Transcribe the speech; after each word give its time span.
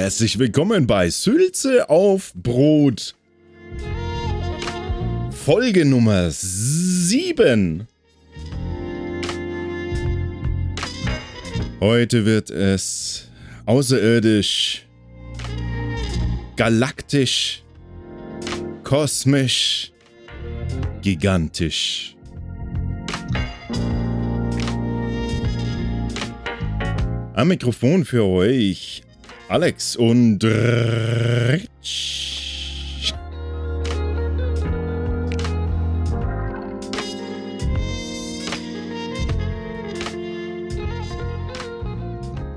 Herzlich 0.00 0.38
willkommen 0.38 0.86
bei 0.86 1.10
Sülze 1.10 1.90
auf 1.90 2.32
Brot. 2.34 3.14
Folge 5.30 5.84
Nummer 5.84 6.30
7. 6.30 7.86
Heute 11.80 12.24
wird 12.24 12.48
es 12.48 13.28
außerirdisch, 13.66 14.86
galaktisch, 16.56 17.62
kosmisch, 18.82 19.92
gigantisch. 21.02 22.16
Am 27.34 27.48
Mikrofon 27.48 28.06
für 28.06 28.24
euch 28.24 29.02
Alex 29.50 29.96
und 29.96 30.44
Rich. 30.44 31.68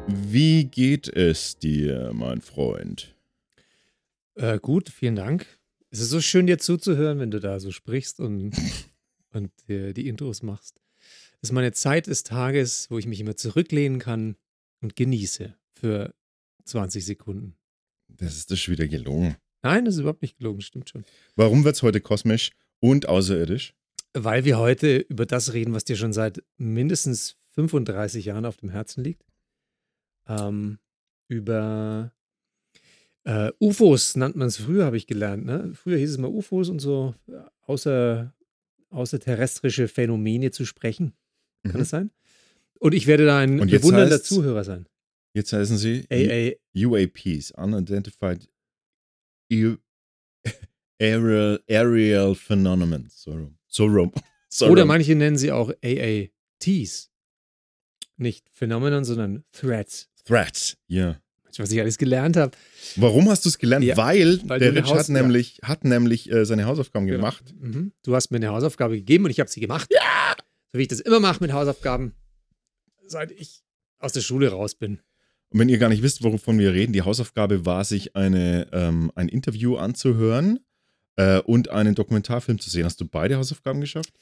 Wie 0.08 0.66
geht 0.66 1.08
es 1.08 1.58
dir, 1.58 2.12
mein 2.14 2.42
Freund? 2.42 3.16
Äh, 4.36 4.60
gut, 4.60 4.90
vielen 4.90 5.16
Dank. 5.16 5.48
Es 5.90 6.00
ist 6.00 6.12
so 6.12 6.22
schön, 6.22 6.46
dir 6.46 6.60
zuzuhören, 6.60 7.18
wenn 7.18 7.32
du 7.32 7.40
da 7.40 7.60
so 7.60 7.72
sprichst 7.72 8.20
und, 8.20 8.56
und 9.34 9.52
äh, 9.68 9.94
die 9.94 10.08
Intros 10.08 10.44
machst. 10.44 10.80
Das 11.42 11.50
ist 11.50 11.54
meine 11.54 11.72
Zeit 11.72 12.06
des 12.06 12.22
Tages, 12.22 12.86
wo 12.92 13.00
ich 13.00 13.08
mich 13.08 13.20
immer 13.20 13.36
zurücklehnen 13.36 13.98
kann 13.98 14.36
und 14.80 14.96
genieße 14.96 15.56
für 15.74 16.14
20 16.66 17.06
Sekunden. 17.06 17.56
Das 18.08 18.36
ist 18.36 18.52
das 18.52 18.60
schon 18.60 18.74
wieder 18.74 18.88
gelogen. 18.88 19.36
Nein, 19.62 19.86
das 19.86 19.96
ist 19.96 20.02
überhaupt 20.02 20.22
nicht 20.22 20.38
gelogen, 20.38 20.62
stimmt 20.62 20.90
schon. 20.90 21.04
Warum 21.36 21.64
wird 21.64 21.76
es 21.76 21.84
heute 21.84 22.02
kosmisch 22.02 22.52
und 22.80 23.08
außerirdisch? 23.08 23.74
Weil 24.14 24.46
wir 24.46 24.58
heute 24.60 24.98
über 24.98 25.26
das 25.26 25.54
reden, 25.54 25.74
was 25.74 25.86
dir 25.86 25.96
schon 25.96 26.14
seit 26.14 26.44
mindestens 26.58 27.38
35 27.56 28.26
Jahren 28.26 28.46
auf 28.46 28.58
dem 28.58 28.70
Herzen 28.70 29.04
liegt. 29.04 29.24
Ähm, 30.28 30.80
über 31.28 32.14
äh, 33.24 33.52
UFOs 33.60 34.16
nannte 34.16 34.38
man 34.38 34.48
es 34.50 34.58
früher, 34.58 34.86
habe 34.86 34.98
ich 34.98 35.08
gelernt. 35.08 35.46
Ne? 35.46 35.72
Früher 35.74 35.98
hieß 35.98 36.12
es 36.12 36.18
mal 36.18 36.28
UFOs 36.28 36.70
und 36.70 36.80
so 36.80 37.16
außer, 37.62 38.34
außerterrestrische 38.90 39.88
Phänomene 39.88 40.52
zu 40.52 40.66
sprechen. 40.66 41.14
Kann 41.64 41.74
Mhm. 41.76 41.80
das 41.80 41.90
sein? 41.90 42.12
Und 42.80 42.94
ich 42.94 43.08
werde 43.08 43.26
da 43.26 43.40
ein 43.40 43.58
bewundernder 43.58 44.22
Zuhörer 44.22 44.64
sein. 44.66 44.88
Jetzt 45.34 45.52
heißen 45.54 45.78
sie 45.78 46.06
AA, 46.12 46.54
UAPs, 46.76 47.52
Unidentified 47.52 48.48
U 49.52 49.76
Aerial, 51.02 51.60
Aerial 51.70 52.36
Phenomenon. 52.36 53.08
So 53.10 53.32
rum. 53.32 53.58
So 53.68 53.86
rum. 53.86 54.12
So 54.50 54.68
oder 54.68 54.84
rum. 54.84 54.90
manche 54.90 55.16
nennen 55.16 55.36
sie 55.36 55.52
auch 55.52 55.72
AATs. 55.84 57.10
Nicht 58.18 58.48
Phänomenon, 58.54 59.04
sondern 59.04 59.44
Threats. 59.52 60.10
Threats. 60.26 60.78
Ja. 60.86 61.20
Was 61.58 61.72
ich 61.72 61.80
alles 61.82 61.98
gelernt 61.98 62.38
habe. 62.38 62.56
Warum 62.96 63.30
hast 63.30 63.46
du 63.46 63.50
es 63.50 63.58
gelernt? 63.58 63.84
Ja, 63.84 63.98
weil, 63.98 64.40
weil 64.48 64.60
der 64.60 64.76
Rich 64.76 64.92
hat 64.94 65.10
nämlich, 65.10 65.58
hat 65.64 65.84
nämlich 65.86 66.32
äh, 66.32 66.46
seine 66.46 66.66
Hausaufgaben 66.66 67.08
Genau. 67.08 67.18
gemacht. 67.18 67.44
Mhm. 67.60 67.94
Du 68.04 68.14
hast 68.16 68.30
mir 68.30 68.38
eine 68.38 68.50
Hausaufgabe 68.50 68.96
gegeben 68.96 69.26
und 69.26 69.32
ich 69.32 69.40
habe 69.40 69.50
sie 69.50 69.60
gemacht. 69.60 69.90
Ja! 69.92 70.36
So 70.72 70.78
wie 70.78 70.84
ich 70.84 70.88
das 70.88 71.00
immer 71.00 71.20
mache 71.20 71.42
mit 71.44 71.52
Hausaufgaben, 71.52 72.14
seit 73.08 73.32
ich 73.32 73.64
aus 73.98 74.14
der 74.14 74.22
Schule 74.22 74.50
raus 74.50 74.76
bin. 74.76 75.00
Und 75.54 75.60
wenn 75.60 75.70
ihr 75.70 75.78
gar 75.78 75.90
nicht 75.90 76.02
wisst, 76.02 76.24
wovon 76.24 76.58
wir 76.58 76.74
reden, 76.74 76.94
die 76.94 77.04
Hausaufgabe 77.04 77.64
war, 77.64 77.86
sich 77.86 78.16
eine, 78.16 78.68
ähm, 78.74 79.12
ein 79.14 79.30
Interview 79.30 79.76
anzuhören 79.76 80.60
äh, 81.16 81.40
und 81.42 81.70
einen 81.70 81.94
Dokumentarfilm 81.94 82.58
zu 82.58 82.72
sehen. 82.72 82.86
Hast 82.86 83.00
du 83.00 83.06
beide 83.06 83.38
Hausaufgaben 83.38 83.80
geschafft? 83.80 84.14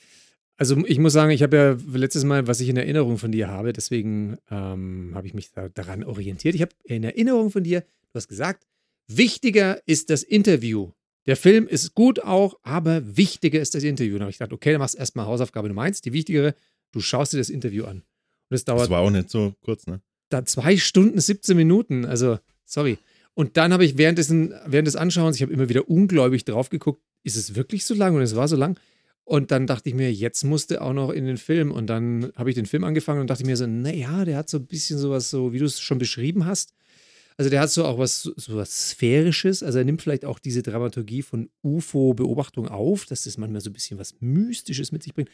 Also 0.58 0.86
ich 0.86 1.00
muss 1.00 1.14
sagen, 1.14 1.32
ich 1.32 1.42
habe 1.42 1.56
ja 1.58 1.98
letztes 1.98 2.26
Mal, 2.26 2.48
was 2.48 2.60
ich 2.60 2.68
in 2.68 2.76
Erinnerung 2.76 3.18
von 3.18 3.32
dir 3.32 3.48
habe, 3.48 3.72
deswegen 3.72 4.38
ähm, 4.52 5.14
habe 5.16 5.26
ich 5.26 5.34
mich 5.34 5.52
da, 5.52 5.70
daran 5.70 6.04
orientiert. 6.04 6.54
Ich 6.54 6.62
habe 6.62 6.74
in 6.84 7.04
Erinnerung 7.06 7.50
von 7.50 7.64
dir, 7.64 7.80
du 7.80 8.16
hast 8.16 8.28
gesagt, 8.28 8.68
wichtiger 9.08 9.82
ist 9.88 10.10
das 10.10 10.24
Interview. 10.24 10.92
Der 11.28 11.38
Film 11.38 11.66
ist 11.66 11.96
gut 11.96 12.22
auch, 12.22 12.60
aber 12.64 13.16
wichtiger 13.18 13.62
ist 13.62 13.74
das 13.74 13.84
Interview. 13.84 14.14
Dann 14.14 14.24
habe 14.24 14.32
ich 14.32 14.38
gedacht, 14.38 14.54
okay, 14.54 14.74
dann 14.74 14.80
machst 14.80 14.96
du 14.96 15.00
erstmal 15.00 15.28
Hausaufgabe 15.28 15.70
Nummer 15.70 15.84
eins. 15.84 16.02
Die 16.02 16.12
wichtigere, 16.12 16.56
du 16.92 17.00
schaust 17.00 17.32
dir 17.32 17.38
das 17.38 17.50
Interview 17.50 17.86
an. 17.86 18.04
Und 18.50 18.56
es 18.56 18.66
dauert 18.66 18.82
Das 18.82 18.90
war 18.90 19.00
auch 19.00 19.10
nicht 19.10 19.30
so 19.30 19.54
kurz, 19.62 19.88
ne? 19.88 20.02
Da 20.34 20.46
zwei 20.46 20.78
Stunden, 20.78 21.20
17 21.20 21.56
Minuten. 21.56 22.06
Also, 22.06 22.40
sorry. 22.66 22.98
Und 23.34 23.58
dann 23.58 23.74
habe 23.74 23.86
ich 23.86 23.98
während, 23.98 24.18
dessen, 24.18 24.54
während 24.66 24.88
des 24.88 24.96
Anschauens, 24.96 25.38
ich 25.38 25.42
habe 25.42 25.54
immer 25.54 25.70
wieder 25.70 25.90
ungläubig 25.90 26.46
drauf 26.46 26.70
geguckt, 26.70 27.02
ist 27.24 27.38
es 27.38 27.56
wirklich 27.56 27.86
so 27.86 27.94
lang? 27.94 28.16
Und 28.16 28.22
es 28.22 28.36
war 28.36 28.48
so 28.48 28.56
lang. 28.56 28.80
Und 29.24 29.52
dann 29.52 29.68
dachte 29.68 29.88
ich 29.88 29.96
mir, 29.96 30.12
jetzt 30.12 30.44
musste 30.44 30.82
auch 30.82 30.94
noch 30.94 31.10
in 31.12 31.26
den 31.26 31.38
Film. 31.38 31.72
Und 31.72 31.88
dann 31.88 32.32
habe 32.36 32.50
ich 32.50 32.56
den 32.56 32.66
Film 32.66 32.84
angefangen 32.84 33.22
und 33.22 33.30
dachte 33.30 33.46
mir 33.46 33.56
so, 33.56 33.68
naja, 33.68 34.26
der 34.26 34.38
hat 34.38 34.50
so 34.50 34.58
ein 34.58 34.66
bisschen 34.66 34.98
sowas, 34.98 35.30
so 35.30 35.54
wie 35.54 35.60
du 35.60 35.66
es 35.66 35.80
schon 35.80 36.00
beschrieben 36.00 36.46
hast. 36.46 36.74
Also 37.38 37.50
der 37.50 37.62
hat 37.62 37.72
so 37.72 37.86
auch 37.86 37.98
was, 37.98 38.24
so 38.24 38.56
was 38.56 38.90
Sphärisches. 38.90 39.64
Also 39.64 39.80
er 39.80 39.86
nimmt 39.86 40.02
vielleicht 40.02 40.26
auch 40.26 40.38
diese 40.40 40.64
Dramaturgie 40.64 41.22
von 41.22 41.50
UFO-Beobachtung 41.64 42.68
auf, 42.68 43.06
dass 43.06 43.24
das 43.24 43.38
manchmal 43.38 43.62
so 43.62 43.70
ein 43.70 43.74
bisschen 43.74 43.98
was 43.98 44.16
Mystisches 44.20 44.92
mit 44.92 45.04
sich 45.04 45.14
bringt. 45.14 45.30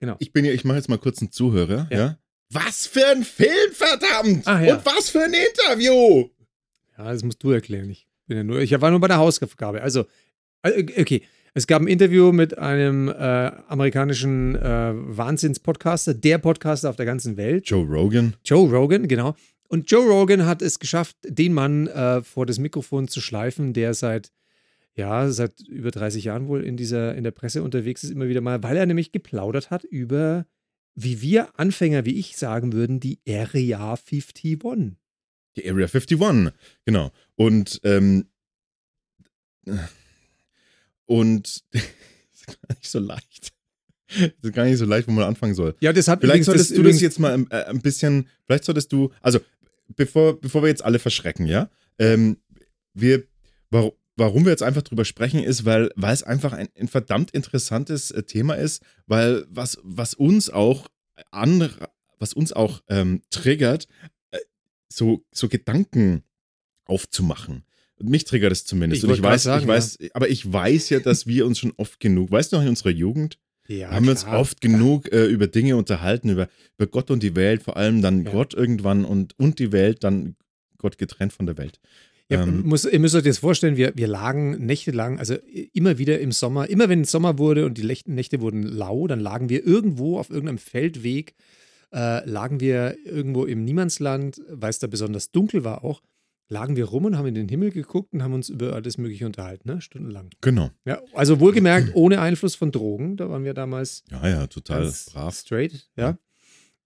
Genau. 0.00 0.16
Ich 0.18 0.32
bin 0.32 0.44
ja, 0.44 0.52
ich 0.52 0.64
mache 0.64 0.78
jetzt 0.78 0.88
mal 0.88 0.98
kurz 0.98 1.20
einen 1.20 1.30
Zuhörer, 1.30 1.86
ja. 1.90 1.98
Ja. 1.98 2.18
Was 2.52 2.86
für 2.86 3.06
ein 3.06 3.22
Film, 3.22 3.72
verdammt! 3.72 4.46
Ah, 4.46 4.60
ja. 4.60 4.76
Und 4.76 4.84
was 4.84 5.10
für 5.10 5.22
ein 5.22 5.32
Interview! 5.32 6.28
Ja, 6.98 7.12
das 7.12 7.22
musst 7.22 7.42
du 7.42 7.52
erklären. 7.52 7.88
Ich 7.90 8.08
bin 8.26 8.36
ja 8.36 8.42
nur, 8.44 8.60
ich 8.60 8.78
war 8.80 8.90
nur 8.90 9.00
bei 9.00 9.08
der 9.08 9.18
Hausaufgabe. 9.18 9.82
Also, 9.82 10.04
äh, 10.62 10.84
okay. 11.00 11.22
Es 11.52 11.66
gab 11.66 11.82
ein 11.82 11.88
Interview 11.88 12.30
mit 12.30 12.58
einem 12.58 13.08
äh, 13.08 13.12
amerikanischen 13.12 14.54
äh, 14.54 14.92
Wahnsinns-Podcaster, 14.94 16.14
der 16.14 16.38
Podcaster 16.38 16.88
auf 16.90 16.94
der 16.96 17.06
ganzen 17.06 17.36
Welt, 17.36 17.68
Joe 17.68 17.84
Rogan. 17.84 18.34
Joe 18.44 18.70
Rogan, 18.70 19.08
genau. 19.08 19.34
Und 19.68 19.90
Joe 19.90 20.06
Rogan 20.06 20.46
hat 20.46 20.62
es 20.62 20.78
geschafft, 20.78 21.16
den 21.24 21.52
Mann 21.52 21.88
äh, 21.88 22.22
vor 22.22 22.46
das 22.46 22.58
Mikrofon 22.58 23.08
zu 23.08 23.20
schleifen, 23.20 23.72
der 23.72 23.94
seit, 23.94 24.30
ja, 24.94 25.28
seit 25.30 25.60
über 25.62 25.90
30 25.90 26.24
Jahren 26.24 26.46
wohl 26.46 26.64
in 26.64 26.76
dieser, 26.76 27.16
in 27.16 27.24
der 27.24 27.30
Presse 27.32 27.64
unterwegs 27.64 28.04
ist, 28.04 28.10
immer 28.10 28.28
wieder 28.28 28.40
mal, 28.40 28.62
weil 28.62 28.76
er 28.76 28.86
nämlich 28.86 29.10
geplaudert 29.10 29.70
hat 29.70 29.82
über, 29.82 30.46
wie 30.94 31.20
wir 31.22 31.58
Anfänger, 31.58 32.04
wie 32.04 32.18
ich 32.18 32.36
sagen 32.36 32.72
würden, 32.72 33.00
die 33.00 33.18
Area 33.28 33.94
51. 33.94 34.58
Die 35.56 35.68
Area 35.68 35.86
51, 35.86 36.52
genau. 36.84 37.10
Und, 37.36 37.80
ähm, 37.84 38.26
und, 41.06 41.64
das 41.72 41.82
ist 42.32 42.46
gar 42.46 42.74
nicht 42.74 42.90
so 42.90 42.98
leicht. 42.98 43.52
Das 44.08 44.32
ist 44.42 44.52
gar 44.52 44.64
nicht 44.64 44.78
so 44.78 44.86
leicht, 44.86 45.06
wo 45.06 45.12
man 45.12 45.24
anfangen 45.24 45.54
soll. 45.54 45.76
Ja, 45.80 45.92
das 45.92 46.08
hat 46.08 46.20
Vielleicht 46.20 46.44
solltest 46.44 46.76
du 46.76 46.82
das 46.82 47.00
jetzt 47.00 47.18
mal 47.18 47.46
äh, 47.50 47.64
ein 47.64 47.80
bisschen, 47.80 48.28
vielleicht 48.44 48.64
solltest 48.64 48.92
du, 48.92 49.10
also 49.20 49.40
bevor, 49.96 50.40
bevor 50.40 50.62
wir 50.62 50.68
jetzt 50.68 50.84
alle 50.84 50.98
verschrecken, 50.98 51.46
ja, 51.46 51.70
ähm, 51.98 52.38
wir, 52.94 53.24
warum, 53.70 53.92
warum 54.16 54.44
wir 54.44 54.50
jetzt 54.50 54.62
einfach 54.62 54.82
drüber 54.82 55.04
sprechen, 55.04 55.42
ist, 55.42 55.64
weil, 55.64 55.90
weil 55.96 56.12
es 56.12 56.22
einfach 56.22 56.52
ein, 56.52 56.68
ein 56.78 56.88
verdammt 56.88 57.30
interessantes 57.32 58.10
äh, 58.10 58.22
Thema 58.22 58.54
ist, 58.54 58.82
weil 59.06 59.46
was, 59.48 59.78
was 59.82 60.14
uns 60.14 60.50
auch 60.50 60.88
andere, 61.30 61.90
was 62.18 62.32
uns 62.32 62.52
auch 62.52 62.82
ähm, 62.88 63.22
triggert, 63.30 63.86
äh, 64.30 64.38
so, 64.88 65.24
so 65.32 65.48
Gedanken 65.48 66.22
aufzumachen. 66.84 67.64
Mich 68.02 68.24
triggert 68.24 68.52
es 68.52 68.64
zumindest. 68.64 69.04
Ich 69.04 69.08
Und 69.08 69.14
ich 69.14 69.22
weiß, 69.22 69.42
sagen, 69.42 69.62
ich 69.62 69.68
weiß, 69.68 69.98
aber 70.14 70.28
ich 70.28 70.50
weiß 70.50 70.88
ja, 70.88 71.00
dass 71.00 71.26
wir 71.26 71.46
uns 71.46 71.58
schon 71.58 71.72
oft 71.76 72.00
genug, 72.00 72.30
weißt 72.30 72.52
du 72.52 72.56
noch, 72.56 72.62
in 72.62 72.70
unserer 72.70 72.90
Jugend, 72.90 73.38
ja, 73.68 73.90
haben 73.90 74.06
wir 74.06 74.12
uns 74.12 74.26
oft 74.26 74.60
genug 74.60 75.12
äh, 75.12 75.26
über 75.26 75.46
Dinge 75.46 75.76
unterhalten, 75.76 76.30
über, 76.30 76.48
über 76.76 76.86
Gott 76.88 77.10
und 77.10 77.22
die 77.22 77.36
Welt, 77.36 77.62
vor 77.62 77.76
allem 77.76 78.02
dann 78.02 78.24
Ja. 78.24 78.32
Gott 78.32 78.54
irgendwann 78.54 79.04
und, 79.04 79.38
und 79.38 79.58
die 79.58 79.70
Welt, 79.70 80.02
dann 80.02 80.34
Gott 80.78 80.98
getrennt 80.98 81.32
von 81.32 81.46
der 81.46 81.56
Welt. 81.56 81.78
Ja, 82.30 82.44
Ähm, 82.44 82.62
muss, 82.64 82.84
ihr 82.84 82.98
müsst 83.00 83.14
euch 83.16 83.24
das 83.24 83.38
vorstellen, 83.38 83.76
wir, 83.76 83.92
wir 83.96 84.06
lagen 84.06 84.64
nächtelang, 84.64 85.18
also 85.18 85.34
immer 85.72 85.98
wieder 85.98 86.20
im 86.20 86.30
Sommer, 86.32 86.70
immer 86.70 86.88
wenn 86.88 87.00
es 87.02 87.10
Sommer 87.10 87.38
wurde 87.38 87.66
und 87.66 87.76
die 87.76 87.82
Lechten- 87.82 88.14
Nächte 88.14 88.40
wurden 88.40 88.62
lau, 88.62 89.06
dann 89.08 89.18
lagen 89.20 89.48
wir 89.48 89.66
irgendwo 89.66 90.18
auf 90.18 90.30
irgendeinem 90.30 90.58
Feldweg, 90.58 91.34
äh, 91.92 92.24
lagen 92.28 92.60
wir 92.60 92.96
irgendwo 93.04 93.44
im 93.46 93.64
Niemandsland, 93.64 94.40
weil 94.48 94.70
es 94.70 94.78
da 94.78 94.86
besonders 94.86 95.32
dunkel 95.32 95.64
war 95.64 95.82
auch, 95.82 96.02
lagen 96.48 96.76
wir 96.76 96.84
rum 96.84 97.04
und 97.06 97.18
haben 97.18 97.26
in 97.26 97.34
den 97.34 97.48
Himmel 97.48 97.72
geguckt 97.72 98.12
und 98.12 98.22
haben 98.22 98.34
uns 98.34 98.48
über 98.48 98.74
alles 98.74 98.96
Mögliche 98.96 99.26
unterhalten, 99.26 99.68
ne? 99.68 99.80
stundenlang. 99.80 100.30
Genau. 100.40 100.70
Ja, 100.84 101.00
also 101.14 101.40
wohlgemerkt, 101.40 101.90
ohne 101.94 102.20
Einfluss 102.20 102.54
von 102.54 102.70
Drogen, 102.70 103.16
da 103.16 103.28
waren 103.28 103.42
wir 103.44 103.54
damals 103.54 104.04
Ja, 104.10 104.28
ja, 104.28 104.46
total 104.46 104.92
brav. 105.12 105.34
straight, 105.34 105.88
ja. 105.96 106.16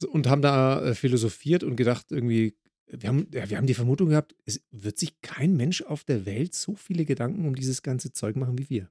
So, 0.00 0.08
Und 0.10 0.26
haben 0.26 0.42
da 0.42 0.82
äh, 0.82 0.94
philosophiert 0.94 1.62
und 1.64 1.76
gedacht, 1.76 2.06
irgendwie, 2.10 2.54
wir 2.98 3.08
haben, 3.08 3.26
ja, 3.32 3.48
wir 3.48 3.56
haben 3.56 3.66
die 3.66 3.74
Vermutung 3.74 4.10
gehabt, 4.10 4.34
es 4.44 4.62
wird 4.70 4.98
sich 4.98 5.20
kein 5.20 5.56
Mensch 5.56 5.82
auf 5.82 6.04
der 6.04 6.26
Welt 6.26 6.54
so 6.54 6.74
viele 6.74 7.04
Gedanken 7.04 7.46
um 7.46 7.54
dieses 7.54 7.82
ganze 7.82 8.12
Zeug 8.12 8.36
machen 8.36 8.58
wie 8.58 8.70
wir. 8.70 8.90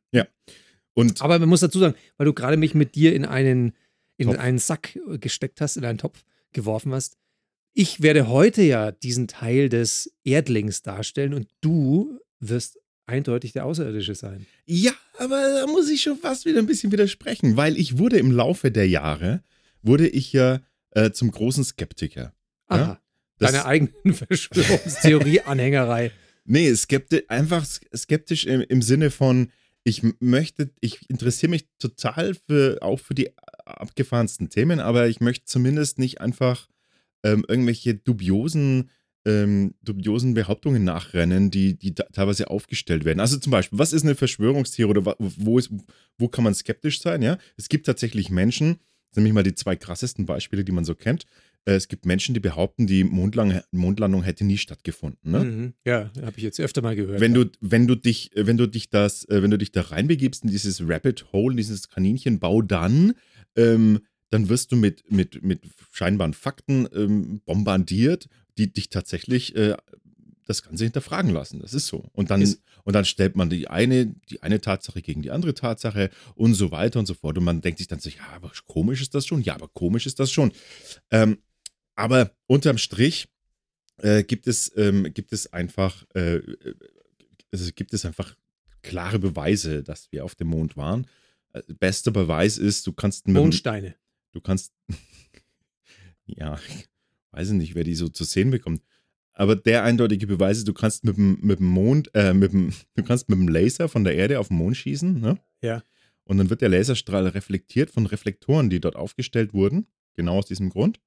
Und 0.93 1.21
Aber 1.21 1.39
man 1.39 1.49
muss 1.49 1.61
dazu 1.61 1.79
sagen, 1.79 1.95
weil 2.17 2.25
du 2.25 2.33
gerade 2.33 2.57
mich 2.57 2.75
mit 2.75 2.95
dir 2.95 3.15
in 3.15 3.25
einen, 3.25 3.73
in 4.17 4.27
Topf. 4.27 4.39
einen 4.39 4.59
Sack 4.59 4.99
gesteckt 5.19 5.61
hast, 5.61 5.77
in 5.77 5.85
einen 5.85 5.97
Topf 5.97 6.23
geworfen 6.51 6.93
hast, 6.93 7.17
ich 7.73 8.01
werde 8.01 8.27
heute 8.27 8.61
ja 8.61 8.91
diesen 8.91 9.27
Teil 9.27 9.67
des 9.69 10.13
Erdlings 10.23 10.83
darstellen 10.83 11.33
und 11.33 11.47
du 11.61 12.19
wirst 12.39 12.79
eindeutig 13.07 13.53
der 13.53 13.65
Außerirdische 13.65 14.15
sein. 14.15 14.45
Ja, 14.65 14.93
aber 15.17 15.41
da 15.41 15.67
muss 15.67 15.89
ich 15.89 16.03
schon 16.03 16.17
fast 16.17 16.45
wieder 16.45 16.59
ein 16.59 16.67
bisschen 16.67 16.91
widersprechen, 16.91 17.57
weil 17.57 17.77
ich 17.77 17.97
wurde 17.97 18.17
im 18.17 18.31
Laufe 18.31 18.71
der 18.71 18.87
Jahre, 18.87 19.43
wurde 19.81 20.07
ich 20.07 20.31
ja 20.33 20.61
äh, 20.91 21.11
zum 21.11 21.31
großen 21.31 21.63
Skeptiker. 21.63 22.33
Aha. 22.67 22.79
Ja? 22.79 23.01
Deine 23.39 23.65
eigenen 23.65 23.93
Verschwörungstheorie-Anhängerei. 24.13 26.11
Nee, 26.45 26.75
skeptisch, 26.75 27.23
einfach 27.29 27.65
skeptisch 27.65 28.45
im, 28.45 28.59
im 28.59 28.81
Sinne 28.81 29.11
von, 29.11 29.49
ich 29.85 30.03
möchte, 30.19 30.71
ich 30.81 31.09
interessiere 31.09 31.51
mich 31.51 31.69
total 31.79 32.33
für, 32.33 32.79
auch 32.81 32.99
für 32.99 33.13
die 33.13 33.29
abgefahrensten 33.65 34.49
Themen, 34.49 34.79
aber 34.79 35.07
ich 35.07 35.21
möchte 35.21 35.45
zumindest 35.45 35.99
nicht 35.99 36.21
einfach 36.21 36.67
ähm, 37.23 37.45
irgendwelche 37.47 37.95
dubiosen, 37.95 38.89
ähm, 39.25 39.75
dubiosen 39.81 40.33
Behauptungen 40.33 40.83
nachrennen, 40.83 41.49
die, 41.49 41.77
die 41.77 41.93
teilweise 41.95 42.49
aufgestellt 42.49 43.05
werden. 43.05 43.19
Also 43.19 43.37
zum 43.37 43.51
Beispiel, 43.51 43.79
was 43.79 43.93
ist 43.93 44.03
eine 44.03 44.15
Verschwörungstheorie 44.15 44.97
oder 44.97 45.15
wo, 45.19 45.57
ist, 45.57 45.71
wo 46.17 46.27
kann 46.27 46.43
man 46.43 46.53
skeptisch 46.53 47.01
sein? 47.01 47.21
Ja, 47.21 47.37
es 47.55 47.69
gibt 47.69 47.85
tatsächlich 47.85 48.29
Menschen, 48.29 48.79
nämlich 49.15 49.33
mal 49.33 49.43
die 49.43 49.55
zwei 49.55 49.75
krassesten 49.75 50.25
Beispiele, 50.25 50.63
die 50.65 50.71
man 50.71 50.85
so 50.85 50.95
kennt. 50.95 51.25
Äh, 51.65 51.73
es 51.73 51.87
gibt 51.87 52.05
Menschen, 52.05 52.33
die 52.33 52.39
behaupten, 52.39 52.87
die 52.87 53.03
Mondlandung, 53.03 53.61
Mondlandung 53.71 54.23
hätte 54.23 54.43
nie 54.43 54.57
stattgefunden. 54.57 55.31
Ne? 55.31 55.43
Mhm. 55.43 55.73
Ja, 55.85 56.11
habe 56.21 56.37
ich 56.37 56.43
jetzt 56.43 56.59
öfter 56.59 56.81
mal 56.81 56.95
gehört. 56.95 57.19
Wenn 57.19 57.35
ja. 57.35 57.43
du, 57.43 57.51
wenn 57.61 57.87
du 57.87 57.95
dich, 57.95 58.31
wenn 58.35 58.57
du 58.57 58.67
dich 58.67 58.89
das, 58.89 59.27
äh, 59.29 59.41
wenn 59.41 59.51
du 59.51 59.57
dich 59.57 59.71
da 59.71 59.81
reinbegibst 59.81 60.43
in 60.43 60.49
dieses 60.49 60.81
Rabbit 60.87 61.31
Hole, 61.31 61.55
dieses 61.55 61.89
Kaninchenbau, 61.89 62.61
dann, 62.61 63.13
ähm, 63.55 63.99
dann 64.29 64.49
wirst 64.49 64.71
du 64.71 64.75
mit, 64.75 65.11
mit, 65.11 65.43
mit 65.43 65.61
scheinbaren 65.91 66.33
Fakten 66.33 66.87
ähm, 66.93 67.41
bombardiert, 67.45 68.27
die 68.57 68.71
dich 68.71 68.89
tatsächlich 68.89 69.55
äh, 69.55 69.75
das 70.45 70.63
Ganze 70.63 70.83
hinterfragen 70.83 71.31
lassen. 71.31 71.59
Das 71.59 71.73
ist 71.73 71.87
so. 71.87 72.05
Und 72.13 72.29
dann, 72.29 72.41
ist, 72.41 72.61
und 72.83 72.93
dann 72.93 73.05
stellt 73.05 73.35
man 73.35 73.49
die 73.49 73.69
eine, 73.69 74.07
die 74.29 74.41
eine 74.41 74.59
Tatsache 74.59 75.01
gegen 75.01 75.21
die 75.21 75.31
andere 75.31 75.53
Tatsache 75.53 76.09
und 76.35 76.53
so 76.53 76.71
weiter 76.71 76.99
und 76.99 77.05
so 77.05 77.13
fort. 77.13 77.37
Und 77.37 77.45
man 77.45 77.61
denkt 77.61 77.77
sich 77.77 77.87
dann 77.87 77.99
so, 77.99 78.09
ja, 78.09 78.23
aber 78.35 78.51
komisch 78.67 79.01
ist 79.01 79.15
das 79.15 79.25
schon. 79.25 79.41
Ja, 79.41 79.55
aber 79.55 79.69
komisch 79.69 80.05
ist 80.05 80.19
das 80.19 80.31
schon. 80.31 80.51
Ähm, 81.11 81.37
aber 81.95 82.31
unterm 82.47 82.77
Strich 82.77 83.27
äh, 83.97 84.23
gibt, 84.23 84.47
es, 84.47 84.71
ähm, 84.75 85.13
gibt 85.13 85.33
es 85.33 85.51
einfach, 85.53 86.05
äh, 86.13 86.41
also 87.51 87.71
gibt 87.75 87.93
es 87.93 88.05
einfach 88.05 88.35
klare 88.81 89.19
Beweise, 89.19 89.83
dass 89.83 90.11
wir 90.11 90.25
auf 90.25 90.35
dem 90.35 90.47
Mond 90.47 90.75
waren. 90.77 91.07
Äh, 91.53 91.61
bester 91.79 92.11
Beweis 92.11 92.57
ist, 92.57 92.87
du 92.87 92.93
kannst 92.93 93.27
mit 93.27 93.35
Mondsteine. 93.35 93.95
Du 94.31 94.41
kannst, 94.41 94.73
ja, 96.25 96.59
weiß 97.31 97.49
ich 97.49 97.55
nicht, 97.55 97.75
wer 97.75 97.83
die 97.83 97.95
so 97.95 98.09
zu 98.09 98.23
sehen 98.23 98.51
bekommt. 98.51 98.83
Aber 99.35 99.55
der 99.55 99.83
eindeutige 99.83 100.27
Beweis 100.27 100.59
ist, 100.59 100.67
du 100.67 100.73
kannst 100.73 101.03
mit 101.05 101.17
dem, 101.17 101.39
mit 101.41 101.59
dem 101.59 101.67
Mond, 101.67 102.13
äh, 102.13 102.33
mit 102.33 102.53
dem, 102.53 102.71
du 102.95 103.03
kannst 103.03 103.29
mit 103.29 103.39
dem 103.39 103.47
Laser 103.47 103.89
von 103.89 104.03
der 104.03 104.15
Erde 104.15 104.39
auf 104.39 104.49
den 104.49 104.57
Mond 104.57 104.77
schießen, 104.77 105.19
ne? 105.19 105.39
Ja. 105.61 105.83
Und 106.25 106.37
dann 106.37 106.49
wird 106.49 106.61
der 106.61 106.69
Laserstrahl 106.69 107.27
reflektiert 107.27 107.89
von 107.89 108.05
Reflektoren, 108.05 108.69
die 108.69 108.79
dort 108.79 108.95
aufgestellt 108.95 109.53
wurden. 109.53 109.87
Genau 110.13 110.37
aus 110.37 110.45
diesem 110.45 110.69
Grund 110.69 110.99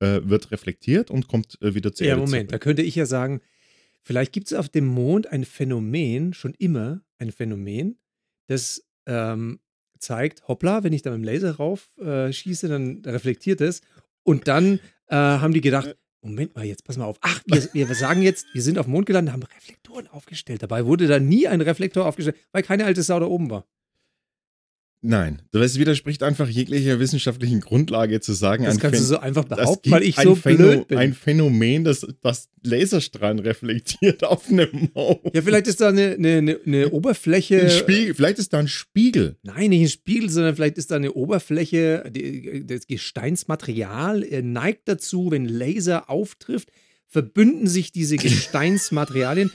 äh, 0.00 0.20
wird 0.24 0.50
reflektiert 0.50 1.10
und 1.10 1.28
kommt 1.28 1.58
äh, 1.62 1.74
wieder 1.74 1.92
zur 1.92 2.06
ja, 2.06 2.12
Erde. 2.12 2.22
Ja, 2.22 2.26
Moment, 2.26 2.50
zurück. 2.50 2.60
da 2.60 2.64
könnte 2.64 2.82
ich 2.82 2.94
ja 2.94 3.06
sagen, 3.06 3.40
vielleicht 4.02 4.32
gibt 4.32 4.46
es 4.48 4.54
auf 4.54 4.68
dem 4.68 4.86
Mond 4.86 5.26
ein 5.28 5.44
Phänomen, 5.44 6.34
schon 6.34 6.54
immer 6.54 7.02
ein 7.18 7.32
Phänomen, 7.32 7.98
das 8.46 8.84
ähm, 9.06 9.60
zeigt, 9.98 10.46
hoppla, 10.48 10.84
wenn 10.84 10.92
ich 10.92 11.02
da 11.02 11.10
mit 11.10 11.20
dem 11.20 11.24
Laser 11.24 11.56
rauf 11.56 11.90
äh, 11.98 12.32
schieße, 12.32 12.68
dann 12.68 13.02
reflektiert 13.04 13.60
es. 13.60 13.82
Und 14.22 14.46
dann 14.46 14.80
äh, 15.08 15.16
haben 15.16 15.52
die 15.52 15.60
gedacht, 15.60 15.96
Moment 16.20 16.54
mal, 16.56 16.64
jetzt 16.64 16.84
pass 16.84 16.96
mal 16.96 17.04
auf. 17.04 17.18
Ach, 17.20 17.42
wir, 17.46 17.68
wir 17.72 17.94
sagen 17.94 18.22
jetzt, 18.22 18.46
wir 18.52 18.62
sind 18.62 18.78
auf 18.78 18.86
dem 18.86 18.92
Mond 18.92 19.06
gelandet, 19.06 19.32
haben 19.32 19.42
Reflektoren 19.42 20.08
aufgestellt. 20.08 20.62
Dabei 20.62 20.84
wurde 20.84 21.06
da 21.06 21.20
nie 21.20 21.46
ein 21.46 21.60
Reflektor 21.60 22.06
aufgestellt, 22.06 22.36
weil 22.52 22.62
keine 22.62 22.84
alte 22.84 23.02
Sau 23.02 23.20
da 23.20 23.26
oben 23.26 23.50
war. 23.50 23.66
Nein, 25.00 25.42
das 25.52 25.78
widerspricht 25.78 26.24
einfach 26.24 26.48
jeglicher 26.48 26.98
wissenschaftlichen 26.98 27.60
Grundlage 27.60 28.20
zu 28.20 28.32
sagen. 28.32 28.64
Das 28.64 28.80
kannst 28.80 28.96
Phän 28.96 29.02
du 29.02 29.06
so 29.06 29.18
einfach 29.18 29.44
behaupten, 29.44 29.92
weil 29.92 30.02
ich 30.02 30.16
so 30.16 30.34
blöd 30.34 30.88
bin. 30.88 30.98
Ein 30.98 31.14
Phänomen, 31.14 31.84
das, 31.84 32.04
das 32.20 32.48
Laserstrahlen 32.64 33.38
reflektiert 33.38 34.24
auf 34.24 34.48
einem 34.48 34.90
Mond. 34.94 35.20
Ja, 35.32 35.42
vielleicht 35.42 35.68
ist 35.68 35.80
da 35.80 35.90
eine, 35.90 36.14
eine, 36.14 36.58
eine 36.66 36.90
Oberfläche. 36.90 37.62
Ein 37.62 37.70
Spiegel, 37.70 38.14
vielleicht 38.14 38.40
ist 38.40 38.52
da 38.52 38.58
ein 38.58 38.66
Spiegel. 38.66 39.36
Nein, 39.44 39.70
nicht 39.70 39.82
ein 39.82 39.88
Spiegel, 39.88 40.30
sondern 40.30 40.56
vielleicht 40.56 40.78
ist 40.78 40.90
da 40.90 40.96
eine 40.96 41.12
Oberfläche, 41.12 42.10
die, 42.10 42.66
das 42.66 42.88
Gesteinsmaterial 42.88 44.26
neigt 44.42 44.88
dazu, 44.88 45.30
wenn 45.30 45.46
Laser 45.46 46.10
auftrifft, 46.10 46.72
verbünden 47.06 47.68
sich 47.68 47.92
diese 47.92 48.16
Gesteinsmaterialien, 48.18 49.52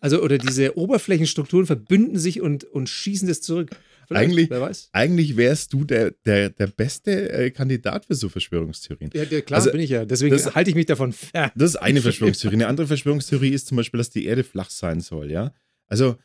also 0.00 0.22
oder 0.22 0.38
diese 0.38 0.78
Oberflächenstrukturen 0.78 1.66
verbünden 1.66 2.18
sich 2.18 2.40
und, 2.40 2.64
und 2.64 2.88
schießen 2.88 3.28
das 3.28 3.42
zurück. 3.42 3.70
Vielleicht, 4.06 4.52
eigentlich, 4.52 4.88
eigentlich 4.92 5.36
wärst 5.36 5.72
du 5.72 5.84
der, 5.84 6.12
der, 6.24 6.50
der 6.50 6.66
beste 6.68 7.30
äh, 7.30 7.50
Kandidat 7.50 8.04
für 8.06 8.14
so 8.14 8.28
Verschwörungstheorien. 8.28 9.10
Ja, 9.14 9.24
der, 9.24 9.42
klar 9.42 9.58
also, 9.58 9.72
bin 9.72 9.80
ich 9.80 9.90
ja. 9.90 10.04
Deswegen 10.04 10.32
das, 10.32 10.54
halte 10.54 10.70
ich 10.70 10.76
mich 10.76 10.86
davon 10.86 11.12
fern. 11.12 11.50
Das 11.54 11.70
ist 11.70 11.76
eine 11.76 12.00
Verschwörungstheorie. 12.00 12.56
Eine 12.56 12.68
andere 12.68 12.86
Verschwörungstheorie 12.86 13.50
ist 13.50 13.66
zum 13.66 13.76
Beispiel, 13.76 13.98
dass 13.98 14.10
die 14.10 14.26
Erde 14.26 14.44
flach 14.44 14.70
sein 14.70 15.00
soll, 15.00 15.30
ja. 15.30 15.52
Also, 15.88 16.16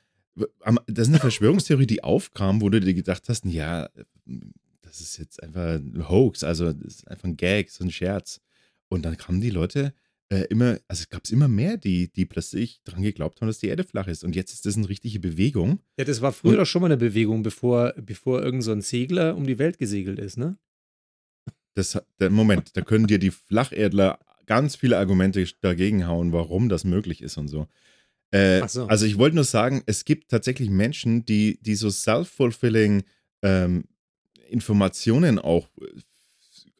das 0.87 1.07
ist 1.07 1.09
eine 1.09 1.19
Verschwörungstheorie, 1.19 1.87
die 1.87 2.03
aufkam, 2.03 2.61
wo 2.61 2.69
du 2.69 2.79
dir 2.79 2.93
gedacht 2.93 3.23
hast, 3.27 3.45
ja, 3.45 3.89
das 4.81 5.01
ist 5.01 5.17
jetzt 5.17 5.41
einfach 5.41 5.75
ein 5.75 6.07
Hoax, 6.09 6.43
also 6.43 6.71
das 6.71 6.95
ist 6.95 7.07
einfach 7.07 7.25
ein 7.25 7.37
Gag, 7.37 7.69
so 7.69 7.83
ein 7.83 7.91
Scherz. 7.91 8.41
Und 8.89 9.03
dann 9.03 9.17
kamen 9.17 9.41
die 9.41 9.49
Leute 9.49 9.93
äh, 10.31 10.45
immer, 10.49 10.79
also 10.87 11.01
es 11.01 11.09
gab 11.09 11.25
es 11.25 11.31
immer 11.31 11.49
mehr, 11.49 11.75
die, 11.75 12.11
die 12.11 12.25
plötzlich 12.25 12.79
daran 12.85 13.01
geglaubt 13.03 13.41
haben, 13.41 13.47
dass 13.47 13.59
die 13.59 13.67
Erde 13.67 13.83
flach 13.83 14.07
ist. 14.07 14.23
Und 14.23 14.33
jetzt 14.33 14.53
ist 14.53 14.65
das 14.65 14.77
eine 14.77 14.87
richtige 14.87 15.19
Bewegung. 15.19 15.79
Ja, 15.97 16.05
das 16.05 16.21
war 16.21 16.31
früher 16.31 16.55
doch 16.55 16.65
schon 16.65 16.81
mal 16.81 16.87
eine 16.87 16.97
Bewegung, 16.97 17.43
bevor, 17.43 17.93
bevor 17.97 18.41
irgend 18.41 18.63
so 18.63 18.71
ein 18.71 18.81
Segler 18.81 19.35
um 19.35 19.45
die 19.45 19.59
Welt 19.59 19.77
gesegelt 19.77 20.19
ist, 20.19 20.37
ne? 20.37 20.57
Das, 21.73 22.01
der 22.19 22.29
Moment, 22.29 22.75
da 22.75 22.81
können 22.81 23.07
dir 23.07 23.19
die 23.19 23.31
Flacherdler 23.31 24.19
ganz 24.45 24.75
viele 24.75 24.97
Argumente 24.97 25.45
dagegen 25.61 26.07
hauen, 26.07 26.31
warum 26.31 26.69
das 26.69 26.83
möglich 26.83 27.21
ist 27.21 27.37
und 27.37 27.47
so. 27.47 27.67
Äh, 28.31 28.65
so. 28.67 28.87
Also 28.87 29.05
ich 29.05 29.17
wollte 29.17 29.35
nur 29.35 29.45
sagen, 29.45 29.83
es 29.85 30.05
gibt 30.05 30.31
tatsächlich 30.31 30.69
Menschen, 30.69 31.25
die, 31.25 31.59
die 31.61 31.75
so 31.75 31.89
self-fulfilling 31.89 33.03
ähm, 33.41 33.83
Informationen 34.49 35.39
auch 35.39 35.69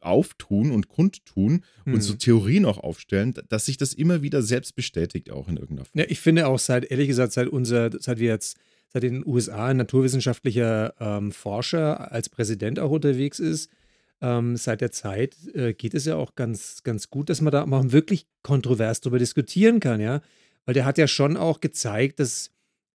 auftun 0.02 0.70
und 0.70 0.88
kundtun 0.88 1.64
mhm. 1.84 1.94
und 1.94 2.00
so 2.00 2.12
hm. 2.12 2.18
Theorien 2.18 2.64
auch 2.64 2.78
aufstellen, 2.78 3.34
dass 3.48 3.66
sich 3.66 3.76
das 3.76 3.94
immer 3.94 4.22
wieder 4.22 4.42
selbst 4.42 4.74
bestätigt, 4.74 5.30
auch 5.30 5.48
in 5.48 5.56
irgendeiner 5.56 5.84
Form. 5.84 6.00
Ja, 6.00 6.06
ich 6.08 6.20
finde 6.20 6.46
auch 6.46 6.58
seit, 6.58 6.90
ehrlich 6.90 7.08
gesagt, 7.08 7.32
seit 7.32 7.48
unser, 7.48 7.90
seit 8.00 8.18
wir 8.18 8.28
jetzt, 8.28 8.56
seit 8.88 9.04
in 9.04 9.14
den 9.14 9.26
USA 9.26 9.68
ein 9.68 9.76
naturwissenschaftlicher 9.76 10.94
ähm, 11.00 11.32
Forscher 11.32 12.12
als 12.12 12.28
Präsident 12.28 12.78
auch 12.78 12.90
unterwegs 12.90 13.38
ist, 13.38 13.70
ähm, 14.20 14.56
seit 14.56 14.80
der 14.80 14.92
Zeit 14.92 15.36
äh, 15.54 15.74
geht 15.74 15.94
es 15.94 16.04
ja 16.04 16.16
auch 16.16 16.34
ganz, 16.36 16.82
ganz 16.84 17.10
gut, 17.10 17.28
dass 17.28 17.40
man 17.40 17.50
da 17.50 17.66
mal 17.66 17.90
wirklich 17.92 18.26
kontrovers 18.42 19.00
darüber 19.00 19.18
diskutieren 19.18 19.80
kann, 19.80 20.00
ja. 20.00 20.22
Weil 20.64 20.74
der 20.74 20.84
hat 20.84 20.96
ja 20.96 21.08
schon 21.08 21.36
auch 21.36 21.60
gezeigt, 21.60 22.20
dass 22.20 22.52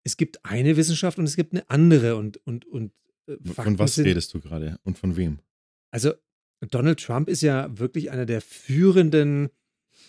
es 0.04 0.18
gibt 0.18 0.44
eine 0.44 0.76
Wissenschaft 0.76 1.18
und 1.18 1.25
es 1.25 1.34
gibt 1.34 1.54
eine 1.54 1.68
andere 1.70 2.16
und, 2.16 2.37
und, 2.46 2.66
und 2.66 2.92
äh, 3.26 3.37
Von 3.54 3.78
was 3.78 3.99
redest 3.99 4.34
du 4.34 4.40
gerade 4.40 4.78
und 4.84 4.99
von 4.99 5.16
wem? 5.16 5.38
Also 5.90 6.12
Donald 6.71 7.00
Trump 7.00 7.28
ist 7.28 7.42
ja 7.42 7.68
wirklich 7.78 8.11
einer 8.11 8.26
der 8.26 8.40
führenden 8.40 9.50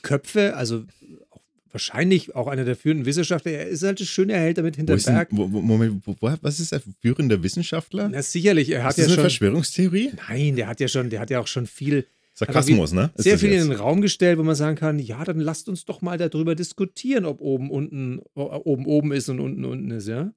Köpfe, 0.02 0.56
also 0.56 0.84
auch 1.32 1.42
wahrscheinlich 1.72 2.36
auch 2.36 2.48
einer 2.48 2.64
der 2.64 2.76
führenden 2.76 3.06
Wissenschaftler. 3.06 3.52
Er 3.52 3.68
ist 3.68 3.84
halt 3.84 4.00
das 4.00 4.08
schöne 4.08 4.34
Erhält 4.34 4.58
damit 4.58 4.76
hinter 4.76 4.96
Berg. 4.96 5.30
Wo, 5.32 5.48
Moment, 5.48 6.02
wo, 6.06 6.16
was 6.42 6.60
ist 6.60 6.72
er? 6.72 6.82
Führender 7.02 7.42
Wissenschaftler? 7.44 8.10
Na, 8.10 8.22
sicherlich. 8.22 8.70
Er 8.70 8.84
hat 8.84 8.92
ist 8.92 9.00
das 9.00 9.08
ja 9.08 9.14
eine 9.14 9.22
Verschwörungstheorie? 9.22 10.12
Nein, 10.30 10.56
der 10.56 10.68
hat 10.68 10.80
ja 10.80 10.88
schon, 10.88 11.10
der 11.10 11.20
hat 11.20 11.30
ja 11.30 11.40
auch 11.40 11.48
schon 11.48 11.68
viel. 11.68 12.06
Sarkasmus, 12.34 12.92
ne? 12.92 13.12
Ist 13.16 13.24
sehr 13.24 13.40
viel 13.40 13.52
jetzt? 13.52 13.64
in 13.64 13.70
den 13.70 13.80
Raum 13.80 14.02
gestellt, 14.02 14.38
wo 14.38 14.44
man 14.44 14.56
sagen 14.56 14.76
kann, 14.76 15.00
ja, 15.00 15.24
dann 15.24 15.40
lasst 15.40 15.70
uns 15.70 15.86
doch 15.86 16.02
mal 16.02 16.18
darüber 16.18 16.54
diskutieren, 16.54 17.24
ob 17.24 17.40
oben 17.40 17.72
unten, 17.72 18.20
oben 18.34 18.86
oben 18.86 19.14
ist 19.14 19.30
und 19.30 19.40
unten 19.40 19.64
unten 19.64 19.92
ist, 19.92 20.10
ja? 20.10 20.34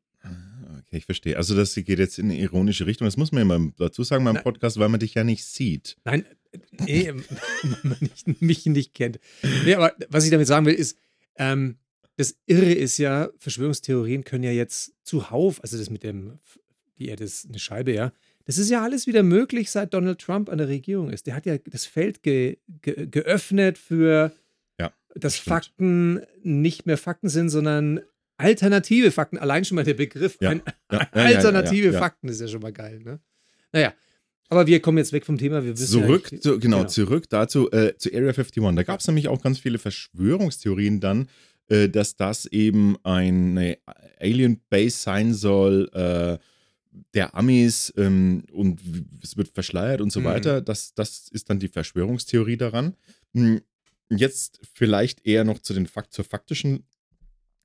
Okay, 0.89 0.97
ich 0.97 1.05
verstehe. 1.05 1.37
Also 1.37 1.55
das 1.55 1.75
geht 1.75 1.99
jetzt 1.99 2.19
in 2.19 2.31
eine 2.31 2.39
ironische 2.41 2.87
Richtung. 2.87 3.07
Das 3.07 3.19
muss 3.19 3.31
man 3.31 3.43
immer 3.43 3.73
dazu 3.77 4.05
sagen 4.05 4.25
beim 4.25 4.43
Podcast, 4.43 4.79
weil 4.79 4.89
man 4.89 5.01
dich 5.01 5.13
ja 5.13 5.23
nicht 5.23 5.45
sieht. 5.45 5.99
Nein, 6.05 6.25
nee, 6.71 7.13
man 7.83 7.97
nicht, 8.01 8.41
mich 8.41 8.65
nicht 8.65 8.95
kennt. 8.95 9.21
Nee, 9.67 9.75
aber 9.75 9.95
was 10.09 10.25
ich 10.25 10.31
damit 10.31 10.47
sagen 10.47 10.65
will, 10.65 10.73
ist, 10.73 10.97
ähm, 11.37 11.77
das 12.17 12.39
Irre 12.47 12.73
ist 12.73 12.97
ja, 12.97 13.29
Verschwörungstheorien 13.39 14.25
können 14.25 14.45
ja 14.45 14.51
jetzt 14.51 14.95
zuhauf, 15.05 15.63
also 15.63 15.77
das 15.77 15.91
mit 15.91 16.03
dem, 16.05 16.39
die 16.99 17.09
Erde 17.09 17.25
ist 17.25 17.47
eine 17.47 17.59
Scheibe, 17.59 17.93
ja, 17.93 18.11
das 18.47 18.57
ist 18.57 18.71
ja 18.71 18.83
alles 18.83 19.07
wieder 19.07 19.23
möglich, 19.23 19.71
seit 19.71 19.93
Donald 19.93 20.21
Trump 20.21 20.49
an 20.49 20.57
der 20.57 20.69
Regierung 20.69 21.11
ist. 21.11 21.27
Der 21.27 21.35
hat 21.35 21.45
ja 21.45 21.59
das 21.59 21.85
Feld 21.85 22.23
ge, 22.23 22.57
ge, 22.81 23.07
geöffnet 23.07 23.77
für, 23.77 24.33
ja, 24.81 24.91
dass 25.15 25.37
Fakten 25.37 26.23
nicht 26.43 26.87
mehr 26.87 26.97
Fakten 26.97 27.29
sind, 27.29 27.51
sondern 27.51 28.01
Alternative 28.39 29.11
Fakten, 29.11 29.37
allein 29.39 29.65
schon 29.65 29.75
mal 29.77 29.85
der 29.85 29.95
Begriff, 29.95 30.39
ja. 30.41 30.53
Ja. 30.55 30.61
Ja, 30.91 31.09
alternative 31.13 31.93
Fakten 31.93 32.29
ist 32.29 32.41
ja 32.41 32.49
schon 32.49 32.63
mal 32.63 32.73
geil, 32.73 33.01
ne? 33.05 33.21
Naja, 33.73 33.93
Aber 34.49 34.67
wir 34.67 34.81
kommen 34.81 34.97
jetzt 34.99 35.13
weg 35.13 35.27
vom 35.27 35.37
Thema. 35.37 35.63
Wir 35.63 35.77
wissen 35.77 36.01
Zurück, 36.01 36.33
ja, 36.33 36.41
zu, 36.41 36.59
genau, 36.59 36.85
zurück 36.85 37.29
dazu, 37.29 37.71
äh, 37.71 37.97
zu 37.99 38.09
Area 38.11 38.29
51. 38.33 38.63
Da 38.77 38.83
gab 38.85 39.01
es 39.01 39.07
nämlich 39.07 39.29
auch 39.29 39.43
ganz 39.43 39.59
viele 39.59 39.79
Verschwörungstheorien 39.79 41.01
dann, 41.01 41.29
äh, 41.69 41.89
dass 41.91 42.17
das 42.17 42.47
eben 42.47 42.97
eine 43.05 43.77
Alien 44.19 44.61
Base 44.71 44.97
sein 44.97 45.35
soll, 45.35 45.91
äh, 45.93 46.39
der 47.15 47.35
Amis 47.35 47.93
ähm, 47.97 48.45
und 48.53 48.81
es 49.23 49.37
wird 49.37 49.49
verschleiert 49.49 50.01
und 50.01 50.11
so 50.11 50.21
Mhm. 50.21 50.25
weiter. 50.25 50.61
Das, 50.63 50.95
das 50.95 51.29
ist 51.29 51.51
dann 51.51 51.59
die 51.59 51.69
Verschwörungstheorie 51.69 52.57
daran. 52.57 52.95
Hm, 53.35 53.61
Jetzt 54.11 54.61
vielleicht 54.73 55.27
eher 55.27 55.45
noch 55.45 55.59
zu 55.59 55.75
den 55.75 55.87
Fakt, 55.87 56.15
zur 56.15 56.25
faktischen, 56.25 56.85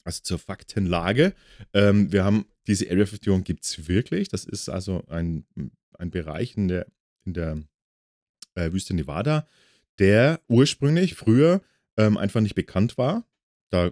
also 0.03 0.21
zur 0.23 0.39
Faktenlage. 0.39 1.33
Ähm, 1.73 2.11
wir 2.11 2.23
haben 2.23 2.45
diese 2.67 2.85
Area 2.89 3.05
51 3.05 3.43
gibt 3.43 3.65
es 3.65 3.87
wirklich. 3.87 4.29
Das 4.29 4.45
ist 4.45 4.69
also 4.69 5.03
ein, 5.07 5.45
ein 5.97 6.11
Bereich 6.11 6.55
in 6.57 6.67
der, 6.67 6.85
in 7.25 7.33
der 7.33 7.61
äh, 8.55 8.71
Wüste 8.71 8.93
Nevada, 8.93 9.47
der 9.99 10.39
ursprünglich 10.47 11.15
früher 11.15 11.61
ähm, 11.97 12.17
einfach 12.17 12.41
nicht 12.41 12.55
bekannt 12.55 12.97
war. 12.97 13.25
Da, 13.69 13.91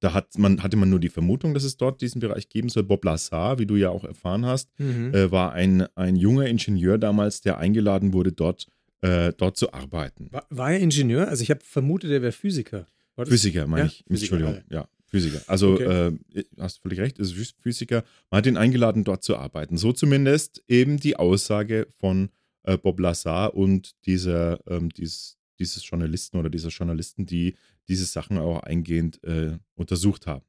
da 0.00 0.12
hat 0.14 0.36
man, 0.38 0.62
hatte 0.62 0.76
man 0.76 0.90
nur 0.90 1.00
die 1.00 1.08
Vermutung, 1.08 1.54
dass 1.54 1.64
es 1.64 1.76
dort 1.76 2.00
diesen 2.00 2.20
Bereich 2.20 2.48
geben 2.48 2.68
soll. 2.68 2.82
Bob 2.84 3.04
Lazar, 3.04 3.58
wie 3.58 3.66
du 3.66 3.76
ja 3.76 3.90
auch 3.90 4.04
erfahren 4.04 4.44
hast, 4.46 4.70
Mhm. 4.78 5.14
äh, 5.14 5.30
war 5.30 5.52
ein, 5.52 5.82
ein 5.96 6.16
junger 6.16 6.46
Ingenieur 6.46 6.98
damals, 6.98 7.40
der 7.40 7.58
eingeladen 7.58 8.12
wurde, 8.12 8.32
dort, 8.32 8.66
äh, 9.02 9.32
dort 9.36 9.56
zu 9.56 9.72
arbeiten. 9.72 10.28
War, 10.30 10.46
war 10.50 10.72
er 10.72 10.80
Ingenieur? 10.80 11.28
Also 11.28 11.42
ich 11.42 11.50
habe 11.50 11.60
vermutet, 11.64 12.10
er 12.10 12.22
wäre 12.22 12.32
Physiker. 12.32 12.86
Physiker, 13.16 13.66
meine 13.66 13.82
Ja, 13.82 13.86
ich. 13.86 14.04
Physiker, 14.08 14.36
Entschuldigung, 14.36 14.64
ja, 14.70 14.88
Physiker. 15.14 15.42
Also, 15.46 15.74
Okay. 15.74 16.10
äh, 16.34 16.44
hast 16.58 16.78
völlig 16.82 16.98
recht, 16.98 17.18
ist 17.18 17.34
Phys- 17.34 17.54
Physiker. 17.60 18.02
Man 18.30 18.38
hat 18.38 18.46
ihn 18.46 18.56
eingeladen, 18.56 19.04
dort 19.04 19.22
zu 19.22 19.36
arbeiten. 19.36 19.76
So 19.76 19.92
zumindest 19.92 20.62
eben 20.66 20.98
die 20.98 21.14
Aussage 21.16 21.86
von 22.00 22.30
äh, 22.64 22.76
Bob 22.76 22.98
Lazar 22.98 23.54
und 23.54 23.94
dieser, 24.06 24.60
ähm, 24.68 24.88
dies, 24.88 25.36
dieses 25.58 25.88
Journalisten 25.88 26.36
oder 26.38 26.50
dieser 26.50 26.70
Journalisten, 26.70 27.26
die 27.26 27.54
diese 27.88 28.06
Sachen 28.06 28.38
auch 28.38 28.62
eingehend 28.64 29.22
äh, 29.22 29.58
untersucht 29.76 30.26
haben. 30.26 30.44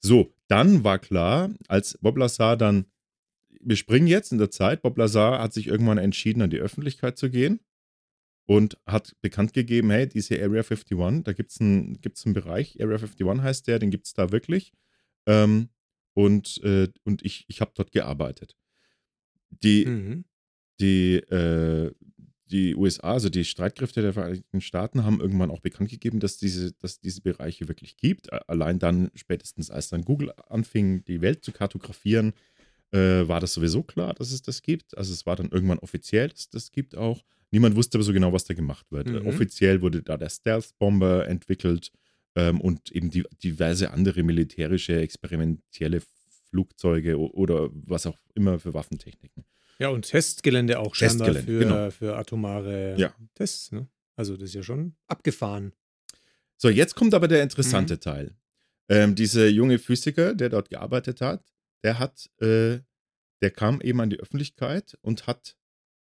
So, 0.00 0.32
dann 0.46 0.84
war 0.84 0.98
klar, 0.98 1.50
als 1.66 1.98
Bob 2.00 2.16
Lazar 2.18 2.56
dann, 2.56 2.84
wir 3.60 3.76
springen 3.76 4.06
jetzt 4.06 4.30
in 4.30 4.38
der 4.38 4.50
Zeit, 4.50 4.82
Bob 4.82 4.96
Lazar 4.98 5.40
hat 5.40 5.52
sich 5.52 5.66
irgendwann 5.66 5.98
entschieden, 5.98 6.42
an 6.42 6.50
die 6.50 6.58
Öffentlichkeit 6.60 7.18
zu 7.18 7.28
gehen 7.30 7.58
und 8.46 8.78
hat 8.86 9.14
bekannt 9.20 9.52
gegeben, 9.52 9.90
hey, 9.90 10.08
diese 10.08 10.36
Area 10.36 10.62
51, 10.62 11.22
da 11.24 11.32
gibt 11.32 11.50
es 11.50 11.60
einen, 11.60 12.00
gibt's 12.00 12.24
einen 12.24 12.34
Bereich, 12.34 12.80
Area 12.80 12.96
51 12.96 13.42
heißt 13.42 13.66
der, 13.66 13.78
den 13.78 13.90
gibt 13.90 14.06
es 14.06 14.14
da 14.14 14.30
wirklich. 14.32 14.72
Ähm, 15.26 15.68
und, 16.14 16.62
äh, 16.62 16.88
und 17.04 17.22
ich, 17.24 17.44
ich 17.48 17.60
habe 17.60 17.72
dort 17.74 17.92
gearbeitet. 17.92 18.56
Die, 19.50 19.84
Mhm. 19.86 20.24
die, 20.80 21.16
äh, 21.16 21.92
die 22.50 22.76
USA, 22.76 23.12
also 23.14 23.28
die 23.28 23.44
Streitkräfte 23.44 24.02
der 24.02 24.12
Vereinigten 24.12 24.60
Staaten, 24.60 25.04
haben 25.04 25.20
irgendwann 25.20 25.50
auch 25.50 25.60
bekannt 25.60 25.90
gegeben, 25.90 26.20
dass 26.20 26.36
diese, 26.38 26.72
dass 26.74 27.00
diese 27.00 27.20
Bereiche 27.20 27.66
wirklich 27.66 27.96
gibt. 27.96 28.32
Allein 28.48 28.78
dann, 28.78 29.10
spätestens 29.14 29.70
als 29.70 29.88
dann 29.88 30.02
Google 30.02 30.32
anfing, 30.48 31.04
die 31.04 31.20
Welt 31.22 31.44
zu 31.44 31.50
kartografieren, 31.50 32.34
äh, 32.92 33.26
war 33.28 33.40
das 33.40 33.54
sowieso 33.54 33.82
klar, 33.82 34.14
dass 34.14 34.32
es 34.32 34.42
das 34.42 34.62
gibt. 34.62 34.96
Also 34.96 35.12
es 35.12 35.26
war 35.26 35.36
dann 35.36 35.50
irgendwann 35.50 35.78
offiziell, 35.78 36.28
dass 36.28 36.40
es 36.40 36.50
das 36.50 36.70
gibt 36.72 36.96
auch. 36.96 37.22
Niemand 37.50 37.76
wusste 37.76 37.98
aber 37.98 38.04
so 38.04 38.12
genau, 38.12 38.32
was 38.32 38.44
da 38.44 38.54
gemacht 38.54 38.86
wird. 38.90 39.08
Mhm. 39.08 39.26
Offiziell 39.26 39.80
wurde 39.82 40.02
da 40.02 40.16
der 40.16 40.28
Stealth-Bomber 40.30 41.26
entwickelt 41.28 41.92
ähm, 42.34 42.60
und 42.60 42.90
eben 42.92 43.10
die, 43.10 43.24
diverse 43.42 43.90
andere 43.92 44.22
militärische, 44.22 45.00
experimentelle 45.00 46.02
Flugzeuge 46.50 47.18
oder 47.18 47.70
was 47.72 48.06
auch 48.06 48.18
immer 48.34 48.58
für 48.58 48.74
Waffentechniken. 48.74 49.44
Ja, 49.78 49.88
und 49.88 50.02
Testgelände 50.08 50.78
auch 50.78 50.94
scheinbar 50.94 51.32
Testgelände, 51.32 51.52
für, 51.52 51.58
genau. 51.58 51.90
für 51.90 52.16
atomare 52.16 52.94
Ja. 52.98 53.14
Tests. 53.34 53.72
Ne? 53.72 53.86
Also 54.16 54.34
das 54.36 54.44
ist 54.50 54.54
ja 54.54 54.62
schon 54.62 54.94
abgefahren. 55.06 55.72
So, 56.56 56.68
jetzt 56.70 56.94
kommt 56.94 57.12
aber 57.14 57.28
der 57.28 57.38
Mhm. 57.38 57.42
interessante 57.44 58.00
Teil. 58.00 58.34
Ähm, 58.88 59.14
dieser 59.14 59.48
junge 59.48 59.78
Physiker, 59.78 60.34
der 60.34 60.48
dort 60.48 60.70
gearbeitet 60.70 61.20
hat, 61.20 61.44
der 61.82 61.98
hat, 61.98 62.28
äh, 62.40 62.78
der 63.42 63.50
kam 63.52 63.80
eben 63.80 64.00
an 64.00 64.10
die 64.10 64.18
Öffentlichkeit 64.18 64.96
und 65.02 65.26
hat 65.26 65.56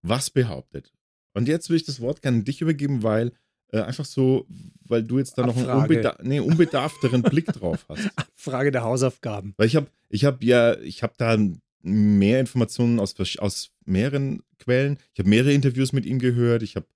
was 0.01 0.29
behauptet. 0.29 0.93
Und 1.33 1.47
jetzt 1.47 1.69
will 1.69 1.77
ich 1.77 1.83
das 1.85 1.99
Wort 2.01 2.21
gerne 2.21 2.37
an 2.37 2.43
dich 2.43 2.61
übergeben, 2.61 3.03
weil 3.03 3.31
äh, 3.71 3.81
einfach 3.81 4.05
so, 4.05 4.47
weil 4.81 5.03
du 5.03 5.19
jetzt 5.19 5.37
da 5.37 5.45
noch 5.45 5.55
einen 5.55 5.69
unbeda 5.69 6.17
nee, 6.23 6.39
unbedarfteren 6.39 7.21
Blick 7.21 7.45
drauf 7.53 7.85
hast. 7.87 8.09
Frage 8.35 8.71
der 8.71 8.83
Hausaufgaben. 8.83 9.53
Weil 9.57 9.67
ich 9.67 9.75
habe, 9.75 9.87
ich 10.09 10.25
habe 10.25 10.43
ja, 10.43 10.77
ich 10.79 11.03
habe 11.03 11.13
da 11.17 11.37
mehr 11.81 12.39
Informationen 12.39 12.99
aus, 12.99 13.15
aus 13.39 13.71
mehreren 13.85 14.41
Quellen. 14.57 14.97
Ich 15.13 15.19
habe 15.19 15.29
mehrere 15.29 15.53
Interviews 15.53 15.93
mit 15.93 16.05
ihm 16.05 16.19
gehört. 16.19 16.63
Ich 16.63 16.75
habe 16.75 16.87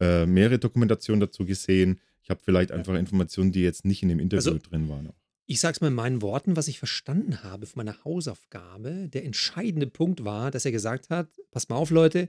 äh, 0.00 0.26
mehrere 0.26 0.58
Dokumentationen 0.58 1.20
dazu 1.20 1.44
gesehen. 1.44 2.00
Ich 2.22 2.30
habe 2.30 2.40
vielleicht 2.42 2.72
einfach 2.72 2.94
Informationen, 2.94 3.52
die 3.52 3.62
jetzt 3.62 3.84
nicht 3.84 4.02
in 4.02 4.08
dem 4.08 4.18
Interview 4.18 4.52
Also- 4.52 4.58
drin 4.68 4.88
waren. 4.88 5.10
Ich 5.46 5.60
sag's 5.60 5.80
mal 5.80 5.88
in 5.88 5.94
meinen 5.94 6.22
Worten, 6.22 6.56
was 6.56 6.68
ich 6.68 6.78
verstanden 6.78 7.42
habe 7.42 7.66
von 7.66 7.84
meiner 7.84 8.04
Hausaufgabe. 8.04 9.08
Der 9.08 9.24
entscheidende 9.24 9.86
Punkt 9.86 10.24
war, 10.24 10.50
dass 10.50 10.64
er 10.64 10.72
gesagt 10.72 11.10
hat: 11.10 11.28
Passt 11.50 11.68
mal 11.68 11.76
auf, 11.76 11.90
Leute. 11.90 12.28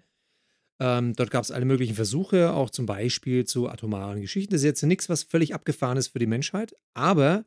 Ähm, 0.80 1.14
dort 1.16 1.32
gab 1.32 1.44
es 1.44 1.52
alle 1.52 1.66
möglichen 1.66 1.96
Versuche, 1.96 2.54
auch 2.54 2.70
zum 2.70 2.86
Beispiel 2.86 3.46
zu 3.46 3.70
atomaren 3.70 4.22
Geschichten. 4.22 4.52
Das 4.52 4.62
ist 4.62 4.66
jetzt 4.66 4.84
nichts, 4.84 5.08
was 5.08 5.24
völlig 5.24 5.54
abgefahren 5.54 5.98
ist 5.98 6.10
für 6.10 6.20
die 6.20 6.26
Menschheit. 6.26 6.76
Aber 6.94 7.46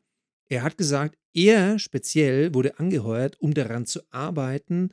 er 0.49 0.63
hat 0.63 0.77
gesagt, 0.77 1.17
er 1.33 1.77
speziell 1.77 2.53
wurde 2.53 2.79
angeheuert, 2.79 3.39
um 3.39 3.53
daran 3.53 3.85
zu 3.85 3.99
arbeiten, 4.11 4.91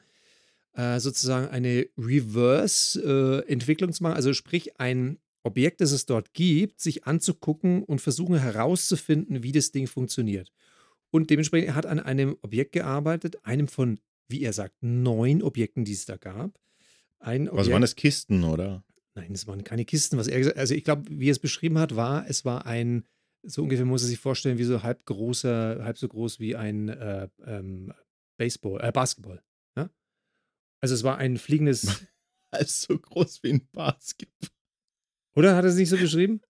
äh, 0.74 0.98
sozusagen 0.98 1.48
eine 1.48 1.86
Reverse-Entwicklung 1.96 3.92
zu 3.92 4.02
machen. 4.02 4.16
Also 4.16 4.32
sprich, 4.32 4.80
ein 4.80 5.18
Objekt, 5.44 5.80
das 5.80 5.92
es 5.92 6.06
dort 6.06 6.34
gibt, 6.34 6.80
sich 6.80 7.06
anzugucken 7.06 7.82
und 7.84 8.00
versuchen 8.00 8.38
herauszufinden, 8.38 9.42
wie 9.42 9.52
das 9.52 9.70
Ding 9.70 9.86
funktioniert. 9.86 10.52
Und 11.14 11.30
dementsprechend, 11.30 11.68
er 11.68 11.74
hat 11.76 11.86
an 11.86 12.00
einem 12.00 12.36
Objekt 12.42 12.72
gearbeitet, 12.72 13.44
einem 13.44 13.68
von, 13.68 14.00
wie 14.26 14.42
er 14.42 14.52
sagt, 14.52 14.74
neun 14.80 15.44
Objekten, 15.44 15.84
die 15.84 15.92
es 15.92 16.06
da 16.06 16.16
gab. 16.16 16.58
Ein 17.20 17.48
Was 17.52 17.70
waren 17.70 17.82
das 17.82 17.94
Kisten, 17.94 18.42
oder? 18.42 18.82
Nein, 19.14 19.30
es 19.30 19.46
waren 19.46 19.62
keine 19.62 19.84
Kisten. 19.84 20.18
Was 20.18 20.26
er 20.26 20.38
gesagt, 20.38 20.58
also 20.58 20.74
ich 20.74 20.82
glaube, 20.82 21.04
wie 21.08 21.28
er 21.28 21.30
es 21.30 21.38
beschrieben 21.38 21.78
hat, 21.78 21.94
war, 21.94 22.28
es 22.28 22.44
war 22.44 22.66
ein, 22.66 23.04
so 23.44 23.62
ungefähr 23.62 23.84
muss 23.84 24.02
er 24.02 24.08
sich 24.08 24.18
vorstellen, 24.18 24.58
wie 24.58 24.64
so 24.64 24.82
halb 24.82 25.06
großer, 25.06 25.84
halb 25.84 25.98
so 25.98 26.08
groß 26.08 26.40
wie 26.40 26.56
ein 26.56 26.88
äh, 26.88 27.28
ähm, 27.46 27.92
Baseball, 28.36 28.80
äh, 28.82 28.90
Basketball. 28.90 29.40
Ja? 29.76 29.90
Also 30.80 30.96
es 30.96 31.04
war 31.04 31.18
ein 31.18 31.38
fliegendes, 31.38 32.04
Als 32.50 32.82
so 32.82 32.98
groß 32.98 33.44
wie 33.44 33.52
ein 33.52 33.68
Basketball. 33.70 34.50
oder 35.36 35.54
hat 35.54 35.64
er 35.64 35.70
es 35.70 35.76
nicht 35.76 35.90
so 35.90 35.96
beschrieben? 35.96 36.40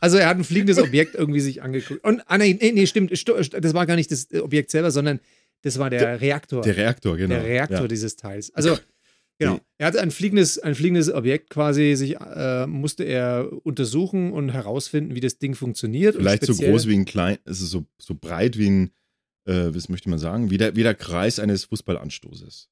Also 0.00 0.18
er 0.18 0.28
hat 0.28 0.36
ein 0.36 0.44
fliegendes 0.44 0.78
Objekt 0.78 1.14
irgendwie 1.14 1.40
sich 1.40 1.62
angeguckt. 1.62 2.04
Und, 2.04 2.22
ah 2.26 2.38
nee, 2.38 2.54
nee, 2.60 2.86
stimmt, 2.86 3.10
das 3.10 3.74
war 3.74 3.86
gar 3.86 3.96
nicht 3.96 4.10
das 4.10 4.28
Objekt 4.40 4.70
selber, 4.70 4.90
sondern 4.90 5.20
das 5.62 5.78
war 5.78 5.90
der, 5.90 6.20
Reaktor. 6.20 6.62
Der 6.62 6.76
Reaktor, 6.76 7.16
genau. 7.16 7.34
der 7.34 7.44
Reaktor 7.44 7.80
Ja. 7.82 7.88
dieses 7.88 8.16
Teils. 8.16 8.54
Also, 8.54 8.78
genau. 9.38 9.60
Er 9.78 9.88
hatte 9.88 10.00
ein 10.00 10.10
fliegendes, 10.10 10.58
ein 10.58 10.74
fliegendes 10.74 11.12
Objekt 11.12 11.50
quasi, 11.50 11.94
sich, 11.96 12.16
äh, 12.20 12.66
musste 12.66 13.04
er 13.04 13.50
untersuchen 13.64 14.32
und 14.32 14.50
herausfinden, 14.50 15.14
wie 15.14 15.20
das 15.20 15.38
Ding 15.38 15.54
funktioniert. 15.54 16.16
Vielleicht 16.16 16.46
so 16.46 16.54
groß 16.54 16.86
wie 16.86 16.96
ein 16.96 17.04
klein, 17.04 17.38
also 17.44 17.66
so, 17.66 17.84
so 17.98 18.14
breit 18.14 18.58
wie 18.58 18.70
ein, 18.70 18.90
äh, 19.46 19.74
was 19.74 19.88
möchte 19.88 20.08
man 20.10 20.18
sagen, 20.18 20.50
wie 20.50 20.58
der, 20.58 20.76
wie 20.76 20.82
der 20.82 20.94
Kreis 20.94 21.38
eines 21.38 21.64
Fußballanstoßes. 21.64 22.68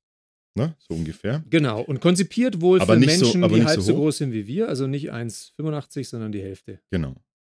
Ne? 0.57 0.77
So 0.79 0.95
ungefähr. 0.95 1.43
Genau. 1.51 1.83
Und 1.83 2.01
konzipiert 2.01 2.61
wohl 2.61 2.81
Aber 2.81 2.95
für 2.95 3.01
so- 3.01 3.07
Menschen, 3.07 3.45
aber 3.45 3.57
die 3.57 3.65
halb 3.65 3.77
so 3.77 3.83
so, 3.83 3.95
groß 3.95 4.19
sind 4.19 4.33
wie 4.33 4.47
wir. 4.47 4.69
Also 4.69 4.87
nicht 4.87 5.13
1,85, 5.13 6.05
sondern 6.09 6.33
die 6.33 6.43
Hälfte. 6.43 6.81
Genau. 6.91 7.17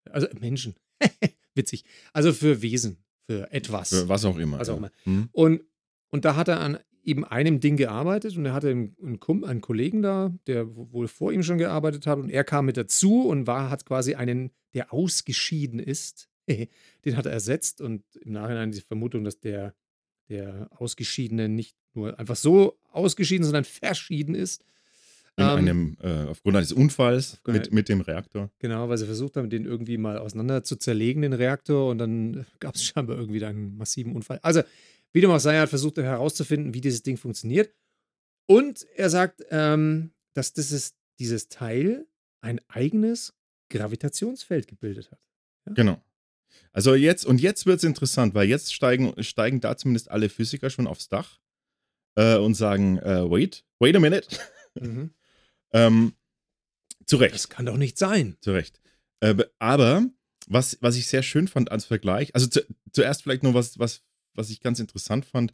Also 0.10 0.28
Menschen. 0.40 0.76
Witzig. 1.56 1.84
Also 2.14 2.32
für 2.32 2.62
Wesen, 2.62 3.04
für 3.30 3.52
etwas. 3.52 3.90
Für 3.90 4.08
was 4.08 4.24
auch 4.24 4.38
immer. 4.38 4.60
Was 4.60 4.70
auch 4.70 4.74
ja. 4.74 4.78
immer. 4.78 4.92
Hm? 5.04 5.30
Und, 5.34 5.62
und 6.10 6.26
da 6.26 6.36
hat 6.36 6.48
er 6.48 6.62
an 6.62 6.80
eben 7.04 7.24
einem 7.24 7.60
Ding 7.60 7.78
gearbeitet 7.78 8.36
und 8.36 8.46
er 8.46 8.54
hatte 8.54 8.70
einen, 8.70 8.96
einen, 9.02 9.44
einen 9.44 9.62
Kollegen 9.62 10.02
da, 10.02 10.34
der 10.48 10.76
wohl 10.76 11.08
vor 11.08 11.32
ihm 11.32 11.44
schon 11.44 11.58
gearbeitet 11.58 12.08
hat 12.08 12.18
und 12.18 12.30
er 12.30 12.44
kam 12.44 12.66
mit 12.66 12.78
dazu 12.78 13.28
und 13.28 13.46
war, 13.46 13.70
hat 13.70 13.86
quasi 13.86 14.16
einen, 14.16 14.52
der 14.74 14.92
ausgeschieden 14.92 15.80
ist, 15.80 16.30
den 16.50 17.18
hat 17.18 17.26
er 17.26 17.32
ersetzt 17.32 17.82
und 17.82 18.04
im 18.16 18.32
Nachhinein 18.32 18.72
die 18.72 18.82
Vermutung, 18.82 19.24
dass 19.24 19.40
der, 19.40 19.76
der 20.30 20.70
Ausgeschiedene 20.72 21.48
nicht 21.48 21.76
nur 21.94 22.20
einfach 22.20 22.36
so 22.36 22.80
ausgeschieden, 22.96 23.44
sondern 23.44 23.64
verschieden 23.64 24.36
ist. 24.36 24.64
In 25.38 25.44
Ähm, 25.44 25.58
einem, 25.58 25.98
äh, 26.02 26.30
aufgrund 26.30 26.56
eines 26.56 26.72
Unfalls 26.72 27.40
mit, 27.46 27.74
mit 27.74 27.90
dem 27.90 28.00
Reaktor. 28.00 28.50
Genau, 28.60 28.88
weil 28.88 28.98
sie 28.98 29.06
versucht 29.06 29.36
haben, 29.36 29.50
den 29.50 29.66
irgendwie 29.66 29.98
mal 29.98 30.18
auseinander 30.18 30.64
zu 30.64 30.78
zerlegen, 30.78 31.24
den 31.24 31.34
Reaktor, 31.34 31.90
und 31.90 31.98
dann 31.98 32.46
gab 32.60 32.76
es 32.76 32.86
scheinbar 32.86 33.18
irgendwie 33.18 33.44
einen 33.44 33.78
massiven 33.78 34.16
Unfall. 34.16 34.40
Also, 34.42 34.62
wie 35.12 35.22
dem 35.22 35.32
auch 35.32 35.40
sei, 35.40 35.56
er 35.56 35.62
hat 35.62 35.70
versucht 35.70 35.98
herauszufinden, 35.98 36.74
wie 36.74 36.82
dieses 36.82 37.04
Ding 37.04 37.18
funktioniert. 37.18 37.74
Und 38.48 38.86
er 38.96 39.10
sagt, 39.10 39.44
ähm, 39.50 40.12
dass 40.34 40.54
dieses, 40.54 40.96
dieses 41.20 41.50
Teil 41.50 42.06
ein 42.42 42.62
eigenes 42.68 43.34
Gravitationsfeld 43.70 44.68
gebildet 44.68 45.12
hat. 45.12 45.20
Genau. 45.76 46.02
Also 46.72 46.94
jetzt, 46.94 47.26
und 47.26 47.42
jetzt 47.42 47.66
wird 47.66 47.78
es 47.78 47.84
interessant, 47.84 48.36
weil 48.36 48.48
jetzt 48.48 48.74
steigen, 48.74 49.22
steigen 49.24 49.60
da 49.62 49.76
zumindest 49.78 50.12
alle 50.12 50.30
Physiker 50.30 50.70
schon 50.70 50.88
aufs 50.88 51.10
Dach 51.10 51.40
äh, 52.16 52.38
und 52.38 52.56
sagen, 52.56 52.98
äh, 53.00 53.30
wait, 53.30 53.66
wait 53.80 53.96
a 53.96 54.00
minute. 54.00 54.28
Mhm. 54.78 55.12
ähm, 55.72 56.16
zu 57.06 57.16
Recht. 57.16 57.34
Das 57.34 57.48
kann 57.48 57.66
doch 57.66 57.78
nicht 57.78 57.98
sein. 57.98 58.36
Zu 58.42 58.52
Recht. 58.52 58.82
Äh, 59.22 59.46
aber 59.58 60.06
was, 60.48 60.78
was 60.82 60.98
ich 60.98 61.08
sehr 61.08 61.24
schön 61.24 61.48
fand 61.48 61.72
als 61.72 61.86
Vergleich, 61.86 62.36
also 62.36 62.48
zu, 62.48 62.62
zuerst 62.92 63.24
vielleicht 63.24 63.44
nur 63.44 63.54
was, 63.54 63.80
was, 63.80 64.04
was 64.34 64.50
ich 64.50 64.60
ganz 64.60 64.82
interessant 64.82 65.26
fand, 65.26 65.54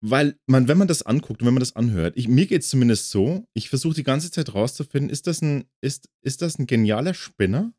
weil 0.00 0.38
man, 0.46 0.68
wenn 0.68 0.78
man 0.78 0.88
das 0.88 1.02
anguckt 1.02 1.40
und 1.40 1.46
wenn 1.46 1.54
man 1.54 1.60
das 1.60 1.76
anhört, 1.76 2.16
ich, 2.16 2.28
mir 2.28 2.46
geht 2.46 2.62
es 2.62 2.68
zumindest 2.68 3.10
so, 3.10 3.46
ich 3.54 3.68
versuche 3.68 3.94
die 3.94 4.02
ganze 4.02 4.30
Zeit 4.30 4.54
rauszufinden, 4.54 5.10
ist 5.10 5.26
das, 5.26 5.40
ein, 5.42 5.64
ist, 5.80 6.10
ist 6.22 6.42
das 6.42 6.58
ein 6.58 6.66
genialer 6.66 7.14
Spinner 7.14 7.72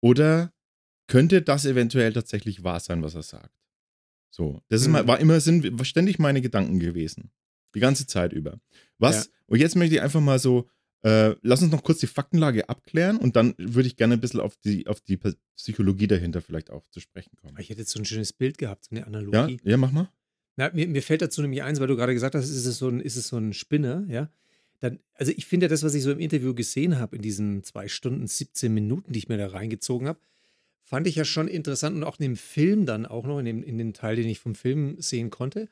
oder 0.00 0.52
könnte 1.06 1.42
das 1.42 1.64
eventuell 1.64 2.12
tatsächlich 2.12 2.64
wahr 2.64 2.80
sein, 2.80 3.02
was 3.02 3.14
er 3.14 3.22
sagt? 3.22 3.63
So, 4.36 4.60
das 4.68 4.80
ist 4.80 4.88
Mhm. 4.88 4.92
mal, 4.94 5.06
war 5.06 5.20
immer 5.20 5.38
sind 5.38 5.86
ständig 5.86 6.18
meine 6.18 6.40
Gedanken 6.40 6.80
gewesen. 6.80 7.30
Die 7.76 7.78
ganze 7.78 8.04
Zeit 8.08 8.32
über. 8.32 8.58
Was, 8.98 9.26
Ja. 9.26 9.30
und 9.46 9.58
jetzt 9.60 9.76
möchte 9.76 9.94
ich 9.94 10.00
einfach 10.02 10.20
mal 10.20 10.40
so, 10.40 10.68
äh, 11.02 11.36
lass 11.42 11.62
uns 11.62 11.70
noch 11.70 11.84
kurz 11.84 11.98
die 12.00 12.08
Faktenlage 12.08 12.68
abklären 12.68 13.16
und 13.18 13.36
dann 13.36 13.54
würde 13.58 13.86
ich 13.86 13.94
gerne 13.94 14.14
ein 14.14 14.20
bisschen 14.20 14.40
auf 14.40 14.56
die, 14.56 14.88
auf 14.88 15.00
die 15.02 15.20
Psychologie 15.54 16.08
dahinter 16.08 16.40
vielleicht 16.40 16.70
auch 16.70 16.84
zu 16.88 16.98
sprechen 16.98 17.36
kommen. 17.36 17.54
Ich 17.60 17.68
hätte 17.70 17.78
jetzt 17.82 17.92
so 17.92 18.00
ein 18.00 18.04
schönes 18.04 18.32
Bild 18.32 18.58
gehabt, 18.58 18.86
so 18.86 18.90
eine 18.90 19.00
Ja, 19.02 19.06
Analogie. 19.06 19.60
ja, 19.62 19.76
mach 19.76 19.92
mal. 19.92 20.10
Na, 20.56 20.70
mir, 20.72 20.88
mir 20.88 21.02
fällt 21.02 21.22
dazu 21.22 21.40
nämlich 21.40 21.62
eins, 21.62 21.78
weil 21.78 21.86
du 21.86 21.94
gerade 21.96 22.12
gesagt 22.14 22.34
hast, 22.34 22.48
ist 22.48 22.66
es 22.66 22.78
so 22.78 22.88
ein, 22.88 22.98
ist 23.00 23.14
es 23.16 23.28
so 23.28 23.36
ein 23.36 23.52
Spinner, 23.52 24.04
ja? 24.08 24.30
Dann, 24.80 24.98
also 25.14 25.30
ich 25.36 25.46
finde 25.46 25.66
ja 25.66 25.68
das, 25.68 25.84
was 25.84 25.94
ich 25.94 26.02
so 26.02 26.10
im 26.10 26.18
Interview 26.18 26.54
gesehen 26.54 26.98
habe, 26.98 27.14
in 27.14 27.22
diesen 27.22 27.62
zwei 27.62 27.86
Stunden, 27.86 28.26
17 28.26 28.74
Minuten, 28.74 29.12
die 29.12 29.18
ich 29.20 29.28
mir 29.28 29.38
da 29.38 29.46
reingezogen 29.46 30.08
habe, 30.08 30.18
fand 30.84 31.06
ich 31.06 31.16
ja 31.16 31.24
schon 31.24 31.48
interessant 31.48 31.96
und 31.96 32.04
auch 32.04 32.18
in 32.20 32.24
dem 32.24 32.36
Film 32.36 32.86
dann 32.86 33.06
auch 33.06 33.24
noch, 33.24 33.38
in, 33.38 33.46
dem, 33.46 33.62
in 33.62 33.78
den 33.78 33.94
Teil, 33.94 34.16
den 34.16 34.28
ich 34.28 34.38
vom 34.38 34.54
Film 34.54 35.00
sehen 35.00 35.30
konnte, 35.30 35.68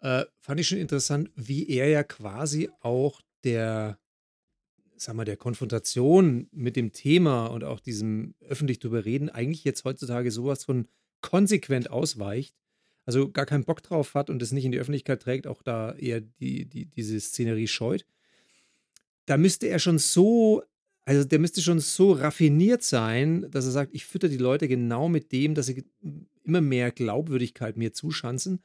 äh, 0.00 0.24
fand 0.40 0.60
ich 0.60 0.68
schon 0.68 0.78
interessant, 0.78 1.30
wie 1.34 1.68
er 1.68 1.88
ja 1.88 2.04
quasi 2.04 2.68
auch 2.80 3.22
der, 3.44 3.98
sag 4.96 5.16
mal, 5.16 5.24
der 5.24 5.38
Konfrontation 5.38 6.48
mit 6.52 6.76
dem 6.76 6.92
Thema 6.92 7.46
und 7.46 7.64
auch 7.64 7.80
diesem 7.80 8.34
öffentlich 8.40 8.78
drüber 8.78 9.04
reden, 9.04 9.30
eigentlich 9.30 9.64
jetzt 9.64 9.84
heutzutage 9.84 10.30
sowas 10.30 10.64
von 10.64 10.86
konsequent 11.22 11.90
ausweicht. 11.90 12.54
Also 13.04 13.32
gar 13.32 13.46
keinen 13.46 13.64
Bock 13.64 13.82
drauf 13.82 14.14
hat 14.14 14.30
und 14.30 14.42
es 14.42 14.52
nicht 14.52 14.64
in 14.64 14.72
die 14.72 14.78
Öffentlichkeit 14.78 15.22
trägt, 15.22 15.46
auch 15.46 15.62
da 15.62 15.92
eher 15.94 16.20
die, 16.20 16.66
die, 16.66 16.86
diese 16.86 17.18
Szenerie 17.18 17.66
scheut, 17.66 18.06
da 19.26 19.36
müsste 19.36 19.66
er 19.68 19.78
schon 19.78 19.98
so, 19.98 20.62
also 21.04 21.24
der 21.24 21.38
müsste 21.38 21.60
schon 21.62 21.80
so 21.80 22.12
raffiniert 22.12 22.82
sein, 22.82 23.50
dass 23.50 23.64
er 23.64 23.72
sagt, 23.72 23.94
ich 23.94 24.04
fütter 24.04 24.28
die 24.28 24.36
Leute 24.36 24.68
genau 24.68 25.08
mit 25.08 25.32
dem, 25.32 25.54
dass 25.54 25.66
sie 25.66 25.84
immer 26.44 26.60
mehr 26.60 26.90
Glaubwürdigkeit 26.92 27.76
mir 27.76 27.92
zuschanzen, 27.92 28.62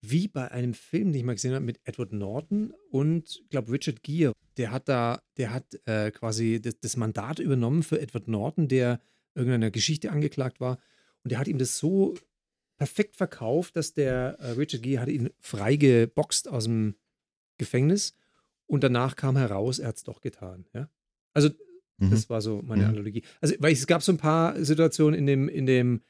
wie 0.00 0.28
bei 0.28 0.50
einem 0.50 0.74
Film, 0.74 1.12
den 1.12 1.20
ich 1.20 1.24
mal 1.24 1.34
gesehen 1.34 1.54
habe, 1.54 1.64
mit 1.64 1.80
Edward 1.84 2.12
Norton 2.12 2.72
und, 2.90 3.40
ich 3.42 3.48
glaube, 3.50 3.72
Richard 3.72 4.02
Gere. 4.02 4.32
Der 4.56 4.70
hat 4.70 4.88
da, 4.88 5.22
der 5.36 5.52
hat 5.52 5.80
äh, 5.86 6.10
quasi 6.10 6.60
das, 6.60 6.78
das 6.80 6.96
Mandat 6.96 7.38
übernommen 7.38 7.82
für 7.82 8.00
Edward 8.00 8.28
Norton, 8.28 8.68
der 8.68 9.00
irgendeiner 9.34 9.70
Geschichte 9.70 10.10
angeklagt 10.10 10.60
war. 10.60 10.78
Und 11.22 11.30
der 11.32 11.38
hat 11.38 11.48
ihm 11.48 11.58
das 11.58 11.78
so 11.78 12.14
perfekt 12.76 13.16
verkauft, 13.16 13.76
dass 13.76 13.94
der 13.94 14.38
äh, 14.40 14.50
Richard 14.50 14.82
Gere 14.82 15.00
hat 15.00 15.08
ihn 15.08 15.30
freigeboxt 15.38 16.48
aus 16.48 16.64
dem 16.64 16.96
Gefängnis 17.58 18.14
und 18.66 18.82
danach 18.82 19.16
kam 19.16 19.36
heraus, 19.36 19.78
er 19.78 19.88
hat 19.88 19.96
es 19.96 20.02
doch 20.02 20.20
getan. 20.20 20.66
Ja? 20.74 20.88
Also 21.32 21.50
Mhm. 22.06 22.10
das 22.10 22.28
war 22.30 22.40
so 22.40 22.62
meine 22.64 22.84
Mhm. 22.84 22.90
Analogie. 22.90 23.22
Also, 23.40 23.54
weil 23.58 23.72
es 23.72 23.86
gab 23.86 24.02
so 24.02 24.12
ein 24.12 24.18
paar 24.18 24.62
Situationen 24.64 25.18
in 25.18 25.26
dem, 25.26 25.48
in 25.48 25.66
dem, 25.66 26.00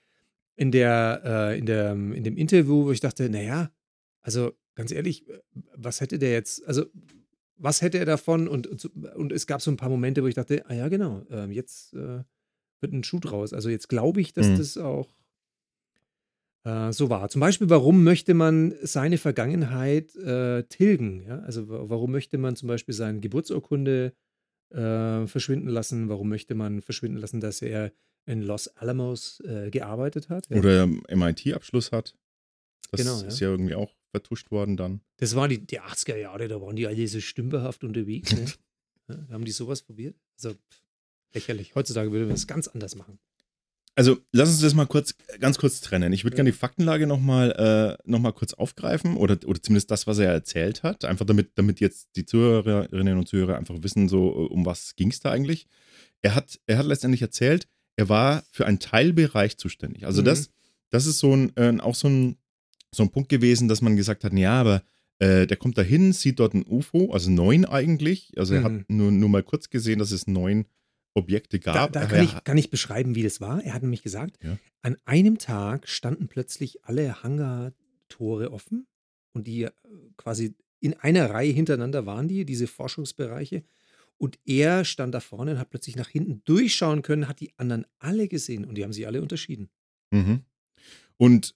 in 0.57 0.71
der, 0.71 1.23
äh, 1.25 1.59
in 1.59 1.67
der, 1.67 1.93
in 1.93 2.25
dem 2.25 2.37
Interview, 2.37 2.85
wo 2.87 2.93
ich 2.93 3.01
dachte, 3.01 3.29
naja, 3.31 3.71
also 4.21 4.53
ganz 4.75 4.91
ehrlich, 4.93 5.29
äh, 5.29 5.39
was 5.77 6.01
hätte 6.01 6.19
der 6.19 6.33
jetzt, 6.33 6.65
also 6.67 6.85
was 7.57 7.81
hätte 7.83 7.99
er 7.99 8.07
davon? 8.07 8.49
Und, 8.49 8.67
und, 8.67 9.33
es 9.33 9.47
gab 9.47 9.63
so 9.63 9.71
ein 9.71 9.77
paar 9.77 9.89
Momente, 9.89 10.23
wo 10.23 10.27
ich 10.27 10.35
dachte, 10.35 10.65
ah 10.69 10.75
ja, 10.75 10.89
genau, 10.89 11.23
ähm, 11.31 11.53
jetzt 11.53 11.95
äh, 11.95 12.23
wird 12.81 12.93
ein 12.93 13.05
Schuh 13.05 13.21
draus. 13.21 13.53
Also 13.53 13.69
jetzt 13.71 13.89
glaube 13.89 14.21
ich, 14.21 14.33
dass 14.33 14.49
Mhm. 14.49 14.57
das 14.57 14.77
auch 14.79 15.15
äh, 16.65 16.93
so 16.93 17.11
war. 17.11 17.29
Zum 17.29 17.41
Beispiel, 17.41 17.71
warum 17.71 18.05
möchte 18.05 18.35
man 18.35 18.75
seine 18.83 19.19
Vergangenheit 19.19 20.15
äh, 20.17 20.65
tilgen? 20.65 21.23
Ja? 21.27 21.39
Also 21.41 21.69
wa- 21.69 21.83
warum 21.89 22.13
möchte 22.13 22.39
man 22.39 22.57
zum 22.57 22.69
Beispiel 22.69 22.95
seine 22.95 23.21
Geburtsurkunde 23.21 24.13
äh, 24.73 25.27
verschwinden 25.27 25.69
lassen? 25.69 26.09
Warum 26.09 26.29
möchte 26.29 26.55
man 26.55 26.83
verschwinden 26.83 27.19
lassen, 27.19 27.41
dass 27.41 27.63
er 27.63 27.93
in 28.27 28.43
Los 28.43 28.69
Alamos 28.69 29.41
äh, 29.41 29.71
gearbeitet 29.71 30.29
hat? 30.29 30.49
Ja. 30.51 30.59
Oder 30.59 30.87
MIT-Abschluss 30.87 31.93
hat. 31.93 32.17
Das 32.91 33.01
Genau, 33.01 33.21
ja. 33.21 33.27
ist 33.29 33.41
ja 33.41 33.49
irgendwie 33.49 33.75
auch 33.75 33.95
vertuscht 34.11 34.51
worden 34.51 34.77
dann. 34.77 35.01
Das 35.17 35.35
waren 35.35 35.51
die, 35.51 35.59
die 35.59 35.81
80er 35.81 36.17
Jahre, 36.17 36.49
da 36.49 36.61
waren 36.61 36.77
die 36.77 36.87
alle 36.87 37.09
so 37.09 37.21
stümperhaft 37.21 37.85
unterwegs. 37.85 38.33
Ne? 38.33 38.45
ja, 39.09 39.17
da 39.17 39.35
haben 39.35 39.45
die 39.45 39.53
sowas 39.53 39.83
probiert? 39.83 40.17
Also 40.37 40.55
lächerlich. 41.33 41.75
Heutzutage 41.75 42.13
würde 42.13 42.27
man 42.27 42.35
das 42.35 42.47
ganz 42.47 42.69
anders 42.69 42.95
machen. 42.95 43.19
Also, 43.95 44.17
lass 44.33 44.49
uns 44.49 44.61
das 44.63 44.75
mal 44.75 44.87
kurz, 44.87 45.15
ganz 45.39 45.59
kurz 45.59 45.81
trennen. 45.83 46.15
Ich 46.15 46.25
würde 46.25 46.35
gerne 46.37 46.51
die 46.51 46.57
Faktenlage 46.57 47.07
nochmal 47.07 47.99
äh, 48.01 48.11
noch 48.11 48.21
mal 48.21 48.33
kurz 48.33 48.55
aufgreifen 48.55 49.17
oder, 49.19 49.39
oder 49.47 49.63
zumindest 49.63 49.91
das, 49.91 50.07
was 50.07 50.19
er 50.19 50.31
erzählt 50.33 50.83
hat. 50.83 51.05
Einfach 51.05 51.27
damit, 51.27 51.51
damit 51.57 51.79
jetzt 51.81 52.09
die 52.17 52.25
Zuhörerinnen 52.25 53.19
und 53.19 53.29
Zuhörer 53.29 53.59
einfach 53.59 53.77
wissen, 53.83 54.09
so 54.09 54.29
um 54.29 54.65
was 54.65 54.97
ging 54.97 55.11
es 55.11 55.21
da 55.21 55.31
eigentlich. 55.31 55.67
Er 56.23 56.35
hat, 56.35 56.59
er 56.67 56.79
hat 56.79 56.87
letztendlich 56.87 57.21
erzählt, 57.21 57.69
er 57.97 58.09
war 58.09 58.45
für 58.51 58.65
einen 58.65 58.79
Teilbereich 58.79 59.59
zuständig. 59.59 60.07
Also 60.07 60.23
Mhm. 60.23 60.27
das, 60.27 60.51
das 60.89 61.05
ist 61.07 61.19
so 61.19 61.37
ein, 61.37 61.53
äh, 61.57 61.79
auch 61.81 61.95
so 61.95 62.09
ein, 62.09 62.37
so 62.95 63.03
ein 63.03 63.11
Punkt 63.11 63.29
gewesen, 63.29 63.69
dass 63.69 63.83
man 63.83 63.97
gesagt 63.97 64.25
hat, 64.25 64.33
ja, 64.33 64.59
aber 64.59 64.83
äh, 65.19 65.47
der 65.47 65.57
kommt 65.59 65.77
da 65.77 65.83
hin, 65.83 66.15
sieht 66.15 66.39
dort 66.41 66.55
ein 66.55 66.65
UFO, 66.67 67.13
also 67.13 67.31
neun 67.31 67.67
eigentlich. 67.67 68.33
Also 68.39 68.55
er 68.55 68.61
Mhm. 68.61 68.65
hat 68.65 68.91
nur, 68.91 69.13
nur 69.13 69.29
mal 69.29 69.43
kurz 69.43 69.69
gesehen, 69.69 69.99
dass 69.99 70.13
es 70.13 70.27
neun 70.27 70.65
Objekte 71.15 71.59
Da, 71.59 71.73
gab. 71.73 71.93
da 71.93 72.03
Aber 72.03 72.11
kann, 72.17 72.25
ich, 72.25 72.45
kann 72.45 72.59
ich 72.59 72.71
beschreiben, 72.71 73.15
wie 73.15 73.23
das 73.23 73.41
war. 73.41 73.63
Er 73.63 73.75
hat 73.75 73.83
nämlich 73.83 74.03
gesagt, 74.03 74.39
Ja. 74.43 74.59
an 74.83 74.97
einem 75.05 75.39
Tag 75.39 75.89
standen 75.89 76.29
plötzlich 76.29 76.85
alle 76.85 77.23
Hangartore 77.23 78.53
offen 78.53 78.87
und 79.33 79.47
die 79.47 79.65
äh, 79.65 79.71
quasi 80.17 80.55
in 80.81 80.95
einer 80.95 81.31
Reihe 81.31 81.53
hintereinander 81.53 82.07
waren 82.07 82.29
die, 82.29 82.45
diese 82.45 82.67
Forschungsbereiche. 82.67 83.63
Und 84.19 84.39
er 84.45 84.85
stand 84.85 85.15
da 85.15 85.21
vorne 85.21 85.53
und 85.53 85.59
hat 85.59 85.71
plötzlich 85.71 85.97
nach 85.97 86.09
hinten 86.09 86.43
durchschauen 86.45 87.03
können, 87.03 87.29
hat 87.29 87.41
die 87.41 87.53
anderen 87.57 87.87
alle 87.99 88.29
gesehen 88.29 88.65
und 88.65 88.77
die 88.77 88.85
haben 88.85 88.93
sich 88.93 89.07
alle 89.07 89.21
unterschieden. 89.23 89.69
Mhm. 90.13 90.43
Und, 91.17 91.55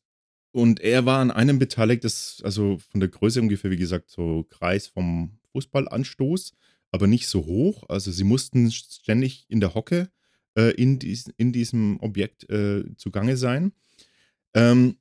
und 0.53 0.81
er 0.81 1.07
war 1.07 1.21
an 1.21 1.31
einem 1.31 1.59
beteiligt, 1.59 2.05
das, 2.05 2.40
also 2.45 2.79
von 2.79 3.01
der 3.01 3.09
Größe 3.09 3.40
ungefähr, 3.40 3.71
wie 3.71 3.77
gesagt, 3.77 4.11
so 4.11 4.45
Kreis 4.49 4.87
vom 4.88 5.38
Fußballanstoß, 5.53 6.53
aber 6.97 7.07
nicht 7.07 7.29
so 7.29 7.45
hoch. 7.45 7.85
Also 7.89 8.11
sie 8.11 8.25
mussten 8.25 8.73
ständig 8.73 9.45
in 9.49 9.61
der 9.61 9.75
Hocke 9.75 10.09
äh, 10.57 10.73
in, 10.73 10.99
dies, 10.99 11.31
in 11.37 11.53
diesem 11.53 12.01
Objekt 12.01 12.49
äh, 12.49 12.85
zugange 12.97 13.37
sein. 13.37 13.73
Ähm, 14.55 14.97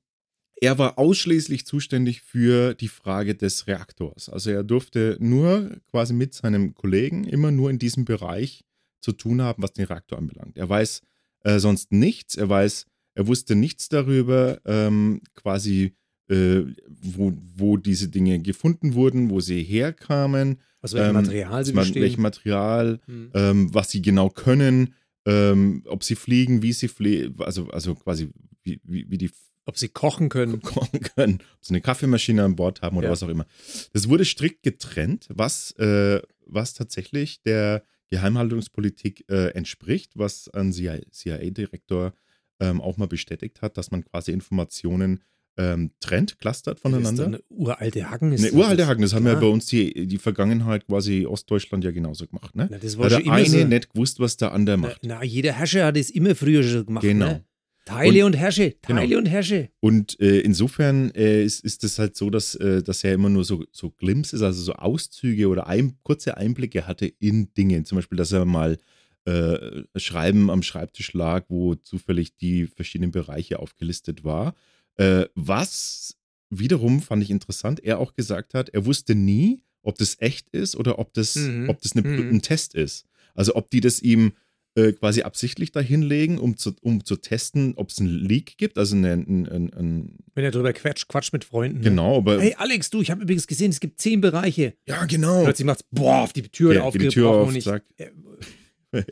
er 0.61 0.77
war 0.77 0.99
ausschließlich 0.99 1.65
zuständig 1.65 2.21
für 2.21 2.73
die 2.73 2.89
Frage 2.89 3.33
des 3.33 3.67
Reaktors. 3.67 4.27
Also 4.27 4.51
er 4.51 4.63
durfte 4.63 5.17
nur 5.21 5.77
quasi 5.89 6.13
mit 6.13 6.33
seinem 6.33 6.75
Kollegen 6.75 7.23
immer 7.23 7.51
nur 7.51 7.69
in 7.69 7.79
diesem 7.79 8.03
Bereich 8.03 8.65
zu 8.99 9.13
tun 9.13 9.41
haben, 9.41 9.63
was 9.63 9.71
den 9.71 9.85
Reaktor 9.85 10.17
anbelangt. 10.17 10.57
Er 10.57 10.67
weiß 10.67 11.01
äh, 11.41 11.59
sonst 11.59 11.93
nichts. 11.93 12.35
Er 12.35 12.49
weiß, 12.49 12.87
er 13.13 13.27
wusste 13.27 13.55
nichts 13.55 13.87
darüber, 13.87 14.59
ähm, 14.65 15.21
quasi, 15.33 15.95
äh, 16.29 16.61
wo, 16.87 17.33
wo 17.55 17.77
diese 17.77 18.07
Dinge 18.09 18.39
gefunden 18.39 18.93
wurden, 18.93 19.29
wo 19.29 19.39
sie 19.39 19.61
herkamen, 19.63 20.59
Aus 20.81 20.93
welchem 20.93 21.09
Ähm, 21.15 21.21
Material 21.23 21.65
sie 21.65 21.73
bestehen. 21.73 22.01
welchem 22.01 22.21
Material, 22.21 22.99
Hm. 23.05 23.31
ähm, 23.33 23.73
was 23.73 23.91
sie 23.91 24.01
genau 24.01 24.29
können, 24.29 24.93
ähm, 25.27 25.83
ob 25.87 26.03
sie 26.03 26.15
fliegen, 26.15 26.61
wie 26.61 26.73
sie 26.73 26.87
fliegen, 26.87 27.35
also, 27.41 27.67
also 27.69 27.95
quasi 27.95 28.29
wie, 28.63 28.79
wie, 28.83 29.09
wie 29.09 29.17
die 29.17 29.29
Ob 29.65 29.77
sie 29.77 29.87
kochen 29.89 30.29
können. 30.29 30.61
kochen 30.61 30.99
können, 31.01 31.39
ob 31.57 31.65
sie 31.65 31.71
eine 31.73 31.81
Kaffeemaschine 31.81 32.43
an 32.43 32.55
Bord 32.55 32.81
haben 32.83 32.97
oder 32.97 33.07
Ja. 33.07 33.11
was 33.11 33.23
auch 33.23 33.29
immer. 33.29 33.45
Das 33.93 34.07
wurde 34.09 34.25
strikt 34.25 34.61
getrennt, 34.63 35.27
was, 35.33 35.71
äh, 35.79 36.21
was 36.45 36.73
tatsächlich 36.75 37.41
der 37.41 37.83
Geheimhaltungspolitik 38.11 39.25
äh, 39.29 39.47
entspricht, 39.55 40.11
was 40.15 40.47
ein 40.49 40.71
CIA-Direktor 40.71 42.13
ähm, 42.59 42.81
auch 42.81 42.97
mal 42.97 43.07
bestätigt 43.07 43.61
hat, 43.61 43.77
dass 43.77 43.91
man 43.91 44.03
quasi 44.05 44.31
Informationen 44.31 45.21
ähm, 45.57 45.91
trennt, 45.99 46.37
clustert 46.39 46.79
Das 46.83 46.91
ist 46.91 46.91
voneinander. 46.93 47.25
eine 47.25 47.39
uralte 47.49 48.09
Hacken. 48.09 48.31
Ist 48.33 48.41
Eine 48.41 48.51
das. 48.51 48.59
uralte 48.59 48.87
Haken, 48.87 49.01
das 49.01 49.13
haben 49.13 49.25
ja 49.25 49.31
Klar. 49.33 49.41
bei 49.41 49.47
uns 49.47 49.65
die, 49.67 50.05
die 50.07 50.17
Vergangenheit 50.17 50.85
quasi 50.87 51.25
Ostdeutschland 51.25 51.83
ja 51.83 51.91
genauso 51.91 52.27
gemacht. 52.27 52.55
Ne? 52.55 52.67
Na, 52.69 52.77
das 52.77 52.93
Da 52.93 52.99
war 52.99 53.09
schon 53.09 53.23
der 53.23 53.33
eine 53.33 53.45
so. 53.45 53.63
nicht 53.65 53.93
gewusst, 53.93 54.19
was 54.19 54.37
der 54.37 54.51
andere 54.51 54.77
Na, 54.77 54.87
macht. 54.87 54.99
na, 55.03 55.23
jeder 55.23 55.53
Herrscher 55.53 55.85
hat 55.85 55.97
es 55.97 56.09
immer 56.09 56.35
früher 56.35 56.61
schon 56.63 56.85
gemacht. 56.85 57.03
Genau. 57.03 57.25
Ne? 57.27 57.43
Teile 57.85 58.25
und, 58.25 58.33
Herrsche, 58.35 58.75
Genau. 58.87 58.99
Teile 58.99 59.17
und 59.19 59.27
Herrsche. 59.27 59.69
Und 59.79 60.19
äh, 60.19 60.39
insofern 60.39 61.11
äh, 61.11 61.43
ist, 61.45 61.63
ist 61.63 61.83
es 61.83 61.99
halt 61.99 62.15
so, 62.15 62.31
dass, 62.31 62.55
äh, 62.55 62.81
dass 62.81 63.03
er 63.03 63.13
immer 63.13 63.29
nur 63.29 63.43
so, 63.45 63.63
so 63.71 63.91
Glimpses, 63.91 64.41
also 64.41 64.59
so 64.63 64.73
Auszüge 64.73 65.47
oder 65.47 65.67
ein, 65.67 65.93
kurze 66.01 66.35
Einblicke 66.35 66.87
hatte 66.87 67.05
in 67.05 67.53
Dinge. 67.53 67.83
Zum 67.83 67.97
Beispiel, 67.97 68.17
dass 68.17 68.31
er 68.31 68.43
mal 68.45 68.77
äh, 69.25 69.83
Schreiben 69.97 70.49
am 70.49 70.63
Schreibtisch 70.63 71.13
lag, 71.13 71.45
wo 71.47 71.75
zufällig 71.75 72.35
die 72.37 72.65
verschiedenen 72.65 73.11
Bereiche 73.11 73.59
aufgelistet 73.59 74.23
war. 74.23 74.55
Äh, 74.97 75.25
was 75.35 76.15
wiederum 76.49 77.01
fand 77.01 77.21
ich 77.23 77.31
interessant, 77.31 77.83
er 77.83 77.99
auch 77.99 78.13
gesagt 78.13 78.53
hat, 78.53 78.69
er 78.69 78.85
wusste 78.85 79.15
nie, 79.15 79.61
ob 79.81 79.97
das 79.97 80.17
echt 80.19 80.49
ist 80.49 80.75
oder 80.75 80.99
ob 80.99 81.13
das, 81.13 81.35
Mhm. 81.35 81.69
ob 81.69 81.81
das 81.81 81.95
eine, 81.95 82.07
Mhm. 82.07 82.35
ein 82.35 82.41
Test 82.41 82.75
ist. 82.75 83.05
Also 83.33 83.55
ob 83.55 83.69
die 83.69 83.81
das 83.81 84.01
ihm 84.01 84.33
äh, 84.77 84.91
quasi 84.91 85.21
absichtlich 85.21 85.71
dahinlegen, 85.71 86.37
um 86.37 86.57
zu, 86.57 86.73
um 86.81 87.05
zu 87.05 87.15
testen, 87.15 87.75
ob 87.77 87.91
es 87.91 87.99
einen 87.99 88.09
Leak 88.09 88.57
gibt, 88.57 88.77
also 88.77 88.93
eine, 88.97 89.13
ein, 89.13 89.47
ein, 89.47 89.73
ein, 89.73 90.17
Wenn 90.33 90.43
er 90.43 90.51
drüber 90.51 90.73
quatscht, 90.73 91.07
quatscht 91.07 91.31
mit 91.31 91.45
Freunden. 91.45 91.77
ne? 91.77 91.83
genau, 91.85 92.17
aber 92.17 92.41
Hey 92.41 92.55
Alex, 92.57 92.89
du, 92.89 92.99
ich 93.01 93.09
habe 93.09 93.21
übrigens 93.23 93.47
gesehen, 93.47 93.69
es 93.71 93.79
gibt 93.79 94.01
zehn 94.01 94.19
Bereiche. 94.19 94.73
ja 94.85 95.05
genau. 95.05 95.43
Plötzlich 95.45 95.65
macht's, 95.65 95.85
boah, 95.91 96.23
auf 96.23 96.33
die 96.33 96.41
Tür 96.43 96.73
Ja, 96.73 96.89
geht 96.89 97.01
die 97.03 97.07
Tür 97.07 97.29
auf, 97.29 97.47
und 97.47 97.55
ich, 97.55 97.63
sagt- 97.63 97.85
äh, 97.97 98.09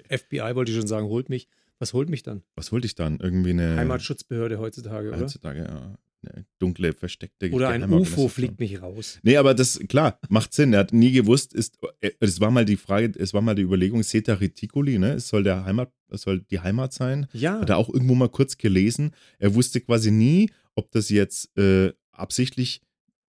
FBI 0.10 0.54
wollte 0.56 0.72
ich 0.72 0.78
schon 0.78 0.88
sagen, 0.88 1.08
holt 1.08 1.30
mich. 1.30 1.48
Was 1.84 1.92
holt 1.92 2.10
mich 2.10 2.24
dann? 2.24 2.44
Was 2.56 2.72
wollte 2.72 2.88
ich 2.88 2.96
dann? 2.96 3.20
Irgendwie 3.20 3.50
eine 3.50 3.76
Heimatschutzbehörde 3.76 4.58
heutzutage, 4.58 5.10
oder? 5.10 5.20
heutzutage 5.20 5.60
ja, 5.60 5.98
eine 6.26 6.46
dunkle, 6.60 6.94
versteckte 6.94 7.52
Oder 7.52 7.68
ein. 7.68 7.92
UFO 7.92 8.30
fliegt 8.30 8.58
mich 8.58 8.82
raus. 8.82 9.20
Nee, 9.22 9.36
aber 9.36 9.54
das, 9.54 9.78
klar, 9.90 10.18
macht 10.30 10.54
Sinn. 10.54 10.72
Er 10.72 10.80
hat 10.80 10.94
nie 10.94 11.12
gewusst, 11.12 11.54
ist, 11.54 11.78
äh, 12.00 12.12
es 12.22 12.40
war 12.40 12.52
mal 12.52 12.64
die 12.64 12.78
Frage, 12.78 13.12
es 13.20 13.34
war 13.34 13.42
mal 13.42 13.54
die 13.54 13.64
Überlegung, 13.64 14.02
Seta 14.02 14.36
Reticuli, 14.36 14.98
ne? 14.98 15.16
Es 15.16 15.28
soll 15.28 15.44
der 15.44 15.66
Heimat, 15.66 15.92
es 16.08 16.22
soll 16.22 16.40
die 16.40 16.62
Heimat 16.62 16.94
sein. 16.94 17.28
Ja, 17.34 17.60
Hat 17.60 17.70
er 17.70 17.76
auch 17.76 17.90
irgendwo 17.90 18.16
mal 18.16 18.30
kurz 18.30 18.58
gelesen. 18.58 19.12
Er 19.40 19.54
wusste 19.56 19.82
quasi 19.82 20.10
nie, 20.10 20.52
ob 20.76 20.90
das 20.92 21.10
jetzt 21.10 21.52
äh, 21.58 21.92
absichtlich 22.14 22.82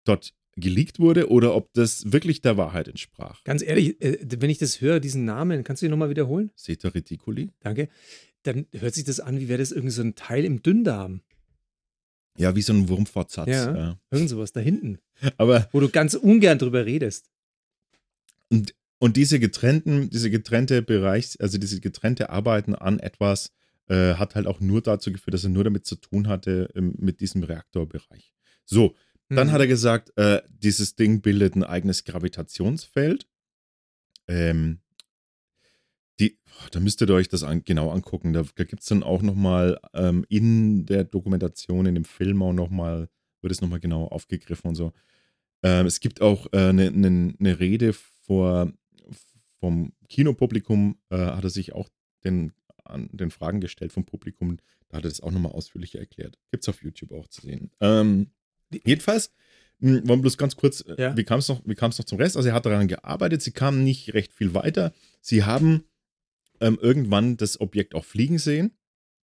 dort 0.05 0.33
geleakt 0.57 1.01
wurde 1.01 1.31
oder 1.31 1.55
ob 1.55 1.73
das 1.73 2.13
wirklich 2.13 2.41
der 2.41 2.57
Wahrheit 2.57 2.89
entsprach. 2.89 3.43
ganz 3.45 3.63
ehrlich, 3.63 4.01
äh, 4.01 4.19
wenn 4.39 4.51
ich 4.51 4.59
das 4.59 4.81
höre, 4.81 5.01
diesen 5.01 5.25
Namen, 5.25 5.65
kannst 5.65 5.83
du 5.83 5.87
ihn 5.87 5.91
nochmal 5.91 6.11
wiederholen? 6.11 6.51
Seta 6.55 6.89
Reticuli? 6.89 7.51
Danke. 7.61 7.89
Dann 8.45 8.67
hört 8.73 8.95
sich 8.95 9.05
das 9.05 9.21
an, 9.21 9.41
wie 9.41 9.49
wäre 9.49 9.59
das 9.59 9.73
irgendwie 9.73 9.95
so 9.95 10.03
ein 10.03 10.15
Teil 10.15 10.45
im 10.45 10.63
Dünndarm. 10.63 11.23
Ja, 12.37 12.55
wie 12.57 12.63
so 12.63 12.73
ein 12.73 12.89
Wurmfortsatz. 12.89 13.49
Ja. 13.49 13.77
Ja. 13.77 13.99
Irgend 14.11 14.29
sowas 14.31 14.53
da 14.53 14.61
hinten, 14.61 14.99
Aber 15.39 15.69
wo 15.73 15.81
du 15.81 15.89
ganz 15.89 16.15
ungern 16.15 16.59
drüber 16.59 16.85
redest. 16.85 17.31
Und, 18.51 18.75
und 18.99 19.17
diese 19.17 19.39
getrennten, 19.39 20.11
diese 20.11 20.31
getrennte 20.31 20.83
Bereich, 20.83 21.37
also 21.41 21.59
diese 21.59 21.81
getrennte 21.81 22.31
Arbeiten 22.31 22.75
an 22.75 22.99
etwas, 22.99 23.53
äh, 23.89 24.15
hat 24.15 24.35
halt 24.35 24.47
auch 24.47 24.61
nur 24.61 24.83
dazu 24.83 25.13
geführt, 25.13 25.35
dass 25.35 25.45
er 25.45 25.51
nur 25.51 25.65
damit 25.65 25.87
zu 25.87 25.97
tun 25.97 26.27
hatte, 26.29 26.71
ähm, 26.75 26.95
mit 26.99 27.21
diesem 27.21 27.43
Reaktorbereich. 27.43 28.35
So, 28.65 28.95
dann 29.29 29.49
Hm. 29.49 29.53
hat 29.53 29.61
er 29.61 29.67
gesagt, 29.67 30.13
äh, 30.17 30.43
dieses 30.49 30.97
Ding 30.97 31.21
bildet 31.23 31.55
ein 31.57 31.65
eigenes 31.65 32.05
Gravitationsfeld. 32.05 33.27
Ähm, 34.27 34.81
die, 36.21 36.39
da 36.71 36.81
müsstet 36.81 37.11
ihr 37.11 37.15
euch 37.15 37.29
das 37.29 37.43
an, 37.43 37.65
genau 37.65 37.91
angucken. 37.91 38.33
Da, 38.33 38.45
da 38.55 38.65
gibt 38.65 38.83
es 38.83 38.89
dann 38.89 39.03
auch 39.03 39.23
nochmal 39.23 39.81
ähm, 39.95 40.25
in 40.29 40.87
der 40.87 41.05
Dokumentation, 41.05 41.87
in 41.87 41.95
dem 41.95 42.05
Film 42.05 42.43
auch 42.43 42.53
nochmal, 42.53 43.09
wird 43.41 43.53
es 43.53 43.61
nochmal 43.61 43.81
genau 43.81 44.07
aufgegriffen 44.07 44.69
und 44.69 44.75
so. 44.75 44.93
Ähm, 45.63 45.87
es 45.87 46.01
gibt 46.01 46.21
auch 46.21 46.47
eine 46.53 46.87
äh, 46.87 46.91
ne, 46.91 47.11
ne, 47.11 47.35
ne 47.39 47.59
Rede 47.61 47.93
vor, 47.93 48.73
vom 49.59 49.93
Kinopublikum, 50.09 50.99
äh, 51.11 51.17
hat 51.17 51.45
er 51.45 51.51
sich 51.51 51.73
auch 51.73 51.89
den, 52.23 52.53
an, 52.85 53.09
den 53.13 53.31
Fragen 53.31 53.61
gestellt 53.61 53.93
vom 53.93 54.05
Publikum. 54.05 54.59
Da 54.89 54.99
hat 54.99 55.05
er 55.05 55.09
das 55.09 55.21
auch 55.21 55.31
nochmal 55.31 55.53
ausführlicher 55.53 55.99
erklärt. 55.99 56.39
Gibt 56.53 56.65
es 56.65 56.69
auf 56.69 56.83
YouTube 56.83 57.13
auch 57.13 57.29
zu 57.29 57.41
sehen. 57.41 57.71
Ähm, 57.81 58.31
jedenfalls, 58.85 59.33
mh, 59.81 60.07
wollen 60.07 60.19
wir 60.21 60.23
bloß 60.23 60.39
ganz 60.39 60.55
kurz, 60.55 60.83
äh, 60.83 60.95
Ja. 61.01 61.17
wie 61.17 61.25
kam 61.25 61.41
es 61.41 61.49
noch, 61.49 61.63
wie 61.65 61.75
noch 61.81 61.91
zum 61.93 62.19
Rest? 62.19 62.37
Also 62.37 62.49
er 62.51 62.55
hat 62.55 62.67
daran 62.67 62.87
gearbeitet, 62.89 63.43
sie 63.43 63.53
kamen 63.53 63.83
nicht 63.83 64.15
recht 64.15 64.33
viel 64.33 64.55
weiter. 64.55 64.93
Sie 65.21 65.45
haben 65.45 65.85
ähm, 66.65 66.79
irgendwann 66.81 67.37
das 67.37 67.61
Objekt 67.61 67.95
auch 67.95 68.05
fliegen 68.05 68.39
sehen. 68.39 68.77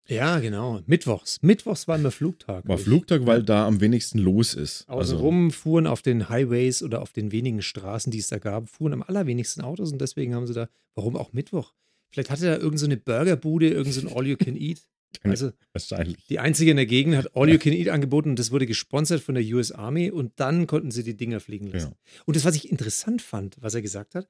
Ja, 0.09 0.41
genau. 0.41 0.81
Mittwochs. 0.87 1.41
Mittwochs 1.43 1.87
war 1.87 1.97
immer 1.97 2.11
Flugtag. 2.11 2.67
War 2.67 2.79
Flugtag, 2.79 3.25
weil 3.25 3.43
da 3.43 3.67
am 3.67 3.81
wenigsten 3.81 4.19
los 4.19 4.55
ist. 4.55 4.89
Also 4.89 5.15
Außenrum 5.15 5.53
fuhren 5.53 5.87
auf 5.87 6.03
den 6.03 6.29
Highways 6.29 6.83
oder 6.83 7.03
auf 7.03 7.13
den 7.13 7.31
wenigen 7.31 7.63
Straßen, 7.63 8.11
die 8.11 8.19
es 8.19 8.29
da 8.29 8.39
gab, 8.39 8.69
fuhren 8.69 8.93
am 8.93 9.03
allerwenigsten 9.03 9.63
Autos 9.63 9.93
und 9.93 10.01
deswegen 10.01 10.35
haben 10.35 10.47
sie 10.47 10.55
da, 10.55 10.69
warum 10.95 11.17
auch 11.17 11.33
Mittwoch? 11.33 11.73
Vielleicht 12.11 12.31
hatte 12.31 12.47
da 12.47 12.53
irgendeine 12.53 12.79
so 12.79 12.87
eine 12.87 12.97
Burgerbude, 12.97 13.69
irgendein 13.69 14.09
so 14.09 14.17
All-You-Can-Eat. 14.17 14.83
Also 15.25 15.53
wahrscheinlich. 15.75 16.27
die 16.29 16.39
einzige 16.39 16.71
in 16.71 16.79
der 16.79 16.87
Gegend 16.87 17.17
hat 17.17 17.37
All-You-Can-Eat 17.37 17.91
angeboten 17.91 18.31
und 18.31 18.39
das 18.39 18.51
wurde 18.51 18.67
gesponsert 18.67 19.21
von 19.21 19.35
der 19.35 19.45
US 19.55 19.71
Army 19.71 20.11
und 20.11 20.33
dann 20.37 20.67
konnten 20.67 20.91
sie 20.91 21.05
die 21.05 21.15
Dinger 21.15 21.39
fliegen 21.39 21.67
lassen. 21.67 21.91
Ja. 21.91 22.23
Und 22.25 22.35
das, 22.35 22.47
was 22.47 22.57
ich 22.57 22.71
interessant 22.71 23.21
fand, 23.21 23.57
was 23.61 23.75
er 23.75 23.83
gesagt 23.83 24.15
hat, 24.15 24.27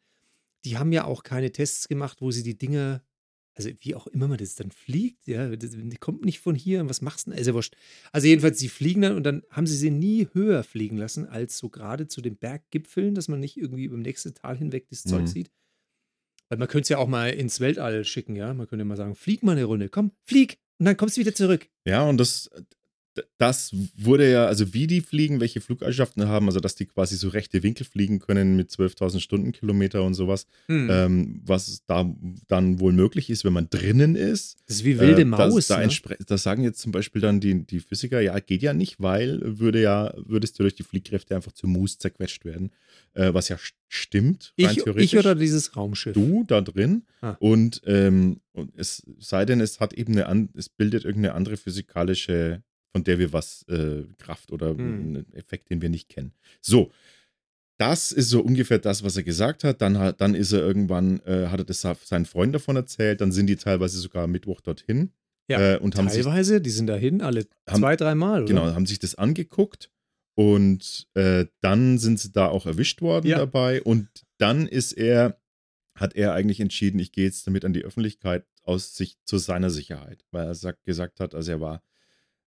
die 0.65 0.79
haben 0.79 0.93
ja 0.93 1.05
auch 1.05 1.23
keine 1.23 1.53
Tests 1.53 1.89
gemacht, 1.89 2.21
wo 2.21 2.31
sie 2.31 2.43
die 2.43 2.57
Dinger, 2.57 3.03
also 3.55 3.71
wie 3.81 3.95
auch 3.95 4.07
immer 4.07 4.29
man 4.29 4.39
das 4.39 4.55
dann 4.55 4.71
fliegt, 4.71 5.27
ja, 5.27 5.55
das, 5.55 5.71
die 5.73 5.97
kommt 5.99 6.25
nicht 6.25 6.41
von 6.41 6.55
hier, 6.55 6.81
und 6.81 6.89
was 6.89 7.03
machst 7.03 7.27
du 7.27 7.33
denn? 7.33 7.45
Ja 7.45 7.53
wurscht. 7.55 7.77
Also 8.13 8.27
jedenfalls, 8.27 8.59
sie 8.59 8.69
fliegen 8.69 9.03
dann 9.03 9.17
und 9.17 9.25
dann 9.25 9.43
haben 9.51 9.67
sie 9.67 9.77
sie 9.77 9.91
nie 9.91 10.29
höher 10.33 10.63
fliegen 10.65 10.97
lassen, 10.97 11.27
als 11.27 11.59
so 11.59 11.69
gerade 11.69 12.07
zu 12.09 12.21
den 12.23 12.37
Berggipfeln, 12.37 13.15
dass 13.15 13.29
man 13.29 13.41
nicht 13.41 13.57
irgendwie 13.57 13.85
über 13.85 13.97
dem 13.97 14.03
nächsten 14.03 14.35
Tal 14.35 14.57
hinweg 14.57 14.89
das 14.89 15.03
Zeug 15.03 15.23
Mhm. 15.23 15.27
sieht. 15.27 15.51
Weil 16.49 16.59
man 16.59 16.69
könnte 16.69 16.83
es 16.83 16.89
ja 16.91 16.99
auch 16.99 17.09
mal 17.09 17.31
ins 17.31 17.61
Weltall 17.61 18.05
schicken, 18.05 18.37
ja. 18.37 18.53
Man 18.55 18.67
könnte 18.67 18.85
mal 18.85 18.97
sagen, 18.97 19.15
flieg 19.15 19.43
mal 19.43 19.53
eine 19.53 19.65
Runde, 19.65 19.89
komm, 19.89 20.13
flieg. 20.25 20.59
Und 20.79 20.87
dann 20.87 20.97
kommst 20.97 21.17
du 21.17 21.21
wieder 21.21 21.35
zurück. 21.35 21.69
Ja, 21.87 22.07
und 22.09 22.19
das, 22.19 22.51
das 23.39 23.75
wurde 23.97 24.31
ja, 24.31 24.47
also 24.47 24.73
wie 24.73 24.87
die 24.87 25.01
fliegen, 25.03 25.41
welche 25.41 25.61
Flugeigenschaften 25.61 26.29
haben, 26.29 26.47
also 26.47 26.61
dass 26.61 26.75
die 26.75 26.87
quasi 26.87 27.17
so 27.17 27.29
rechte 27.29 27.63
Winkel 27.63 27.85
fliegen 27.85 28.19
können 28.21 28.57
mit 28.57 28.71
12.000 28.71 29.21
Stundenkilometer 29.21 30.03
und 30.03 30.15
sowas, 30.15 30.47
Hm. 30.67 30.89
ähm, 30.91 31.43
was 31.45 31.83
da 31.87 32.11
dann 32.49 32.81
wohl 32.81 32.93
möglich 32.93 33.29
ist, 33.29 33.45
wenn 33.45 33.53
man 33.53 33.69
drinnen 33.69 34.17
ist. 34.17 34.57
das 34.67 34.77
ist 34.79 34.85
wie 34.85 34.99
wilde 34.99 35.23
Äh, 35.23 35.25
Maus. 35.27 35.55
Das, 35.55 35.67
da, 35.69 35.87
ne? 35.87 36.17
das 36.27 36.43
sagen 36.43 36.63
jetzt 36.65 36.81
zum 36.81 36.93
Beispiel 36.93 37.21
dann 37.21 37.41
die, 37.41 37.67
die 37.67 37.81
Physiker, 37.81 38.21
ja, 38.21 38.39
geht 38.39 38.63
ja 38.63 38.73
nicht, 38.73 39.01
weil 39.01 39.41
würde 39.59 39.83
ja, 39.83 40.15
würdest 40.17 40.59
du 40.59 40.63
durch 40.63 40.75
die 40.75 40.83
Fliehkräfte 40.85 41.37
einfach 41.37 41.53
zu 41.53 41.67
Mus 41.67 41.99
zerquetscht 41.99 42.45
werden. 42.45 42.71
Äh, 43.15 43.35
was 43.35 43.49
ja 43.51 43.57
st- 43.57 43.73
stimmt, 43.89 44.55
rein 44.59 44.71
Ich, 44.77 44.83
theoretisch. 44.85 45.13
ich 45.13 45.19
oder 45.19 45.35
dieses 45.35 45.77
Raumschiff? 45.77 46.15
du 46.15 46.45
da 46.47 46.63
drin 46.63 47.03
Ah. 47.21 47.37
und, 47.41 47.83
ähm, 47.85 48.41
und 48.53 48.73
es 48.77 49.03
sei 49.19 49.45
denn, 49.45 49.61
es 49.61 49.81
hat 49.81 49.93
eben 49.93 50.13
eine, 50.15 50.27
an, 50.27 50.49
es 50.57 50.69
bildet 50.71 51.05
irgendeine 51.05 51.35
andere 51.35 51.57
physikalische, 51.59 52.63
von 52.93 53.05
der 53.05 53.19
wir 53.19 53.33
was, 53.33 53.65
äh, 53.69 54.05
Kraft 54.19 54.53
oder 54.53 54.71
Hm. 54.71 54.79
einen 54.79 55.33
Effekt, 55.35 55.71
den 55.71 55.81
wir 55.83 55.89
nicht 55.89 56.09
kennen. 56.09 56.33
So, 56.61 56.91
das 57.79 58.13
ist 58.13 58.29
so 58.29 58.41
ungefähr 58.43 58.79
das, 58.79 59.03
was 59.03 59.17
er 59.17 59.23
gesagt 59.23 59.65
hat. 59.65 59.81
Dann, 59.81 59.99
hat, 59.99 60.21
dann 60.21 60.35
ist 60.35 60.53
er 60.53 60.61
irgendwann, 60.61 61.21
äh, 61.21 61.49
hat 61.49 61.59
er 61.61 61.65
das 61.65 61.81
seinen 62.05 62.27
Freunden 62.27 62.53
davon 62.53 62.77
erzählt. 62.77 63.21
Dann 63.21 63.33
sind 63.33 63.47
die 63.49 63.57
teilweise 63.57 63.99
sogar 63.99 64.25
am 64.25 64.31
Mittwoch 64.33 64.61
dorthin 64.61 65.11
Ja, 65.49 65.75
äh, 65.75 65.79
und 65.79 65.97
haben 65.97 66.09
sich 66.09 66.23
Teilweise, 66.23 66.61
die 66.61 66.71
sind 66.71 66.87
dahin, 66.87 67.23
alle 67.23 67.47
Haben- 67.69 67.81
zwei, 67.81 67.97
dreimal? 67.97 68.45
Genau, 68.45 68.67
haben 68.73 68.87
sich 68.87 68.99
das 69.01 69.15
angeguckt 69.17 69.91
und 70.37 71.09
äh, 71.15 71.47
dann 71.61 71.99
sind 71.99 72.21
sie 72.21 72.31
da 72.31 72.47
auch 72.49 72.67
erwischt 72.67 73.01
worden 73.03 73.27
Ja. 73.29 73.39
dabei 73.39 73.83
und 73.83 74.09
dann 74.39 74.67
ist 74.69 74.93
er, 74.93 75.41
hat 75.99 76.15
er 76.15 76.35
eigentlich 76.35 76.61
entschieden, 76.61 76.99
ich 77.01 77.11
gehe 77.13 77.25
jetzt 77.25 77.47
damit 77.47 77.65
an 77.65 77.73
die 77.73 77.85
Öffentlichkeit 77.85 78.47
aus 78.63 78.95
sich 78.95 79.17
zu 79.25 79.39
seiner 79.39 79.71
Sicherheit, 79.71 80.25
weil 80.31 80.47
er 80.47 80.55
sagt, 80.55 80.85
gesagt 80.85 81.21
hat, 81.21 81.35
also 81.35 81.51
er 81.51 81.61
war, 81.61 81.83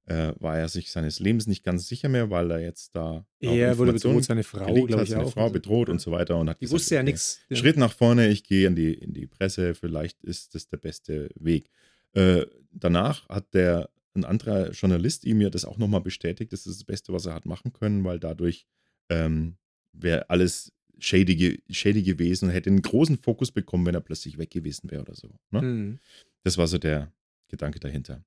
äh, 0.06 0.34
war 0.40 0.58
er 0.58 0.68
sich 0.68 0.92
seines 0.92 1.20
Lebens 1.20 1.48
nicht 1.48 1.64
ganz 1.64 1.88
sicher 1.88 2.10
mehr, 2.10 2.30
weil 2.30 2.52
er 2.52 2.60
jetzt 2.60 2.96
da 2.96 3.26
Er 3.40 3.78
wurde 3.78 3.94
bedroht, 3.94 4.24
seine 4.24 4.44
Frau, 4.44 4.86
glaube 4.86 5.04
ich 5.04 5.10
seine 5.10 5.26
auch. 5.26 5.34
Frau 5.34 5.50
bedroht 5.50 5.90
und 5.90 6.00
so 6.00 6.12
weiter 6.12 6.38
und 6.38 6.50
hat 6.50 6.62
Die 6.62 6.66
gesagt, 6.66 6.80
wusste 6.80 6.96
ja 6.96 7.02
okay, 7.02 7.12
nichts. 7.12 7.40
Schritt 7.52 7.78
nach 7.78 7.92
vorne, 7.92 8.28
ich 8.28 8.44
gehe 8.44 8.68
in 8.68 8.76
die, 8.76 8.94
in 8.94 9.14
die 9.14 9.26
Presse, 9.26 9.74
vielleicht 9.74 10.24
ist 10.24 10.54
das 10.54 10.68
der 10.68 10.78
beste 10.78 11.30
Weg. 11.36 11.70
Äh, 12.14 12.46
danach 12.72 13.28
hat 13.30 13.54
der 13.54 13.90
ein 14.14 14.26
anderer 14.26 14.72
Journalist 14.72 15.26
ihm 15.26 15.42
ja 15.42 15.50
das 15.50 15.66
auch 15.66 15.78
nochmal 15.78 16.02
bestätigt, 16.02 16.54
das 16.54 16.66
ist 16.66 16.80
das 16.80 16.84
Beste, 16.86 17.12
was 17.12 17.26
er 17.26 17.34
hat 17.34 17.46
machen 17.46 17.74
können, 17.74 18.04
weil 18.04 18.20
dadurch 18.20 18.66
ähm, 19.10 19.58
wäre 19.92 20.30
alles 20.30 20.72
shady, 21.00 21.62
shady 21.70 22.04
gewesen 22.04 22.46
und 22.46 22.52
hätte 22.52 22.70
einen 22.70 22.82
großen 22.82 23.18
Fokus 23.18 23.52
bekommen, 23.52 23.86
wenn 23.86 23.96
er 23.96 24.02
plötzlich 24.02 24.38
weg 24.38 24.52
gewesen 24.52 24.90
wäre 24.92 25.02
oder 25.02 25.16
so. 25.16 25.30
Ne? 25.52 25.62
Mhm. 25.62 26.00
Das 26.44 26.58
war 26.58 26.68
so 26.68 26.78
der 26.78 27.12
Gedanke 27.48 27.80
dahinter. 27.80 28.24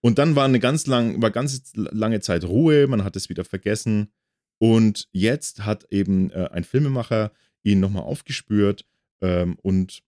Und 0.00 0.18
dann 0.18 0.34
war 0.36 0.44
eine 0.44 0.60
ganz 0.60 0.86
lang, 0.86 1.20
war 1.20 1.30
ganz 1.30 1.72
lange 1.74 2.20
Zeit 2.20 2.44
Ruhe, 2.44 2.86
man 2.86 3.04
hat 3.04 3.16
es 3.16 3.28
wieder 3.28 3.44
vergessen. 3.44 4.12
Und 4.58 5.08
jetzt 5.12 5.64
hat 5.64 5.86
eben 5.90 6.30
äh, 6.30 6.48
ein 6.52 6.64
Filmemacher 6.64 7.32
ihn 7.62 7.80
nochmal 7.80 8.02
aufgespürt 8.02 8.86
ähm, 9.20 9.56
und 9.62 10.02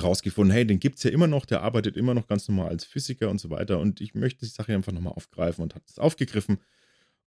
rausgefunden, 0.00 0.52
hey, 0.52 0.66
den 0.66 0.80
gibt 0.80 0.96
es 0.96 1.02
ja 1.02 1.10
immer 1.10 1.26
noch, 1.26 1.44
der 1.44 1.62
arbeitet 1.62 1.96
immer 1.96 2.14
noch 2.14 2.26
ganz 2.26 2.48
normal 2.48 2.68
als 2.68 2.84
Physiker 2.84 3.28
und 3.28 3.40
so 3.40 3.50
weiter. 3.50 3.78
Und 3.78 4.00
ich 4.00 4.14
möchte 4.14 4.40
die 4.40 4.50
Sache 4.50 4.74
einfach 4.74 4.92
nochmal 4.92 5.12
aufgreifen 5.12 5.62
und 5.62 5.74
hat 5.74 5.82
es 5.88 5.98
aufgegriffen. 5.98 6.58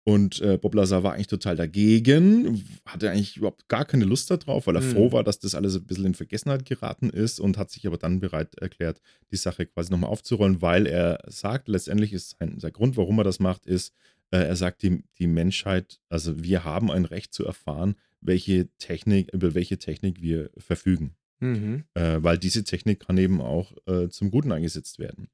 Und 0.08 0.40
äh, 0.42 0.60
Bob 0.62 0.76
Lazar 0.76 1.02
war 1.02 1.14
eigentlich 1.14 1.28
total 1.28 1.56
dagegen, 1.56 2.64
hatte 2.86 3.10
eigentlich 3.10 3.38
überhaupt 3.38 3.68
gar 3.68 3.86
keine 3.86 4.06
Lust 4.06 4.30
darauf, 4.30 4.68
weil 4.68 4.76
er 4.76 4.82
Mhm. 4.84 4.92
froh 4.92 5.12
war, 5.12 5.24
dass 5.24 5.40
das 5.40 5.56
alles 5.56 5.76
ein 5.76 5.84
bisschen 5.86 6.06
in 6.06 6.14
Vergessenheit 6.14 6.64
geraten 6.64 7.10
ist 7.10 7.40
und 7.40 7.58
hat 7.58 7.72
sich 7.72 7.88
aber 7.88 7.98
dann 7.98 8.20
bereit 8.20 8.54
erklärt, 8.60 9.02
die 9.32 9.36
Sache 9.36 9.66
quasi 9.66 9.92
nochmal 9.92 10.12
aufzurollen, 10.12 10.62
weil 10.62 10.86
er 10.86 11.24
sagt, 11.28 11.68
letztendlich 11.68 12.14
ist 12.14 12.36
sein, 12.40 12.60
sein 12.60 12.72
Grund, 12.72 12.98
warum 12.98 13.18
er 13.18 13.24
das 13.24 13.40
macht, 13.40 13.66
ist, 13.66 13.94
äh, 14.30 14.38
er 14.38 14.56
sagt, 14.56 14.84
die, 14.84 15.04
die 15.18 15.28
Menschheit, 15.28 16.00
also 16.10 16.44
wir 16.44 16.64
haben 16.64 16.92
ein 16.92 17.06
Recht 17.06 17.34
zu 17.34 17.44
erfahren, 17.44 17.96
welche 18.22 18.68
Technik, 18.78 19.34
über 19.34 19.56
welche 19.56 19.80
Technik 19.80 20.22
wir 20.22 20.52
verfügen. 20.58 21.16
Mhm. 21.40 21.84
Äh, 21.96 22.18
weil 22.22 22.38
diese 22.38 22.64
Technik 22.64 23.00
kann 23.00 23.18
eben 23.18 23.42
auch 23.42 23.74
äh, 23.88 24.08
zum 24.10 24.30
Guten 24.30 24.52
eingesetzt 24.52 25.00
werden. 25.00 25.30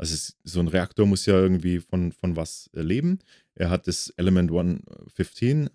Also 0.00 0.14
es, 0.14 0.36
so 0.44 0.60
ein 0.60 0.68
Reaktor 0.68 1.06
muss 1.06 1.26
ja 1.26 1.34
irgendwie 1.34 1.80
von, 1.80 2.12
von 2.12 2.36
was 2.36 2.70
äh, 2.74 2.82
leben. 2.82 3.18
Er 3.58 3.70
hat 3.70 3.88
das 3.88 4.10
Element 4.16 4.50
115, 4.50 5.66
äh, 5.66 5.70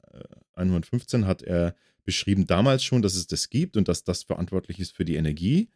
115 0.55 1.27
hat 1.27 1.41
er 1.41 1.75
beschrieben 2.05 2.47
damals 2.47 2.83
schon, 2.83 3.01
dass 3.01 3.15
es 3.15 3.27
das 3.27 3.49
gibt 3.49 3.75
und 3.77 3.87
dass 3.87 4.03
das 4.03 4.23
verantwortlich 4.23 4.79
ist 4.79 4.95
für 4.95 5.05
die 5.05 5.15
Energie. 5.15 5.69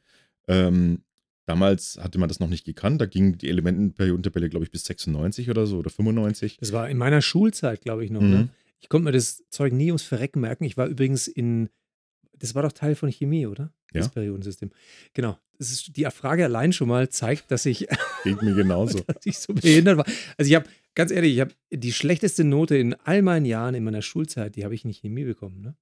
Ähm, 0.48 1.04
damals 1.46 1.98
hatte 2.02 2.18
man 2.18 2.30
das 2.30 2.40
noch 2.40 2.48
nicht 2.48 2.66
gekannt. 2.66 3.02
Da 3.02 3.06
ging 3.06 3.38
die 3.38 3.50
Elementenperiodentabelle, 3.50 4.50
glaube 4.50 4.66
ich, 4.66 4.72
bis 4.72 4.86
96 4.86 5.50
oder 5.50 5.68
so 5.68 5.78
oder 5.80 5.90
95. 5.90 6.58
Das 6.58 6.72
war 6.72 6.90
in 6.90 6.98
meiner 6.98 7.22
Schulzeit, 7.22 7.82
glaube 7.82 8.06
ich, 8.06 8.12
noch. 8.12 8.22
Mhm. 8.22 8.30
Ne? 8.30 8.50
Ich 8.80 8.88
konnte 8.88 9.06
mir 9.06 9.12
das 9.12 9.44
Zeug 9.50 9.74
nie 9.74 9.88
ums 9.88 10.04
Verrecken 10.04 10.40
merken. 10.40 10.64
Ich 10.64 10.78
war 10.78 10.88
übrigens 10.88 11.28
in, 11.28 11.70
das 12.38 12.56
war 12.56 12.64
doch 12.64 12.72
Teil 12.72 12.96
von 12.96 13.10
Chemie, 13.10 13.48
oder? 13.48 13.74
Das 13.92 14.06
Ja. 14.06 14.12
Periodensystem. 14.12 14.72
Genau. 15.14 15.38
Das 15.58 15.72
ist, 15.72 15.98
die 15.98 16.06
Frage 16.06 16.46
allein 16.46 16.72
schon 16.72 16.88
mal 16.88 17.10
zeigt, 17.10 17.52
dass 17.52 17.66
ich, 17.66 17.88
Geht 18.24 18.42
mir 18.44 18.54
genauso. 18.54 19.00
dass 19.08 19.26
ich 19.26 19.40
so 19.40 19.54
behindert 19.54 19.98
war. 19.98 20.06
Also 20.38 20.50
ich 20.50 20.56
habe, 20.56 20.70
ganz 20.98 21.12
ehrlich, 21.12 21.36
ich 21.36 21.42
habe 21.42 21.54
die 21.72 21.94
schlechteste 21.94 22.44
Note 22.44 22.76
in 22.76 22.96
all 22.96 23.22
meinen 23.22 23.46
Jahren 23.46 23.76
in 23.76 23.84
meiner 23.84 24.02
Schulzeit, 24.02 24.56
die 24.56 24.66
habe 24.66 24.74
ich 24.74 24.84
in 24.84 24.92
Chemie 24.92 25.26
bekommen. 25.26 25.62
Ne? 25.62 25.76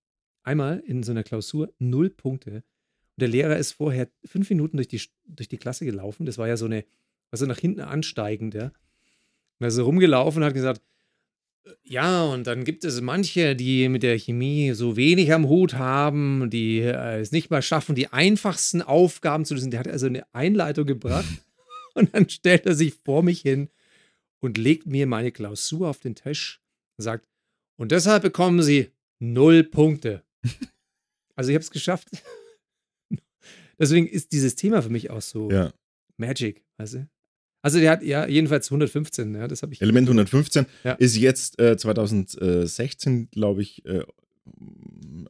Einmal 0.43 0.83
in 0.85 1.03
so 1.03 1.13
einer 1.13 1.23
Klausur 1.23 1.73
null 1.79 2.09
Punkte. 2.09 2.55
Und 2.55 3.21
der 3.21 3.29
Lehrer 3.29 3.55
ist 3.55 3.71
vorher 3.71 4.09
fünf 4.25 4.49
Minuten 4.49 4.75
durch 4.75 4.89
die, 4.89 5.01
durch 5.25 5.47
die 5.47 5.57
Klasse 5.57 5.85
gelaufen. 5.85 6.25
Das 6.25 6.37
war 6.37 6.49
ja 6.49 6.57
so 6.57 6.65
eine, 6.65 6.83
also 7.31 7.45
nach 7.45 7.57
hinten 7.57 7.79
ansteigend, 7.79 8.55
ja. 8.55 8.65
Und 8.65 8.73
er 9.61 9.67
ist 9.69 9.75
so 9.75 9.85
rumgelaufen 9.85 10.43
und 10.43 10.47
hat 10.47 10.53
gesagt, 10.53 10.81
"Äh, 11.63 11.69
ja, 11.83 12.25
und 12.25 12.45
dann 12.45 12.65
gibt 12.65 12.83
es 12.83 12.99
manche, 12.99 13.55
die 13.55 13.87
mit 13.87 14.03
der 14.03 14.19
Chemie 14.19 14.73
so 14.73 14.97
wenig 14.97 15.31
am 15.31 15.47
Hut 15.47 15.75
haben, 15.75 16.49
die 16.49 16.79
äh, 16.81 17.21
es 17.21 17.31
nicht 17.31 17.49
mal 17.49 17.61
schaffen, 17.61 17.95
die 17.95 18.11
einfachsten 18.11 18.81
Aufgaben 18.81 19.45
zu 19.45 19.53
lösen. 19.53 19.71
Der 19.71 19.79
hat 19.79 19.87
also 19.87 20.07
eine 20.07 20.25
Einleitung 20.33 20.85
gebracht 20.85 21.41
und 21.93 22.13
dann 22.13 22.27
stellt 22.27 22.65
er 22.65 22.75
sich 22.75 22.95
vor 22.95 23.23
mich 23.23 23.39
hin 23.39 23.69
und 24.45 24.57
legt 24.57 24.85
mir 24.87 25.07
meine 25.07 25.31
Klausur 25.31 25.89
auf 25.89 25.99
den 25.99 26.15
Tisch 26.15 26.61
und 26.97 27.03
sagt, 27.03 27.27
und 27.77 27.91
deshalb 27.91 28.23
bekommen 28.23 28.61
Sie 28.61 28.91
null 29.19 29.63
Punkte. 29.63 30.23
Also 31.37 31.49
ich 31.49 31.55
habe 31.55 31.63
es 31.63 31.71
geschafft. 31.71 32.07
Deswegen 33.79 34.07
ist 34.07 34.31
dieses 34.31 34.55
Thema 34.55 34.81
für 34.81 34.89
mich 34.89 35.09
auch 35.09 35.21
so 35.21 35.51
Ja. 35.51 35.73
Magic, 36.17 36.63
weißt 36.77 36.93
du? 36.93 37.09
Also 37.61 37.79
der 37.79 37.91
hat 37.91 38.03
ja 38.03 38.25
jedenfalls 38.25 38.71
115, 38.71 39.35
ja, 39.35 39.45
das 39.47 39.61
habe 39.61 39.73
ich. 39.73 39.81
Element 39.81 40.07
115 40.07 40.65
Ja. 40.85 40.93
ist 40.93 41.17
jetzt 41.17 41.59
äh, 41.59 41.75
2016, 41.75 43.29
glaube 43.31 43.63
ich, 43.63 43.83
äh, 43.85 44.05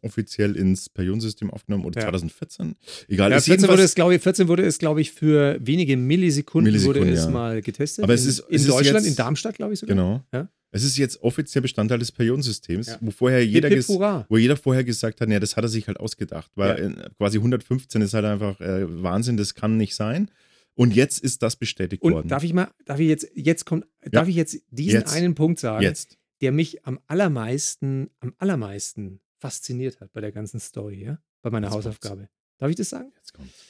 offiziell 0.01 0.55
ins 0.55 0.89
Periodensystem 0.89 1.49
aufgenommen 1.49 1.85
oder 1.85 1.99
Ja. 2.01 2.07
2014. 2.09 2.75
Egal, 3.07 3.31
Ja, 3.31 3.37
ist 3.37 3.45
14 3.45 3.69
wurde 3.69 3.81
es, 3.83 3.95
glaube 3.95 4.15
ich, 4.15 4.21
14 4.21 4.47
wurde 4.47 4.63
es, 4.65 4.77
glaube 4.77 5.01
ich, 5.01 5.11
für 5.11 5.57
wenige 5.65 5.97
Millisekunden, 5.97 6.71
Millisekunden, 6.71 7.01
wurde 7.09 7.17
es 7.17 7.25
ja. 7.25 7.31
mal 7.31 7.61
getestet. 7.61 8.03
Aber 8.03 8.13
es 8.13 8.23
in, 8.23 8.29
ist- 8.29 8.39
in 8.49 8.55
ist 8.55 8.69
Deutschland, 8.69 8.97
jetzt- 9.05 9.07
in 9.07 9.15
Darmstadt, 9.15 9.55
glaube 9.55 9.73
ich 9.73 9.79
sogar. 9.79 9.95
Genau. 9.95 10.21
Ja. 10.33 10.49
Es 10.71 10.83
ist 10.83 10.97
jetzt 10.97 11.21
offiziell 11.23 11.61
Bestandteil 11.61 11.99
des 11.99 12.11
Periodensystems, 12.11 12.97
wo 12.99 13.09
vorher 13.11 13.45
jeder 13.45 13.69
Hip, 13.69 13.85
hip, 13.85 14.25
wo 14.27 14.37
jeder 14.37 14.57
vorher 14.57 14.83
gesagt 14.83 15.21
hat, 15.21 15.29
ja, 15.29 15.39
das 15.39 15.55
hat 15.55 15.63
er 15.63 15.69
sich 15.69 15.87
halt 15.87 15.99
ausgedacht, 16.01 16.51
weil 16.55 17.11
quasi 17.17 17.37
115 17.37 18.01
ist 18.01 18.13
halt 18.13 18.25
einfach 18.25 18.59
äh, 18.59 18.83
Wahnsinn, 19.01 19.37
das 19.37 19.55
kann 19.55 19.77
nicht 19.77 19.95
sein. 19.95 20.29
Und 20.77 20.93
jetzt 20.93 21.19
ist 21.23 21.41
das 21.41 21.55
bestätigt 21.55 22.03
Und 22.03 22.11
worden. 22.11 22.27
darf 22.27 22.43
ich 22.43 22.51
mal, 22.53 22.67
darf 22.83 22.99
ich 22.99 23.07
jetzt, 23.07 23.29
jetzt 23.33 23.63
kommt, 23.65 23.85
darf 24.11 24.27
ich 24.27 24.35
jetzt 24.35 24.57
diesen 24.69 24.99
Jetzt. 24.99 25.13
einen 25.13 25.33
Punkt 25.33 25.61
sagen, 25.61 25.81
jetzt. 25.81 26.17
Der 26.45 26.51
mich 26.51 26.85
am 26.85 26.99
allermeisten, 27.07 28.11
am 28.19 28.35
allermeisten 28.37 29.19
fasziniert 29.39 29.99
hat 29.99 30.13
bei 30.13 30.21
der 30.21 30.31
ganzen 30.31 30.59
Story, 30.59 31.03
ja? 31.03 31.19
Bei 31.41 31.49
meiner 31.49 31.65
Jetzt 31.65 31.73
kommt's. 31.73 31.87
Hausaufgabe. 31.87 32.29
Darf 32.59 32.69
ich 32.69 32.75
das 32.75 32.89
sagen? 32.89 33.11
Jetzt 33.15 33.33
kommt's. 33.33 33.65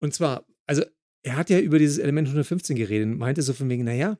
Und 0.00 0.14
zwar, 0.14 0.46
also 0.64 0.84
er 1.22 1.36
hat 1.36 1.50
ja 1.50 1.60
über 1.60 1.78
dieses 1.78 1.98
Element 1.98 2.28
115 2.28 2.76
geredet 2.76 3.08
und 3.08 3.18
meinte 3.18 3.42
so 3.42 3.52
von 3.52 3.68
wegen, 3.68 3.84
naja, 3.84 4.18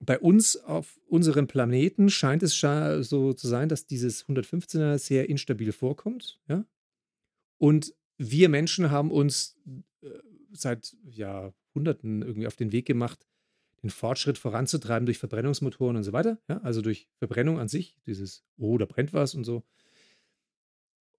bei 0.00 0.18
uns 0.18 0.56
auf 0.56 0.98
unserem 1.06 1.46
Planeten 1.46 2.10
scheint 2.10 2.42
es 2.42 2.58
so 2.58 3.32
zu 3.32 3.46
sein, 3.46 3.68
dass 3.68 3.86
dieses 3.86 4.26
115er 4.26 4.98
sehr 4.98 5.28
instabil 5.28 5.70
vorkommt, 5.70 6.40
ja. 6.48 6.64
Und 7.58 7.94
wir 8.16 8.48
Menschen 8.48 8.90
haben 8.90 9.12
uns 9.12 9.56
äh, 10.02 10.08
seit 10.50 10.96
Jahrhunderten 11.04 12.22
irgendwie 12.22 12.48
auf 12.48 12.56
den 12.56 12.72
Weg 12.72 12.86
gemacht, 12.86 13.28
den 13.82 13.90
Fortschritt 13.90 14.38
voranzutreiben 14.38 15.06
durch 15.06 15.18
Verbrennungsmotoren 15.18 15.96
und 15.96 16.02
so 16.02 16.12
weiter, 16.12 16.38
ja, 16.48 16.58
also 16.62 16.82
durch 16.82 17.08
Verbrennung 17.18 17.58
an 17.58 17.68
sich, 17.68 17.96
dieses, 18.06 18.44
oh, 18.56 18.78
da 18.78 18.86
brennt 18.86 19.12
was 19.12 19.34
und 19.34 19.44
so. 19.44 19.64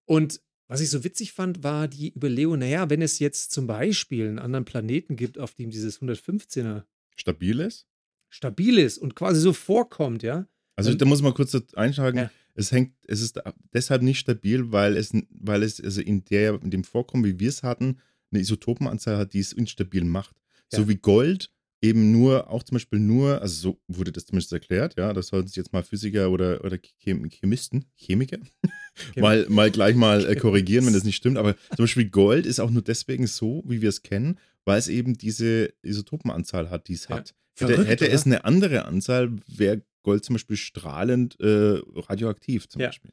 Und 0.04 0.40
was 0.68 0.80
ich 0.80 0.90
so 0.90 1.02
witzig 1.02 1.32
fand, 1.32 1.62
war 1.62 1.88
die 1.88 2.14
Überlegung, 2.14 2.58
naja, 2.58 2.90
wenn 2.90 3.02
es 3.02 3.18
jetzt 3.18 3.50
zum 3.50 3.66
Beispiel 3.66 4.28
einen 4.28 4.38
anderen 4.38 4.64
Planeten 4.64 5.16
gibt, 5.16 5.38
auf 5.38 5.54
dem 5.54 5.70
dieses 5.70 6.00
115er 6.00 6.84
Stabil 7.16 7.60
ist? 7.60 7.90
stabil 8.30 8.78
ist 8.78 8.96
und 8.98 9.14
quasi 9.14 9.40
so 9.40 9.52
vorkommt, 9.52 10.22
ja. 10.22 10.46
Also 10.76 10.94
da 10.94 11.04
muss 11.04 11.20
man 11.20 11.34
kurz 11.34 11.54
einschlagen. 11.74 12.16
Ja. 12.16 12.30
Es 12.54 12.72
hängt, 12.72 12.94
es 13.06 13.20
ist 13.20 13.40
deshalb 13.74 14.02
nicht 14.02 14.18
stabil, 14.18 14.72
weil 14.72 14.96
es, 14.96 15.12
weil 15.30 15.62
es 15.62 15.80
also 15.80 16.00
in 16.00 16.24
der, 16.24 16.60
in 16.62 16.70
dem 16.70 16.84
Vorkommen, 16.84 17.24
wie 17.24 17.38
wir 17.38 17.48
es 17.48 17.62
hatten, 17.62 17.98
eine 18.30 18.40
Isotopenanzahl 18.40 19.18
hat, 19.18 19.34
die 19.34 19.40
es 19.40 19.52
instabil 19.52 20.04
macht. 20.04 20.36
Ja. 20.72 20.78
So 20.78 20.88
wie 20.88 20.96
Gold 20.96 21.50
eben 21.82 22.12
nur, 22.12 22.50
auch 22.50 22.62
zum 22.62 22.76
Beispiel 22.76 22.98
nur, 22.98 23.40
also 23.40 23.54
so 23.72 23.80
wurde 23.88 24.12
das 24.12 24.26
zumindest 24.26 24.52
erklärt, 24.52 24.96
ja, 24.98 25.12
das 25.12 25.28
sollten 25.28 25.48
sich 25.48 25.56
jetzt 25.56 25.72
mal 25.72 25.82
Physiker 25.82 26.30
oder, 26.30 26.62
oder 26.64 26.78
Chem 26.78 27.28
Chemisten, 27.30 27.86
Chemiker, 27.96 28.38
mal, 29.16 29.46
mal 29.48 29.70
gleich 29.70 29.94
mal 29.96 30.26
äh, 30.26 30.36
korrigieren, 30.36 30.86
wenn 30.86 30.92
das 30.92 31.04
nicht 31.04 31.16
stimmt. 31.16 31.38
Aber 31.38 31.56
zum 31.74 31.84
Beispiel 31.84 32.10
Gold 32.10 32.46
ist 32.46 32.60
auch 32.60 32.70
nur 32.70 32.82
deswegen 32.82 33.26
so, 33.26 33.62
wie 33.66 33.80
wir 33.80 33.88
es 33.88 34.02
kennen, 34.02 34.38
weil 34.64 34.78
es 34.78 34.88
eben 34.88 35.16
diese 35.16 35.72
Isotopenanzahl 35.82 36.70
hat, 36.70 36.88
die 36.88 36.94
es 36.94 37.08
Ja. 37.08 37.16
hat. 37.16 37.34
Hätte, 37.58 37.72
Verrückt, 37.74 37.88
hätte 37.90 38.08
es 38.08 38.22
oder? 38.22 38.36
eine 38.36 38.44
andere 38.44 38.84
Anzahl, 38.84 39.36
wäre 39.46 39.82
Gold 40.02 40.24
zum 40.24 40.34
Beispiel 40.34 40.56
strahlend 40.56 41.38
äh, 41.40 41.80
radioaktiv 41.94 42.68
zum 42.68 42.80
Ja. 42.80 42.88
Beispiel. 42.88 43.12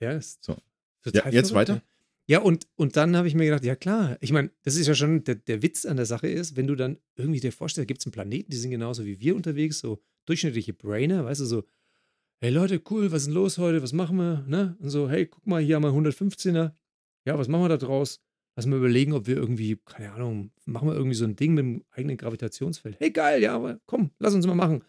Ja, 0.00 0.12
ist 0.12 0.44
So. 0.44 0.56
Ja, 1.12 1.28
jetzt 1.30 1.50
verrückt, 1.50 1.54
weiter? 1.54 1.82
Ja, 2.32 2.40
und, 2.40 2.66
und 2.76 2.96
dann 2.96 3.14
habe 3.14 3.28
ich 3.28 3.34
mir 3.34 3.44
gedacht, 3.44 3.62
ja 3.62 3.76
klar, 3.76 4.16
ich 4.22 4.32
meine, 4.32 4.50
das 4.62 4.76
ist 4.76 4.86
ja 4.86 4.94
schon, 4.94 5.22
der, 5.24 5.34
der 5.34 5.60
Witz 5.60 5.84
an 5.84 5.98
der 5.98 6.06
Sache 6.06 6.28
ist, 6.28 6.56
wenn 6.56 6.66
du 6.66 6.74
dann 6.74 6.96
irgendwie 7.14 7.40
dir 7.40 7.52
vorstellst, 7.52 7.88
gibt 7.88 8.00
es 8.00 8.06
einen 8.06 8.12
Planeten, 8.12 8.50
die 8.50 8.56
sind 8.56 8.70
genauso 8.70 9.04
wie 9.04 9.20
wir 9.20 9.36
unterwegs, 9.36 9.80
so 9.80 10.02
durchschnittliche 10.24 10.72
Brainer, 10.72 11.26
weißt 11.26 11.42
du, 11.42 11.44
so, 11.44 11.64
hey 12.40 12.50
Leute, 12.50 12.80
cool, 12.88 13.12
was 13.12 13.24
ist 13.24 13.26
denn 13.26 13.34
los 13.34 13.58
heute, 13.58 13.82
was 13.82 13.92
machen 13.92 14.16
wir, 14.16 14.46
ne? 14.48 14.78
Und 14.80 14.88
so, 14.88 15.10
hey, 15.10 15.26
guck 15.26 15.46
mal, 15.46 15.60
hier 15.60 15.76
haben 15.76 15.82
wir 15.82 15.90
115er, 15.90 16.72
ja, 17.26 17.38
was 17.38 17.48
machen 17.48 17.64
wir 17.64 17.68
da 17.68 17.76
draus? 17.76 18.18
Lass 18.56 18.64
mal 18.64 18.78
überlegen, 18.78 19.12
ob 19.12 19.26
wir 19.26 19.36
irgendwie, 19.36 19.78
keine 19.84 20.12
Ahnung, 20.12 20.52
machen 20.64 20.88
wir 20.88 20.94
irgendwie 20.94 21.16
so 21.16 21.26
ein 21.26 21.36
Ding 21.36 21.52
mit 21.52 21.62
dem 21.62 21.84
eigenen 21.90 22.16
Gravitationsfeld. 22.16 22.96
Hey, 22.98 23.10
geil, 23.10 23.42
ja, 23.42 23.54
aber 23.54 23.78
komm, 23.84 24.10
lass 24.18 24.32
uns 24.32 24.46
mal 24.46 24.54
machen. 24.54 24.82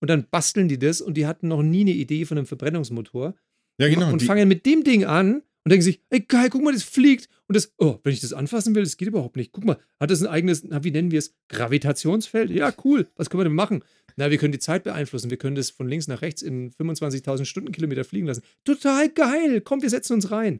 Und 0.00 0.08
dann 0.08 0.26
basteln 0.30 0.68
die 0.68 0.78
das 0.78 1.02
und 1.02 1.18
die 1.18 1.26
hatten 1.26 1.48
noch 1.48 1.62
nie 1.62 1.82
eine 1.82 1.90
Idee 1.90 2.24
von 2.24 2.38
einem 2.38 2.46
Verbrennungsmotor 2.46 3.34
Ja, 3.78 3.88
genau. 3.90 4.10
und 4.10 4.22
die, 4.22 4.24
fangen 4.24 4.48
mit 4.48 4.64
dem 4.64 4.82
Ding 4.82 5.04
an 5.04 5.42
und 5.70 5.74
denken 5.74 5.84
sich, 5.84 6.02
ey 6.10 6.18
geil, 6.18 6.48
guck 6.50 6.64
mal, 6.64 6.72
das 6.72 6.82
fliegt. 6.82 7.28
Und 7.46 7.54
das, 7.54 7.72
oh, 7.78 8.00
wenn 8.02 8.12
ich 8.12 8.18
das 8.18 8.32
anfassen 8.32 8.74
will, 8.74 8.82
das 8.82 8.96
geht 8.96 9.06
überhaupt 9.06 9.36
nicht. 9.36 9.52
Guck 9.52 9.64
mal, 9.64 9.78
hat 10.00 10.10
das 10.10 10.20
ein 10.20 10.26
eigenes, 10.26 10.64
na, 10.64 10.82
wie 10.82 10.90
nennen 10.90 11.12
wir 11.12 11.20
es? 11.20 11.32
Gravitationsfeld? 11.48 12.50
Ja, 12.50 12.74
cool. 12.84 13.06
Was 13.14 13.30
können 13.30 13.38
wir 13.38 13.44
denn 13.44 13.54
machen? 13.54 13.84
Na, 14.16 14.32
wir 14.32 14.38
können 14.38 14.50
die 14.50 14.58
Zeit 14.58 14.82
beeinflussen. 14.82 15.30
Wir 15.30 15.36
können 15.36 15.54
das 15.54 15.70
von 15.70 15.86
links 15.86 16.08
nach 16.08 16.22
rechts 16.22 16.42
in 16.42 16.72
25.000 16.72 17.44
Stundenkilometer 17.44 18.02
fliegen 18.02 18.26
lassen. 18.26 18.42
Total 18.64 19.08
geil. 19.10 19.60
Komm, 19.60 19.80
wir 19.80 19.90
setzen 19.90 20.14
uns 20.14 20.32
rein. 20.32 20.58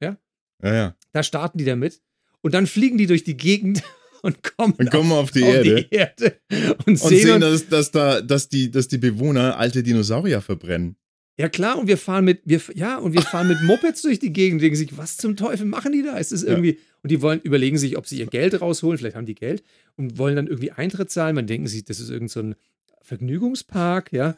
ja, 0.00 0.18
ja. 0.64 0.96
Da 1.12 1.22
starten 1.22 1.58
die 1.58 1.64
damit. 1.64 2.02
Und 2.40 2.54
dann 2.54 2.66
fliegen 2.66 2.98
die 2.98 3.06
durch 3.06 3.22
die 3.22 3.36
Gegend 3.36 3.84
und 4.22 4.42
kommen, 4.42 4.74
Dann 4.78 4.90
kommen 4.90 5.10
wir 5.10 5.18
auf 5.18 5.30
die 5.30 5.44
auf 5.44 5.54
Erde 5.54 5.76
die 5.76 5.94
Erde 5.94 6.40
und, 6.50 6.88
und 6.88 6.98
sehen, 6.98 7.40
uns, 7.40 7.68
dass, 7.68 7.68
dass, 7.68 7.90
da, 7.92 8.20
dass, 8.20 8.48
die, 8.48 8.68
dass 8.68 8.88
die 8.88 8.98
Bewohner 8.98 9.58
alte 9.58 9.84
Dinosaurier 9.84 10.40
verbrennen. 10.40 10.96
Ja 11.36 11.48
klar, 11.48 11.78
und 11.78 11.88
wir 11.88 11.98
fahren 11.98 12.24
mit, 12.24 12.42
wir, 12.44 12.60
ja, 12.74 12.96
und 12.98 13.12
wir 13.12 13.22
fahren 13.22 13.48
mit 13.48 13.60
Mopeds 13.62 14.02
durch 14.02 14.20
die 14.20 14.32
Gegend, 14.32 14.62
denken 14.62 14.76
sich, 14.76 14.96
was 14.96 15.16
zum 15.16 15.36
Teufel 15.36 15.66
machen 15.66 15.90
die 15.92 16.02
da? 16.02 16.16
Ist 16.16 16.30
das 16.30 16.42
Ja. 16.42 16.50
irgendwie, 16.50 16.78
und 17.02 17.10
die 17.10 17.20
wollen, 17.22 17.40
überlegen 17.40 17.76
sich, 17.76 17.96
ob 17.98 18.06
sie 18.06 18.18
ihr 18.18 18.26
Geld 18.26 18.60
rausholen, 18.60 18.98
vielleicht 18.98 19.16
haben 19.16 19.26
die 19.26 19.34
Geld 19.34 19.64
und 19.96 20.16
wollen 20.16 20.36
dann 20.36 20.46
irgendwie 20.46 20.70
Eintritt 20.70 21.10
zahlen. 21.10 21.34
Man 21.34 21.48
denken 21.48 21.66
sich, 21.66 21.84
das 21.84 21.98
ist 21.98 22.10
irgend 22.10 22.30
so 22.30 22.40
ein 22.40 22.54
Vergnügungspark, 23.02 24.12
ja. 24.12 24.36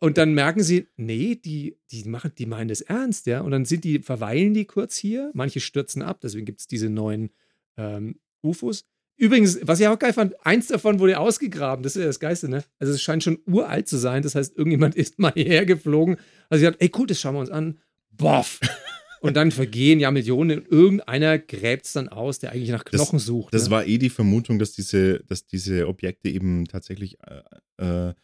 Und 0.00 0.18
dann 0.18 0.32
merken 0.34 0.62
sie, 0.62 0.86
nee, 0.96 1.34
die, 1.34 1.76
die 1.90 2.04
machen, 2.04 2.30
die 2.38 2.46
meinen 2.46 2.68
das 2.68 2.82
ernst, 2.82 3.26
ja. 3.26 3.40
Und 3.40 3.50
dann 3.50 3.64
sind 3.64 3.84
die, 3.84 3.98
verweilen 4.00 4.54
die 4.54 4.66
kurz 4.66 4.96
hier, 4.96 5.30
manche 5.34 5.60
stürzen 5.60 6.02
ab, 6.02 6.20
deswegen 6.22 6.44
gibt 6.46 6.60
es 6.60 6.66
diese 6.66 6.90
neuen 6.90 7.30
ähm, 7.76 8.16
UFOs. 8.42 8.84
Übrigens, 9.18 9.58
was 9.62 9.80
ich 9.80 9.88
auch 9.88 9.98
geil 9.98 10.12
fand, 10.12 10.34
eins 10.46 10.68
davon 10.68 11.00
wurde 11.00 11.18
ausgegraben, 11.18 11.82
das 11.82 11.96
ist 11.96 12.00
ja 12.00 12.06
das 12.06 12.20
Geiste, 12.20 12.48
ne? 12.48 12.62
Also 12.78 12.92
es 12.92 13.02
scheint 13.02 13.24
schon 13.24 13.38
uralt 13.46 13.88
zu 13.88 13.96
sein, 13.98 14.22
das 14.22 14.34
heißt, 14.36 14.56
irgendjemand 14.56 14.94
ist 14.96 15.18
mal 15.18 15.32
hierher 15.34 15.66
geflogen, 15.66 16.16
also 16.48 16.60
sie 16.60 16.66
hat, 16.68 16.76
ey 16.78 16.90
cool, 16.96 17.06
das 17.08 17.20
schauen 17.20 17.34
wir 17.34 17.40
uns 17.40 17.50
an, 17.50 17.78
boff. 18.12 18.60
Und 19.20 19.36
dann 19.36 19.50
vergehen 19.50 19.98
ja 19.98 20.12
Millionen, 20.12 20.60
und 20.60 20.70
irgendeiner 20.70 21.40
gräbt 21.40 21.86
es 21.86 21.92
dann 21.94 22.08
aus, 22.08 22.38
der 22.38 22.52
eigentlich 22.52 22.70
nach 22.70 22.84
Das- 22.84 23.00
Knochen 23.00 23.18
sucht. 23.18 23.52
Das 23.52 23.64
ne? 23.64 23.70
war 23.72 23.84
eh 23.84 23.98
die 23.98 24.10
Vermutung, 24.10 24.60
dass 24.60 24.70
diese, 24.70 25.24
dass 25.26 25.44
diese 25.44 25.88
Objekte 25.88 26.28
eben 26.28 26.66
tatsächlich 26.66 27.18
äh, 27.26 28.08
äh, 28.08 28.14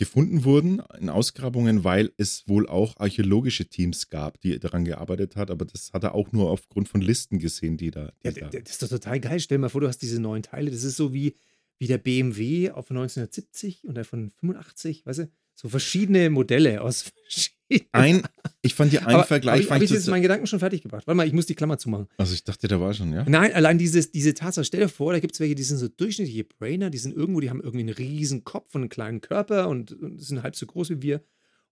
gefunden 0.00 0.44
wurden 0.44 0.82
in 0.98 1.10
Ausgrabungen, 1.10 1.84
weil 1.84 2.10
es 2.16 2.48
wohl 2.48 2.66
auch 2.66 2.96
archäologische 2.96 3.66
Teams 3.66 4.08
gab, 4.08 4.40
die 4.40 4.58
daran 4.58 4.86
gearbeitet 4.86 5.36
hat, 5.36 5.50
aber 5.50 5.66
das 5.66 5.92
hat 5.92 6.04
er 6.04 6.14
auch 6.14 6.32
nur 6.32 6.48
aufgrund 6.50 6.88
von 6.88 7.02
Listen 7.02 7.38
gesehen, 7.38 7.76
die 7.76 7.90
da. 7.90 8.10
Die 8.24 8.28
Ja, 8.28 8.48
da. 8.48 8.48
das 8.48 8.70
ist 8.70 8.82
doch 8.82 8.88
total 8.88 9.20
geil. 9.20 9.38
Stell 9.40 9.58
dir 9.58 9.60
mal 9.60 9.68
vor, 9.68 9.82
du 9.82 9.88
hast 9.88 9.98
diese 9.98 10.18
neuen 10.18 10.42
Teile. 10.42 10.70
Das 10.70 10.84
ist 10.84 10.96
so 10.96 11.12
wie, 11.12 11.36
wie 11.78 11.86
der 11.86 11.98
BMW 11.98 12.70
auf 12.70 12.90
1970 12.90 13.84
und 13.84 13.94
der 13.94 14.06
von 14.06 14.30
85, 14.30 15.04
weißt 15.04 15.18
du? 15.18 15.30
So 15.54 15.68
verschiedene 15.68 16.30
Modelle 16.30 16.80
aus 16.80 17.02
verschiedenen. 17.26 17.59
Ein, 17.92 18.22
Ich 18.62 18.74
fand 18.74 18.92
die 18.92 18.98
einen 18.98 19.14
Aber 19.14 19.24
Vergleich. 19.24 19.70
habe 19.70 19.84
ich, 19.84 19.90
ich 19.90 19.96
jetzt 19.96 20.08
meinen 20.08 20.22
Gedanken 20.22 20.46
schon 20.46 20.58
fertig 20.58 20.82
gebracht? 20.82 21.06
Warte 21.06 21.16
mal, 21.16 21.26
ich 21.26 21.32
muss 21.32 21.46
die 21.46 21.54
Klammer 21.54 21.78
zumachen. 21.78 22.08
also 22.18 22.34
ich 22.34 22.44
dachte, 22.44 22.68
da 22.68 22.80
war 22.80 22.92
schon, 22.94 23.12
ja. 23.12 23.24
Nein, 23.28 23.52
allein 23.52 23.78
dieses, 23.78 24.10
diese 24.10 24.34
Tatsache, 24.34 24.64
stell 24.64 24.80
dir 24.80 24.88
vor, 24.88 25.12
da 25.12 25.20
gibt 25.20 25.34
es 25.34 25.40
welche, 25.40 25.54
die 25.54 25.62
sind 25.62 25.78
so 25.78 25.88
durchschnittliche 25.88 26.44
Brainer, 26.44 26.90
die 26.90 26.98
sind 26.98 27.16
irgendwo, 27.16 27.40
die 27.40 27.50
haben 27.50 27.60
irgendwie 27.60 27.80
einen 27.80 27.94
riesen 27.94 28.44
Kopf 28.44 28.74
und 28.74 28.82
einen 28.82 28.90
kleinen 28.90 29.20
Körper 29.20 29.68
und, 29.68 29.92
und 29.92 30.18
sind 30.20 30.42
halb 30.42 30.56
so 30.56 30.66
groß 30.66 30.90
wie 30.90 31.02
wir, 31.02 31.22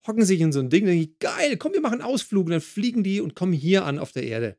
hocken 0.07 0.25
sich 0.25 0.41
in 0.41 0.53
so 0.53 0.61
ein 0.61 0.71
Ding, 0.71 0.87
denke 0.87 1.03
ich, 1.03 1.19
geil, 1.19 1.57
komm, 1.57 1.73
wir 1.73 1.81
machen 1.81 2.01
einen 2.01 2.11
Ausflug 2.11 2.47
und 2.47 2.53
dann 2.53 2.61
fliegen 2.61 3.03
die 3.03 3.21
und 3.21 3.35
kommen 3.35 3.53
hier 3.53 3.85
an 3.85 3.99
auf 3.99 4.13
der 4.13 4.23
Erde 4.25 4.57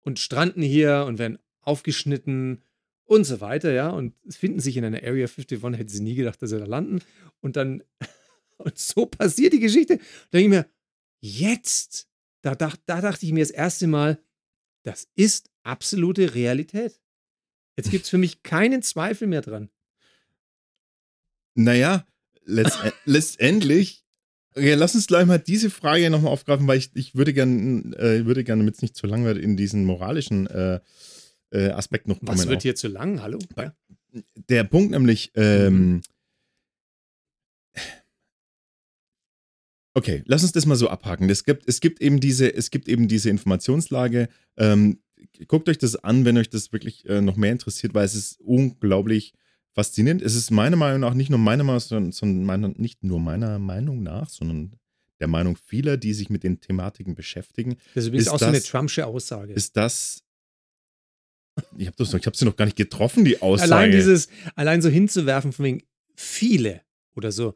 und 0.00 0.18
stranden 0.18 0.62
hier 0.62 1.04
und 1.06 1.18
werden 1.18 1.38
aufgeschnitten 1.60 2.62
und 3.04 3.24
so 3.24 3.40
weiter, 3.40 3.72
ja, 3.72 3.88
und 3.90 4.14
finden 4.28 4.60
sich 4.60 4.76
in 4.76 4.84
einer 4.84 5.02
Area 5.02 5.26
51, 5.26 5.62
hätte 5.78 5.92
sie 5.92 6.02
nie 6.02 6.14
gedacht, 6.14 6.40
dass 6.42 6.50
sie 6.50 6.58
da 6.58 6.64
landen 6.64 7.00
und 7.40 7.56
dann, 7.56 7.82
und 8.58 8.78
so 8.78 9.06
passiert 9.06 9.52
die 9.52 9.60
Geschichte, 9.60 9.96
da 9.98 10.38
denke 10.38 10.44
ich 10.44 10.48
mir, 10.48 10.66
jetzt, 11.20 12.08
da, 12.42 12.54
dacht, 12.54 12.80
da 12.86 13.00
dachte 13.00 13.24
ich 13.26 13.32
mir 13.32 13.40
das 13.42 13.50
erste 13.50 13.86
Mal, 13.86 14.20
das 14.84 15.08
ist 15.16 15.50
absolute 15.62 16.34
Realität. 16.34 17.00
Jetzt 17.76 17.90
gibt 17.90 18.04
es 18.04 18.10
für 18.10 18.18
mich 18.18 18.42
keinen 18.42 18.82
Zweifel 18.82 19.26
mehr 19.28 19.40
dran. 19.42 19.70
Naja, 21.54 22.06
letzt, 22.44 22.78
letztendlich, 23.04 24.04
ja, 24.56 24.74
lass 24.76 24.94
uns 24.94 25.06
gleich 25.06 25.26
mal 25.26 25.38
diese 25.38 25.70
Frage 25.70 26.10
nochmal 26.10 26.32
aufgreifen, 26.32 26.66
weil 26.66 26.78
ich, 26.78 26.90
ich 26.94 27.14
würde 27.14 27.32
gerne, 27.32 27.96
äh, 27.96 28.26
würde 28.26 28.44
gerne, 28.44 28.62
damit 28.62 28.76
es 28.76 28.82
nicht 28.82 28.96
zu 28.96 29.06
lang 29.06 29.24
wird, 29.24 29.38
in 29.38 29.56
diesen 29.56 29.84
moralischen 29.84 30.46
äh, 30.48 30.80
äh, 31.50 31.70
Aspekt 31.70 32.08
noch 32.08 32.18
kommen. 32.18 32.28
Was 32.38 32.48
wird 32.48 32.58
auch. 32.58 32.62
hier 32.62 32.74
zu 32.74 32.88
lang? 32.88 33.22
Hallo? 33.22 33.38
Bei- 33.54 33.72
Der 34.48 34.64
Punkt 34.64 34.90
nämlich, 34.90 35.32
ähm, 35.34 36.00
okay, 39.94 40.22
lass 40.26 40.42
uns 40.42 40.52
das 40.52 40.66
mal 40.66 40.76
so 40.76 40.88
abhaken. 40.88 41.28
Es 41.30 41.44
gibt, 41.44 41.68
es 41.68 41.80
gibt 41.80 42.00
eben 42.00 42.20
diese, 42.20 42.52
es 42.54 42.70
gibt 42.70 42.88
eben 42.88 43.08
diese 43.08 43.30
Informationslage. 43.30 44.28
Ähm, 44.56 45.00
guckt 45.46 45.68
euch 45.68 45.78
das 45.78 45.96
an, 45.96 46.24
wenn 46.24 46.38
euch 46.38 46.50
das 46.50 46.72
wirklich 46.72 47.08
äh, 47.08 47.20
noch 47.20 47.36
mehr 47.36 47.52
interessiert, 47.52 47.94
weil 47.94 48.04
es 48.04 48.14
ist 48.14 48.40
unglaublich 48.40 49.34
faszinierend. 49.74 50.22
Es 50.22 50.34
ist 50.34 50.50
meiner 50.50 50.76
Meinung 50.76 51.00
nach 51.00 51.14
nicht 51.14 51.30
nur 51.30 51.38
meiner 51.38 51.64
Meinung, 51.64 51.80
sondern, 51.80 52.12
sondern 52.12 52.44
meiner, 52.44 52.68
nicht 52.76 53.02
nur 53.04 53.20
meiner 53.20 53.58
Meinung 53.58 54.02
nach, 54.02 54.28
sondern 54.28 54.74
der 55.20 55.28
Meinung 55.28 55.56
vieler, 55.56 55.96
die 55.96 56.14
sich 56.14 56.30
mit 56.30 56.44
den 56.44 56.60
Thematiken 56.60 57.14
beschäftigen, 57.16 57.76
Das 57.94 58.04
ist 58.04 58.08
übrigens 58.08 58.28
auch 58.28 58.38
so 58.38 58.44
eine 58.46 58.58
das- 58.58 58.66
Trumpsche 58.68 59.06
Aussage. 59.06 59.52
ist 59.52 59.76
das. 59.76 60.22
Ich 61.76 61.88
habe 61.88 61.96
das, 61.96 62.12
habe 62.14 62.36
sie 62.36 62.44
noch 62.44 62.54
gar 62.56 62.66
nicht 62.66 62.76
getroffen, 62.76 63.24
die 63.24 63.42
Aussage. 63.42 63.74
allein 63.74 63.90
dieses, 63.90 64.28
allein 64.54 64.80
so 64.80 64.88
hinzuwerfen 64.88 65.52
von 65.52 65.64
wegen 65.64 65.82
viele 66.14 66.82
oder 67.16 67.32
so, 67.32 67.54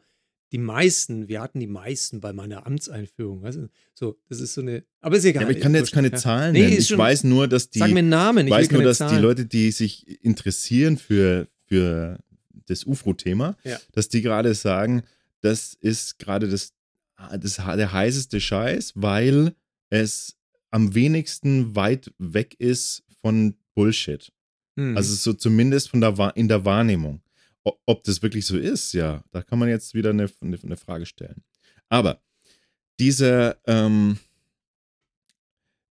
die 0.53 0.59
meisten, 0.59 1.29
wir 1.29 1.41
hatten 1.41 1.61
die 1.61 1.67
meisten 1.67 2.21
bei 2.21 2.33
meiner 2.33 2.67
Amtseinführung. 2.67 3.43
Weißt 3.43 3.59
du? 3.59 3.69
So, 3.95 4.19
das 4.29 4.41
ist 4.41 4.55
so 4.55 4.61
eine. 4.61 4.85
Aber 5.01 5.17
ist 5.17 5.25
egal. 5.25 5.43
Ja, 5.43 5.49
aber 5.49 5.57
ich 5.57 5.63
kann 5.63 5.75
jetzt 5.75 5.93
keine. 5.93 6.13
Zahlen 6.13 6.53
Nee, 6.53 6.61
nennen. 6.61 6.73
ist 6.75 6.81
Ich 6.83 6.89
schon- 6.89 6.99
weiß 6.99 7.25
nur, 7.25 7.49
dass 7.49 7.71
die, 7.71 7.79
Sag 7.79 7.91
mir 7.91 8.03
Namen. 8.03 8.47
ich 8.47 8.53
weiß 8.53 8.71
nur, 8.71 8.83
dass 8.83 8.99
Zahlen. 8.99 9.17
die 9.17 9.21
Leute, 9.23 9.47
die 9.47 9.71
sich 9.73 10.23
interessieren 10.23 10.99
für, 10.99 11.49
für 11.67 12.19
das 12.67 12.85
UFO-Thema, 12.85 13.57
Ja. 13.65 13.79
dass 13.93 14.09
die 14.09 14.21
gerade 14.23 14.55
sagen, 14.55 15.03
das 15.41 15.75
ist 15.75 16.19
gerade 16.19 16.49
das, 16.49 16.75
das, 17.41 17.57
der 17.57 17.93
heißeste 17.93 18.41
Scheiß, 18.41 18.93
weil 18.95 19.55
es 19.91 20.37
am 20.71 20.95
wenigsten 20.95 21.75
weit 21.75 22.13
weg 22.19 22.55
ist 22.59 23.03
von 23.21 23.55
Bullshit. 23.75 24.33
Hm. 24.77 24.97
Also 24.97 25.15
so 25.15 25.33
zumindest 25.33 25.89
von 25.91 26.01
der, 26.01 26.33
in 26.37 26.49
der 26.49 26.65
Wahrnehmung. 26.65 27.21
Ob 27.65 28.03
das 28.05 28.23
wirklich 28.23 28.47
so 28.47 28.57
ist, 28.57 28.93
ja, 28.93 29.25
da 29.31 29.43
kann 29.43 29.59
man 29.59 29.69
jetzt 29.69 29.95
wieder 29.95 30.11
eine, 30.11 30.29
eine, 30.41 30.59
eine 30.63 30.77
Frage 30.77 31.07
stellen. 31.07 31.43
Aber 31.89 32.21
dieser, 32.99 33.59
ähm, 33.67 34.19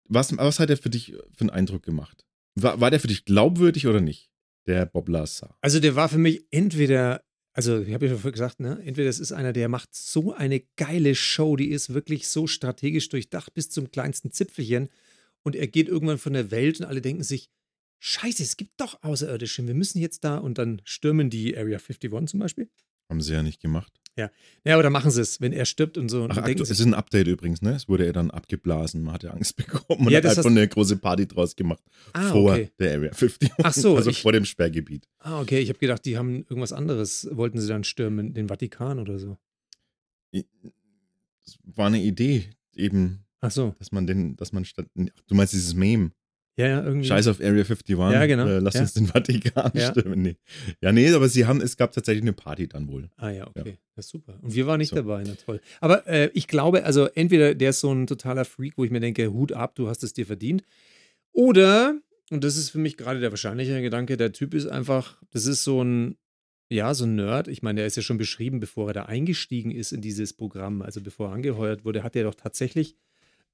was, 0.08 0.36
was 0.36 0.58
hat 0.58 0.70
er 0.70 0.76
für 0.76 0.90
dich 0.90 1.14
für 1.34 1.40
einen 1.40 1.50
Eindruck 1.50 1.82
gemacht? 1.82 2.26
War, 2.54 2.80
war 2.80 2.90
der 2.90 3.00
für 3.00 3.06
dich 3.06 3.24
glaubwürdig 3.24 3.86
oder 3.86 4.00
nicht? 4.00 4.30
Der 4.66 4.86
Bob 4.86 5.08
Lazar. 5.08 5.56
Also 5.60 5.80
der 5.80 5.96
war 5.96 6.08
für 6.08 6.18
mich 6.18 6.46
entweder, 6.50 7.24
also 7.52 7.80
ich 7.80 7.92
habe 7.94 8.06
ja 8.06 8.16
schon 8.16 8.32
gesagt, 8.32 8.60
ne, 8.60 8.80
entweder 8.84 9.08
es 9.08 9.18
ist 9.18 9.32
einer, 9.32 9.52
der 9.52 9.68
macht 9.68 9.94
so 9.94 10.34
eine 10.34 10.60
geile 10.76 11.14
Show, 11.14 11.56
die 11.56 11.70
ist 11.70 11.94
wirklich 11.94 12.28
so 12.28 12.46
strategisch 12.46 13.08
durchdacht 13.08 13.54
bis 13.54 13.70
zum 13.70 13.90
kleinsten 13.90 14.30
Zipfelchen 14.30 14.88
und 15.42 15.56
er 15.56 15.66
geht 15.66 15.88
irgendwann 15.88 16.18
von 16.18 16.34
der 16.34 16.50
Welt 16.50 16.80
und 16.80 16.86
alle 16.86 17.00
denken 17.00 17.24
sich, 17.24 17.50
scheiße, 18.04 18.42
es 18.42 18.56
gibt 18.56 18.80
doch 18.80 19.02
Außerirdische, 19.02 19.64
wir 19.66 19.74
müssen 19.74 19.98
jetzt 20.00 20.24
da 20.24 20.36
und 20.38 20.58
dann 20.58 20.82
stürmen 20.84 21.30
die 21.30 21.56
Area 21.56 21.78
51 21.78 22.26
zum 22.28 22.40
Beispiel. 22.40 22.68
Haben 23.08 23.20
sie 23.20 23.32
ja 23.32 23.42
nicht 23.42 23.60
gemacht. 23.60 23.92
Ja, 24.16 24.30
aber 24.66 24.82
dann 24.82 24.92
machen 24.92 25.10
sie 25.10 25.20
es, 25.22 25.40
wenn 25.40 25.52
er 25.54 25.64
stirbt 25.64 25.96
und 25.96 26.08
so. 26.10 26.24
Und 26.24 26.32
Ach, 26.32 26.36
aktu- 26.38 26.60
es 26.62 26.68
ist 26.68 26.80
ein 26.80 26.92
Update 26.92 27.28
übrigens, 27.28 27.62
ne? 27.62 27.74
Es 27.74 27.88
wurde 27.88 28.04
ja 28.04 28.12
dann 28.12 28.30
abgeblasen. 28.30 29.02
Man 29.02 29.14
hatte 29.14 29.32
Angst 29.32 29.56
bekommen 29.86 30.06
und 30.06 30.10
Ja, 30.10 30.18
hat 30.18 30.24
das 30.24 30.36
einfach 30.38 30.50
eine 30.50 30.68
große 30.68 30.96
Party 30.98 31.26
draus 31.26 31.56
gemacht. 31.56 31.82
ah, 32.12 32.30
vor 32.30 32.52
okay. 32.52 32.70
der 32.78 32.92
Area 32.94 33.12
50. 33.14 33.50
Ach 33.62 33.72
so, 33.72 33.96
Also 33.96 34.10
ich- 34.10 34.20
vor 34.20 34.32
dem 34.32 34.44
Sperrgebiet. 34.44 35.08
Ah, 35.18 35.40
okay, 35.40 35.60
ich 35.60 35.68
habe 35.70 35.78
gedacht, 35.78 36.04
die 36.04 36.18
haben 36.18 36.40
irgendwas 36.40 36.72
anderes, 36.74 37.26
wollten 37.32 37.58
sie 37.60 37.68
dann 37.68 37.84
stürmen, 37.84 38.34
den 38.34 38.48
Vatikan 38.48 38.98
oder 38.98 39.18
so. 39.18 39.38
Das 40.32 41.58
war 41.64 41.86
eine 41.86 42.00
Idee, 42.02 42.44
eben, 42.74 43.24
Ach 43.40 43.50
so, 43.50 43.74
dass 43.78 43.90
man 43.92 44.06
den, 44.06 44.36
dass 44.36 44.52
man 44.52 44.64
statt. 44.64 44.86
Du 44.94 45.34
meinst 45.34 45.52
dieses 45.52 45.74
Meme? 45.74 46.12
Ja, 46.56 46.66
ja, 46.68 46.82
irgendwie. 46.84 47.06
Scheiß 47.08 47.26
auf 47.28 47.40
Area 47.40 47.62
51. 47.64 47.96
Ja, 47.98 48.26
genau. 48.26 48.46
Äh, 48.46 48.58
lass 48.58 48.74
Ja. 48.74 48.82
uns 48.82 48.94
den 48.94 49.06
Vatikan 49.06 49.72
Ja. 49.74 49.90
stimmen. 49.90 50.22
Nee. 50.22 50.36
Ja, 50.80 50.92
nee, 50.92 51.10
aber 51.12 51.28
sie 51.28 51.46
haben, 51.46 51.60
es 51.60 51.76
gab 51.76 51.92
tatsächlich 51.92 52.22
eine 52.22 52.32
Party 52.32 52.68
dann 52.68 52.88
wohl. 52.88 53.08
Ah 53.16 53.30
ja, 53.30 53.46
okay. 53.46 53.78
Das 53.96 54.06
ist 54.06 54.10
super. 54.12 54.38
Und 54.42 54.54
wir 54.54 54.66
waren 54.66 54.78
nicht 54.78 54.90
So. 54.90 54.96
dabei, 54.96 55.22
na 55.26 55.34
toll. 55.34 55.60
Aber 55.80 56.06
äh, 56.06 56.30
ich 56.34 56.48
glaube, 56.48 56.84
also 56.84 57.06
entweder 57.06 57.54
der 57.54 57.70
ist 57.70 57.80
so 57.80 57.92
ein 57.92 58.06
totaler 58.06 58.44
Freak, 58.44 58.74
wo 58.76 58.84
ich 58.84 58.90
mir 58.90 59.00
denke, 59.00 59.32
Hut 59.32 59.52
ab, 59.52 59.74
du 59.74 59.88
hast 59.88 60.02
es 60.04 60.12
dir 60.12 60.26
verdient. 60.26 60.62
Oder, 61.32 61.94
und 62.30 62.44
das 62.44 62.56
ist 62.56 62.70
für 62.70 62.78
mich 62.78 62.96
gerade 62.96 63.20
der 63.20 63.30
wahrscheinlichere 63.30 63.82
Gedanke, 63.82 64.16
der 64.16 64.32
Typ 64.32 64.54
ist 64.54 64.66
einfach, 64.66 65.22
das 65.30 65.46
ist 65.46 65.64
so 65.64 65.82
ein, 65.82 66.16
ja, 66.70 66.94
so 66.94 67.04
ein 67.04 67.14
Nerd. 67.16 67.48
Ich 67.48 67.62
meine, 67.62 67.78
der 67.80 67.86
ist 67.86 67.96
ja 67.96 68.02
schon 68.02 68.18
beschrieben, 68.18 68.60
bevor 68.60 68.88
er 68.88 68.94
da 68.94 69.02
eingestiegen 69.04 69.70
ist 69.70 69.92
in 69.92 70.00
dieses 70.00 70.32
Programm, 70.32 70.82
also 70.82 71.00
bevor 71.00 71.28
er 71.28 71.34
angeheuert 71.34 71.84
wurde, 71.84 72.02
hat 72.02 72.16
er 72.16 72.24
doch 72.24 72.34
tatsächlich 72.34 72.96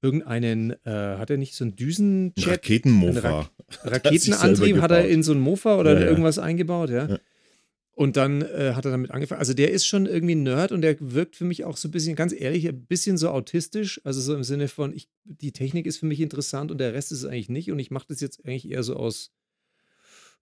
irgendeinen, 0.01 0.71
äh, 0.85 1.17
hat 1.17 1.29
er 1.29 1.37
nicht 1.37 1.55
so 1.55 1.63
einen 1.63 1.73
Ein 1.73 1.75
Düsenjet, 1.75 2.47
Raketenmofa. 2.47 3.49
Raketenantrieb 3.83 4.65
selber 4.65 4.81
hat 4.81 4.91
er 4.91 5.07
in 5.07 5.23
so 5.23 5.33
ein 5.33 5.39
Mofa 5.39 5.77
oder 5.77 5.93
Ja, 5.93 5.99
ja. 6.01 6.07
irgendwas 6.07 6.39
eingebaut, 6.39 6.89
ja. 6.89 7.07
Ja. 7.07 7.19
Und 7.99 8.15
dann 8.15 8.41
äh, 8.41 8.73
hat 8.75 8.85
er 8.85 8.91
damit 8.91 9.11
angefangen. 9.11 9.39
Also 9.39 9.53
der 9.53 9.71
ist 9.71 9.85
schon 9.85 10.05
irgendwie 10.05 10.35
ein 10.35 10.43
Nerd 10.43 10.71
und 10.71 10.81
der 10.81 10.95
wirkt 10.99 11.35
für 11.35 11.43
mich 11.43 11.65
auch 11.65 11.75
so 11.75 11.89
ein 11.89 11.91
bisschen, 11.91 12.15
ganz 12.15 12.33
ehrlich, 12.33 12.65
ein 12.65 12.85
bisschen 12.85 13.17
so 13.17 13.29
autistisch. 13.29 13.99
Also 14.05 14.21
so 14.21 14.33
im 14.33 14.45
Sinne 14.45 14.69
von, 14.69 14.93
ich, 14.93 15.09
die 15.25 15.51
Technik 15.51 15.85
ist 15.85 15.97
für 15.97 16.05
mich 16.05 16.21
interessant 16.21 16.71
und 16.71 16.77
der 16.77 16.93
Rest 16.93 17.11
ist 17.11 17.23
es 17.23 17.25
eigentlich 17.25 17.49
nicht. 17.49 17.71
Und 17.73 17.79
ich 17.79 17.91
mache 17.91 18.05
das 18.07 18.21
jetzt 18.21 18.45
eigentlich 18.45 18.71
eher 18.71 18.83
so 18.83 18.95
aus, 18.95 19.31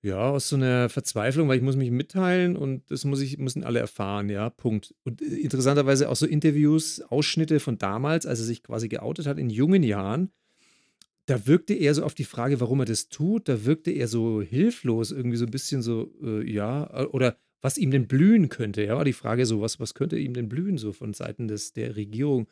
ja, 0.07 0.29
aus 0.29 0.49
so 0.49 0.55
einer 0.55 0.89
Verzweiflung, 0.89 1.47
weil 1.47 1.57
ich 1.57 1.63
muss 1.63 1.75
mich 1.75 1.91
mitteilen 1.91 2.55
und 2.55 2.89
das 2.89 3.05
muss 3.05 3.21
ich, 3.21 3.37
müssen 3.37 3.63
alle 3.63 3.79
erfahren, 3.79 4.29
ja, 4.29 4.49
Punkt. 4.49 4.95
Und 5.03 5.21
äh, 5.21 5.35
interessanterweise 5.35 6.09
auch 6.09 6.15
so 6.15 6.25
Interviews, 6.25 7.01
Ausschnitte 7.01 7.59
von 7.59 7.77
damals, 7.77 8.25
als 8.25 8.39
er 8.39 8.45
sich 8.45 8.63
quasi 8.63 8.87
geoutet 8.87 9.27
hat 9.27 9.37
in 9.37 9.49
jungen 9.49 9.83
Jahren 9.83 10.31
da 11.27 11.45
wirkte 11.45 11.73
er 11.73 11.93
so 11.93 12.03
auf 12.03 12.15
die 12.15 12.23
Frage, 12.23 12.59
warum 12.61 12.79
er 12.79 12.85
das 12.85 13.09
tut, 13.09 13.49
da 13.49 13.65
wirkte 13.65 13.91
er 13.91 14.07
so 14.07 14.41
hilflos, 14.41 15.11
irgendwie 15.11 15.37
so 15.37 15.45
ein 15.45 15.51
bisschen 15.51 15.81
so, 15.81 16.09
äh, 16.23 16.49
ja, 16.49 16.89
äh, 17.03 17.05
oder 17.05 17.37
was 17.61 17.77
ihm 17.77 17.91
denn 17.91 18.07
blühen 18.07 18.49
könnte. 18.49 18.83
Ja, 18.83 18.95
war 18.95 19.03
die 19.03 19.13
Frage 19.13 19.45
so, 19.45 19.61
was, 19.61 19.79
was 19.79 19.93
könnte 19.93 20.17
ihm 20.17 20.33
denn 20.33 20.47
blühen, 20.47 20.77
so 20.77 20.93
von 20.93 21.13
Seiten 21.13 21.49
des, 21.49 21.73
der 21.73 21.97
Regierung, 21.97 22.47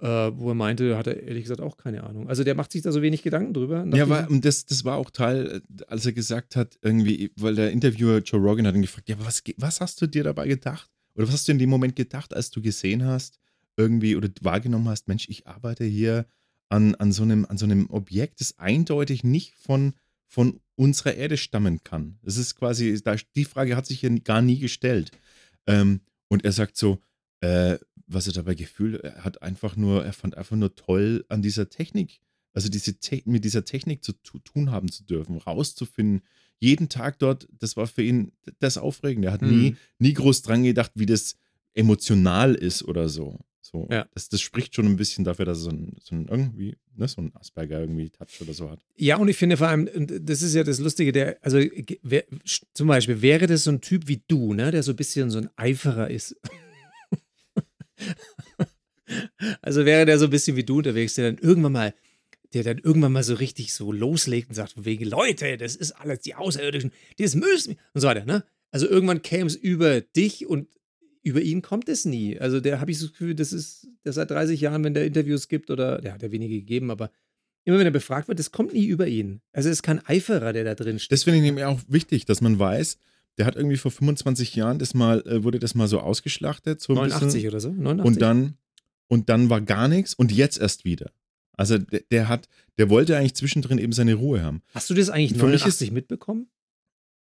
äh, 0.00 0.06
wo 0.06 0.50
er 0.50 0.54
meinte, 0.54 0.96
hat 0.96 1.06
er 1.06 1.22
ehrlich 1.22 1.44
gesagt 1.44 1.60
auch 1.60 1.76
keine 1.76 2.04
Ahnung. 2.04 2.28
Also 2.28 2.44
der 2.44 2.54
macht 2.54 2.72
sich 2.72 2.82
da 2.82 2.92
so 2.92 3.02
wenig 3.02 3.22
Gedanken 3.22 3.54
drüber. 3.54 3.86
Ja, 3.92 4.08
war, 4.08 4.26
das, 4.30 4.66
das 4.66 4.84
war 4.84 4.96
auch 4.96 5.10
Teil, 5.10 5.62
äh, 5.78 5.84
als 5.86 6.06
er 6.06 6.12
gesagt 6.12 6.56
hat, 6.56 6.78
irgendwie, 6.82 7.30
weil 7.36 7.54
der 7.54 7.70
Interviewer 7.70 8.18
Joe 8.18 8.40
Rogan 8.40 8.66
hat 8.66 8.74
ihn 8.74 8.82
gefragt, 8.82 9.08
ja, 9.08 9.16
was, 9.20 9.42
was 9.58 9.80
hast 9.80 10.00
du 10.02 10.06
dir 10.06 10.24
dabei 10.24 10.48
gedacht? 10.48 10.90
Oder 11.14 11.26
was 11.26 11.34
hast 11.34 11.48
du 11.48 11.52
in 11.52 11.58
dem 11.58 11.70
Moment 11.70 11.94
gedacht, 11.96 12.34
als 12.34 12.50
du 12.50 12.62
gesehen 12.62 13.04
hast, 13.04 13.38
irgendwie, 13.76 14.16
oder 14.16 14.28
wahrgenommen 14.40 14.88
hast, 14.88 15.08
Mensch, 15.08 15.28
ich 15.28 15.46
arbeite 15.46 15.84
hier 15.84 16.26
an, 16.68 16.94
an, 16.96 17.12
so, 17.12 17.22
einem, 17.22 17.44
an 17.46 17.58
so 17.58 17.66
einem 17.66 17.88
Objekt, 17.90 18.40
das 18.40 18.58
eindeutig 18.58 19.24
nicht 19.24 19.54
von, 19.54 19.94
von 20.26 20.60
unserer 20.74 21.14
Erde 21.14 21.36
stammen 21.36 21.82
kann. 21.84 22.18
Das 22.22 22.38
ist 22.38 22.56
quasi, 22.56 22.98
da, 23.02 23.16
die 23.36 23.44
Frage 23.44 23.76
hat 23.76 23.86
sich 23.86 24.02
ja 24.02 24.08
gar 24.24 24.42
nie 24.42 24.58
gestellt. 24.58 25.10
Ähm, 25.66 26.00
und 26.28 26.44
er 26.44 26.52
sagt 26.52 26.76
so, 26.76 26.98
äh, 27.40 27.78
was 28.14 28.26
er 28.26 28.32
dabei 28.32 28.54
gefühlt, 28.54 29.00
er 29.02 29.24
hat 29.24 29.42
einfach 29.42 29.76
nur, 29.76 30.04
er 30.04 30.12
fand 30.12 30.36
einfach 30.36 30.56
nur 30.56 30.74
toll 30.74 31.24
an 31.28 31.42
dieser 31.42 31.68
Technik, 31.68 32.20
also 32.54 32.68
diese 32.68 32.98
Te 32.98 33.22
mit 33.24 33.44
dieser 33.44 33.64
Technik 33.64 34.04
zu 34.04 34.12
tu 34.12 34.38
tun 34.38 34.70
haben 34.70 34.90
zu 34.90 35.04
dürfen, 35.04 35.38
rauszufinden, 35.38 36.22
jeden 36.58 36.88
Tag 36.88 37.18
dort, 37.18 37.48
das 37.58 37.76
war 37.76 37.86
für 37.86 38.02
ihn 38.02 38.32
das 38.60 38.78
Aufregende. 38.78 39.28
Er 39.28 39.32
hat 39.34 39.42
nie, 39.42 39.70
Mhm. 39.70 39.76
nie 39.98 40.12
groß 40.12 40.42
dran 40.42 40.62
gedacht, 40.62 40.92
wie 40.94 41.06
das 41.06 41.36
emotional 41.74 42.54
ist 42.54 42.82
oder 42.84 43.08
so. 43.08 43.40
so 43.60 43.88
Ja. 43.90 44.06
das, 44.14 44.28
das 44.28 44.40
spricht 44.42 44.74
schon 44.74 44.86
ein 44.86 44.96
bisschen 44.96 45.24
dafür, 45.24 45.44
dass 45.46 45.58
er 45.58 45.62
so 45.62 45.70
ein, 45.70 45.96
so 46.00 46.14
ein 46.14 46.28
irgendwie, 46.28 46.76
ne, 46.94 47.08
so 47.08 47.22
ein 47.22 47.34
Asperger 47.34 47.80
irgendwie 47.80 48.10
Touch 48.10 48.40
oder 48.42 48.52
so 48.52 48.68
hat. 48.70 48.84
Ja, 48.96 49.16
und 49.16 49.28
ich 49.28 49.36
finde 49.38 49.56
vor 49.56 49.68
allem, 49.68 49.88
das 50.26 50.42
ist 50.42 50.54
ja 50.54 50.62
das 50.62 50.78
Lustige, 50.78 51.10
der, 51.12 51.38
also 51.42 51.58
wer, 52.02 52.24
zum 52.74 52.88
Beispiel, 52.88 53.22
wäre 53.22 53.46
das 53.46 53.64
so 53.64 53.70
ein 53.70 53.80
Typ 53.80 54.08
wie 54.08 54.22
du, 54.28 54.52
ne, 54.52 54.70
der 54.72 54.82
so 54.82 54.92
ein 54.92 54.96
bisschen 54.96 55.30
so 55.30 55.38
ein 55.38 55.48
Eiferer 55.56 56.10
ist. 56.10 56.36
Also 59.60 59.84
wäre 59.84 60.06
der 60.06 60.18
so 60.18 60.26
ein 60.26 60.30
bisschen 60.30 60.56
wie 60.56 60.64
du 60.64 60.78
unterwegs, 60.78 61.14
der 61.14 61.32
dann 61.32 61.42
irgendwann 61.42 61.72
mal, 61.72 61.94
der 62.54 62.62
dann 62.62 62.78
irgendwann 62.78 63.12
mal 63.12 63.22
so 63.22 63.34
richtig 63.34 63.74
so 63.74 63.92
loslegt 63.92 64.48
und 64.48 64.54
sagt, 64.54 64.84
wegen, 64.84 65.04
Leute, 65.04 65.56
das 65.56 65.76
ist 65.76 65.92
alles 65.92 66.20
die 66.20 66.34
Außerirdischen, 66.34 66.92
das 67.18 67.34
müssen 67.34 67.76
und 67.92 68.00
so 68.00 68.06
weiter, 68.06 68.24
ne? 68.24 68.44
Also 68.70 68.88
irgendwann 68.88 69.20
käme 69.20 69.48
es 69.48 69.56
über 69.56 70.00
dich 70.00 70.46
und 70.46 70.68
über 71.22 71.42
ihn 71.42 71.62
kommt 71.62 71.88
es 71.88 72.04
nie. 72.04 72.38
Also 72.38 72.60
der 72.60 72.80
habe 72.80 72.90
ich 72.90 72.98
so 72.98 73.06
das 73.06 73.12
Gefühl, 73.12 73.34
das 73.34 73.52
ist 73.52 73.88
der 74.04 74.12
seit 74.12 74.30
30 74.30 74.60
Jahren, 74.60 74.82
wenn 74.82 74.94
der 74.94 75.04
Interviews 75.04 75.48
gibt 75.48 75.70
oder 75.70 76.00
der 76.00 76.14
hat 76.14 76.22
ja 76.22 76.32
wenige 76.32 76.54
gegeben, 76.54 76.90
aber 76.90 77.10
immer 77.64 77.78
wenn 77.78 77.86
er 77.86 77.92
befragt 77.92 78.28
wird, 78.28 78.38
das 78.38 78.50
kommt 78.50 78.72
nie 78.72 78.86
über 78.86 79.06
ihn. 79.06 79.40
Also 79.52 79.68
es 79.68 79.76
ist 79.76 79.82
kein 79.82 80.04
Eiferer, 80.06 80.52
der 80.52 80.64
da 80.64 80.74
drin 80.74 80.98
steht. 80.98 81.12
Das 81.12 81.24
finde 81.24 81.38
ich 81.38 81.44
nämlich 81.44 81.64
auch 81.64 81.80
wichtig, 81.86 82.24
dass 82.24 82.40
man 82.40 82.58
weiß, 82.58 82.98
der 83.38 83.46
hat 83.46 83.56
irgendwie 83.56 83.76
vor 83.76 83.90
25 83.90 84.54
Jahren 84.54 84.78
das 84.78 84.94
mal, 84.94 85.20
äh, 85.26 85.42
wurde 85.42 85.58
das 85.58 85.74
mal 85.74 85.88
so 85.88 86.00
ausgeschlachtet. 86.00 86.80
So 86.80 86.94
89 86.94 87.34
bisschen. 87.34 87.48
oder 87.48 87.60
so? 87.60 87.70
89? 87.70 88.06
Und 88.06 88.22
dann, 88.22 88.54
und 89.08 89.28
dann 89.28 89.50
war 89.50 89.60
gar 89.60 89.88
nichts 89.88 90.14
und 90.14 90.32
jetzt 90.32 90.58
erst 90.58 90.84
wieder. 90.84 91.10
Also 91.52 91.78
der, 91.78 92.00
der 92.10 92.28
hat, 92.28 92.48
der 92.78 92.90
wollte 92.90 93.16
eigentlich 93.16 93.34
zwischendrin 93.34 93.78
eben 93.78 93.92
seine 93.92 94.14
Ruhe 94.14 94.42
haben. 94.42 94.62
Hast 94.74 94.90
du 94.90 94.94
das 94.94 95.10
eigentlich 95.10 95.38
Für 95.38 95.46
mich 95.46 95.60
89 95.60 95.90
mitbekommen? 95.92 96.48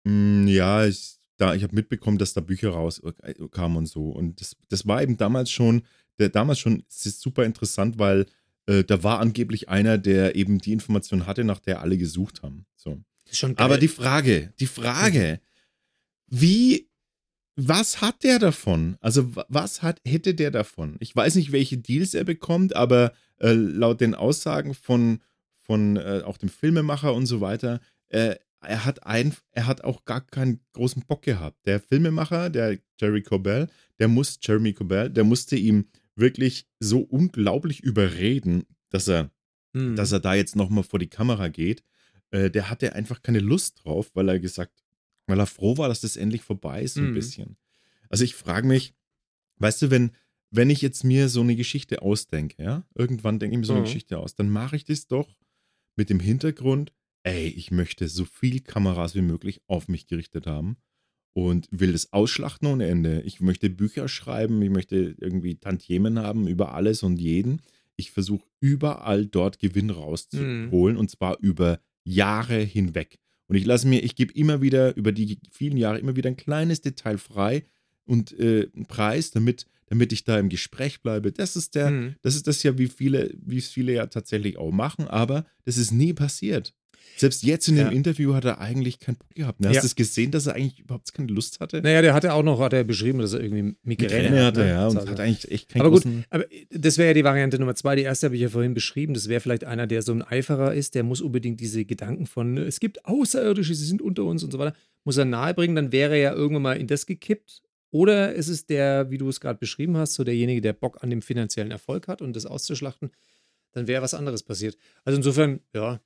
Mm, 0.04 0.46
ja, 0.48 0.86
ich, 0.86 1.16
da, 1.36 1.54
ich 1.54 1.62
habe 1.62 1.74
mitbekommen, 1.74 2.18
dass 2.18 2.34
da 2.34 2.40
Bücher 2.40 2.70
rauskamen 2.70 3.76
und 3.76 3.86
so. 3.86 4.10
Und 4.10 4.40
das, 4.40 4.56
das 4.68 4.86
war 4.86 5.02
eben 5.02 5.16
damals 5.16 5.50
schon, 5.50 5.82
der, 6.18 6.28
damals 6.28 6.58
schon, 6.58 6.84
es 6.88 7.06
ist 7.06 7.20
super 7.20 7.44
interessant, 7.44 7.98
weil 7.98 8.26
äh, 8.66 8.84
da 8.84 9.02
war 9.02 9.20
angeblich 9.20 9.68
einer, 9.68 9.98
der 9.98 10.36
eben 10.36 10.58
die 10.58 10.72
Information 10.72 11.26
hatte, 11.26 11.44
nach 11.44 11.58
der 11.58 11.80
alle 11.80 11.98
gesucht 11.98 12.42
haben. 12.42 12.66
So. 12.76 13.00
Ist. 13.30 13.44
Aber 13.56 13.78
die 13.78 13.88
Frage, 13.88 14.52
die 14.60 14.66
Frage, 14.66 15.40
wie, 16.32 16.88
was 17.56 18.00
hat 18.00 18.22
der 18.24 18.38
davon? 18.38 18.96
Also 19.00 19.36
wa- 19.36 19.46
was 19.48 19.82
hat, 19.82 20.00
hätte 20.06 20.34
der 20.34 20.50
davon? 20.50 20.96
Ich 21.00 21.14
weiß 21.14 21.34
nicht, 21.34 21.52
welche 21.52 21.78
Deals 21.78 22.14
er 22.14 22.24
bekommt, 22.24 22.74
aber 22.74 23.12
äh, 23.38 23.52
laut 23.52 24.00
den 24.00 24.14
Aussagen 24.14 24.74
von, 24.74 25.20
von 25.54 25.96
äh, 25.96 26.22
auch 26.24 26.38
dem 26.38 26.48
Filmemacher 26.48 27.12
und 27.14 27.26
so 27.26 27.40
weiter, 27.40 27.80
äh, 28.08 28.36
er 28.60 28.84
hat 28.84 29.04
ein, 29.06 29.34
er 29.50 29.66
hat 29.66 29.82
auch 29.84 30.04
gar 30.04 30.20
keinen 30.24 30.60
großen 30.72 31.02
Bock 31.06 31.22
gehabt. 31.22 31.66
Der 31.66 31.80
Filmemacher, 31.80 32.48
der 32.48 32.78
Jerry 33.00 33.22
Corbell, 33.22 33.68
der 33.98 34.08
muss, 34.08 34.38
Jeremy 34.40 34.72
Corbell, 34.72 35.10
der 35.10 35.24
musste 35.24 35.56
ihm 35.56 35.88
wirklich 36.14 36.66
so 36.78 37.00
unglaublich 37.00 37.80
überreden, 37.80 38.64
dass 38.90 39.08
er 39.08 39.30
Hm. 39.74 39.96
dass 39.96 40.12
er 40.12 40.20
da 40.20 40.34
jetzt 40.34 40.54
nochmal 40.54 40.84
vor 40.84 40.98
die 40.98 41.08
Kamera 41.08 41.48
geht. 41.48 41.82
Äh, 42.30 42.50
der 42.50 42.68
hatte 42.68 42.92
einfach 42.94 43.22
keine 43.22 43.38
Lust 43.38 43.82
drauf, 43.82 44.10
weil 44.12 44.28
er 44.28 44.38
gesagt, 44.38 44.81
weil 45.26 45.38
er 45.38 45.46
froh 45.46 45.76
war, 45.78 45.88
dass 45.88 46.00
das 46.00 46.16
endlich 46.16 46.42
vorbei 46.42 46.82
ist, 46.82 46.94
so 46.94 47.02
ein 47.02 47.10
Mhm. 47.10 47.14
bisschen. 47.14 47.56
Also 48.08 48.24
ich 48.24 48.34
frage 48.34 48.66
mich, 48.66 48.94
weißt 49.58 49.82
du, 49.82 49.90
wenn, 49.90 50.12
wenn 50.50 50.70
ich 50.70 50.82
jetzt 50.82 51.04
mir 51.04 51.28
so 51.28 51.40
eine 51.40 51.56
Geschichte 51.56 52.02
ausdenke, 52.02 52.62
ja, 52.62 52.86
irgendwann 52.94 53.38
denke 53.38 53.54
ich 53.54 53.60
mir 53.60 53.66
so 53.66 53.72
eine 53.72 53.80
Mhm. 53.80 53.86
Geschichte 53.86 54.18
aus, 54.18 54.34
dann 54.34 54.50
mache 54.50 54.76
ich 54.76 54.84
das 54.84 55.06
doch 55.06 55.38
mit 55.96 56.10
dem 56.10 56.20
Hintergrund, 56.20 56.92
ey, 57.22 57.48
ich 57.48 57.70
möchte 57.70 58.08
so 58.08 58.24
viel 58.24 58.60
Kameras 58.60 59.14
wie 59.14 59.22
möglich 59.22 59.60
auf 59.66 59.88
mich 59.88 60.06
gerichtet 60.06 60.46
haben 60.46 60.76
und 61.34 61.68
will 61.70 61.92
das 61.92 62.12
ausschlachten 62.12 62.68
ohne 62.68 62.86
Ende. 62.88 63.22
Ich 63.22 63.40
möchte 63.40 63.70
Bücher 63.70 64.08
schreiben, 64.08 64.60
ich 64.62 64.70
möchte 64.70 65.14
irgendwie 65.18 65.54
Tantiemen 65.56 66.18
haben 66.18 66.48
über 66.48 66.74
alles 66.74 67.02
und 67.02 67.18
jeden. 67.20 67.62
Ich 67.96 68.10
versuche 68.10 68.46
überall 68.60 69.26
dort 69.26 69.58
Gewinn 69.58 69.90
rauszuholen 69.90 70.96
und 70.96 71.10
zwar 71.10 71.38
über 71.40 71.80
Jahre 72.04 72.58
hinweg. 72.60 73.18
Und 73.52 73.58
ich 73.58 73.66
lasse 73.66 73.86
mir, 73.86 74.02
ich 74.02 74.14
gebe 74.14 74.32
immer 74.32 74.62
wieder 74.62 74.96
über 74.96 75.12
die 75.12 75.38
vielen 75.50 75.76
Jahre 75.76 75.98
immer 75.98 76.16
wieder 76.16 76.30
ein 76.30 76.38
kleines 76.38 76.80
Detail 76.80 77.18
frei 77.18 77.66
und 78.06 78.32
äh, 78.40 78.70
einen 78.74 78.86
Preis, 78.86 79.30
damit, 79.30 79.66
damit 79.88 80.10
ich 80.14 80.24
da 80.24 80.38
im 80.38 80.48
Gespräch 80.48 81.02
bleibe. 81.02 81.32
Das 81.32 81.54
ist 81.54 81.74
der, 81.74 81.88
Hm. 81.88 82.14
das 82.22 82.34
ist 82.34 82.46
das 82.46 82.62
ja, 82.62 82.78
wie 82.78 82.86
viele, 82.86 83.34
wie 83.44 83.58
es 83.58 83.68
viele 83.68 83.92
ja 83.92 84.06
tatsächlich 84.06 84.56
auch 84.56 84.72
machen, 84.72 85.06
aber 85.06 85.44
das 85.66 85.76
ist 85.76 85.90
nie 85.92 86.14
passiert. 86.14 86.72
Selbst 87.16 87.42
jetzt 87.42 87.68
in 87.68 87.76
dem 87.76 87.86
Ja. 87.86 87.92
Interview 87.92 88.34
hat 88.34 88.44
er 88.44 88.60
eigentlich 88.60 88.98
keinen 88.98 89.16
Bock 89.16 89.30
gehabt. 89.34 89.60
ne? 89.60 89.68
Hast 89.68 89.76
Ja. 89.76 89.80
du 89.82 89.86
es 89.86 89.94
gesehen, 89.96 90.30
dass 90.30 90.46
er 90.46 90.54
eigentlich 90.54 90.80
überhaupt 90.80 91.12
keine 91.14 91.28
Lust 91.32 91.60
hatte? 91.60 91.80
Naja, 91.82 92.02
der 92.02 92.14
hatte 92.14 92.32
auch 92.32 92.42
noch, 92.42 92.58
hat 92.60 92.72
er 92.72 92.84
beschrieben, 92.84 93.18
dass 93.18 93.32
er 93.32 93.40
irgendwie 93.40 93.76
Migräne, 93.82 94.22
Migräne 94.22 94.44
hatte 94.44 94.60
ne? 94.60 94.68
ja, 94.70 94.88
und 94.88 94.94
Das 94.96 95.06
hat 95.06 95.20
eigentlich 95.20 95.50
echt 95.50 95.68
keinen 95.68 95.82
Aber 95.82 95.90
gut, 95.90 96.04
aber 96.30 96.44
das 96.70 96.98
wäre 96.98 97.08
ja 97.08 97.14
die 97.14 97.24
Variante 97.24 97.58
Nummer 97.58 97.74
zwei. 97.74 97.94
Die 97.96 98.02
erste 98.02 98.26
habe 98.26 98.34
ich 98.36 98.42
ja 98.42 98.48
vorhin 98.48 98.74
beschrieben. 98.74 99.14
Das 99.14 99.28
wäre 99.28 99.40
vielleicht 99.40 99.64
einer, 99.64 99.86
der 99.86 100.02
so 100.02 100.12
ein 100.12 100.22
Eiferer 100.22 100.74
ist, 100.74 100.94
der 100.94 101.02
muss 101.04 101.20
unbedingt 101.20 101.60
diese 101.60 101.84
Gedanken 101.84 102.26
von, 102.26 102.56
es 102.58 102.80
gibt 102.80 103.04
Außerirdische, 103.04 103.74
sie 103.74 103.84
sind 103.86 104.02
unter 104.02 104.24
uns 104.24 104.42
und 104.42 104.50
so 104.50 104.58
weiter, 104.58 104.74
muss 105.04 105.16
er 105.16 105.24
nahebringen. 105.24 105.76
Dann 105.76 105.92
wäre 105.92 106.12
er 106.12 106.18
ja 106.22 106.32
irgendwann 106.32 106.62
mal 106.62 106.76
in 106.80 106.86
das 106.86 107.06
gekippt. 107.06 107.62
Oder 107.90 108.32
ist 108.34 108.48
es 108.48 108.64
der, 108.64 109.10
wie 109.10 109.18
du 109.18 109.28
es 109.28 109.38
gerade 109.38 109.58
beschrieben 109.58 109.98
hast, 109.98 110.14
so 110.14 110.24
derjenige, 110.24 110.62
der 110.62 110.72
Bock 110.72 111.02
an 111.02 111.10
dem 111.10 111.20
finanziellen 111.20 111.70
Erfolg 111.70 112.08
hat 112.08 112.22
und 112.22 112.34
das 112.34 112.46
auszuschlachten, 112.46 113.10
dann 113.72 113.86
wäre 113.86 114.02
was 114.02 114.14
anderes 114.14 114.42
passiert. 114.42 114.76
Also 115.04 115.18
insofern, 115.18 115.60
ja. 115.74 116.00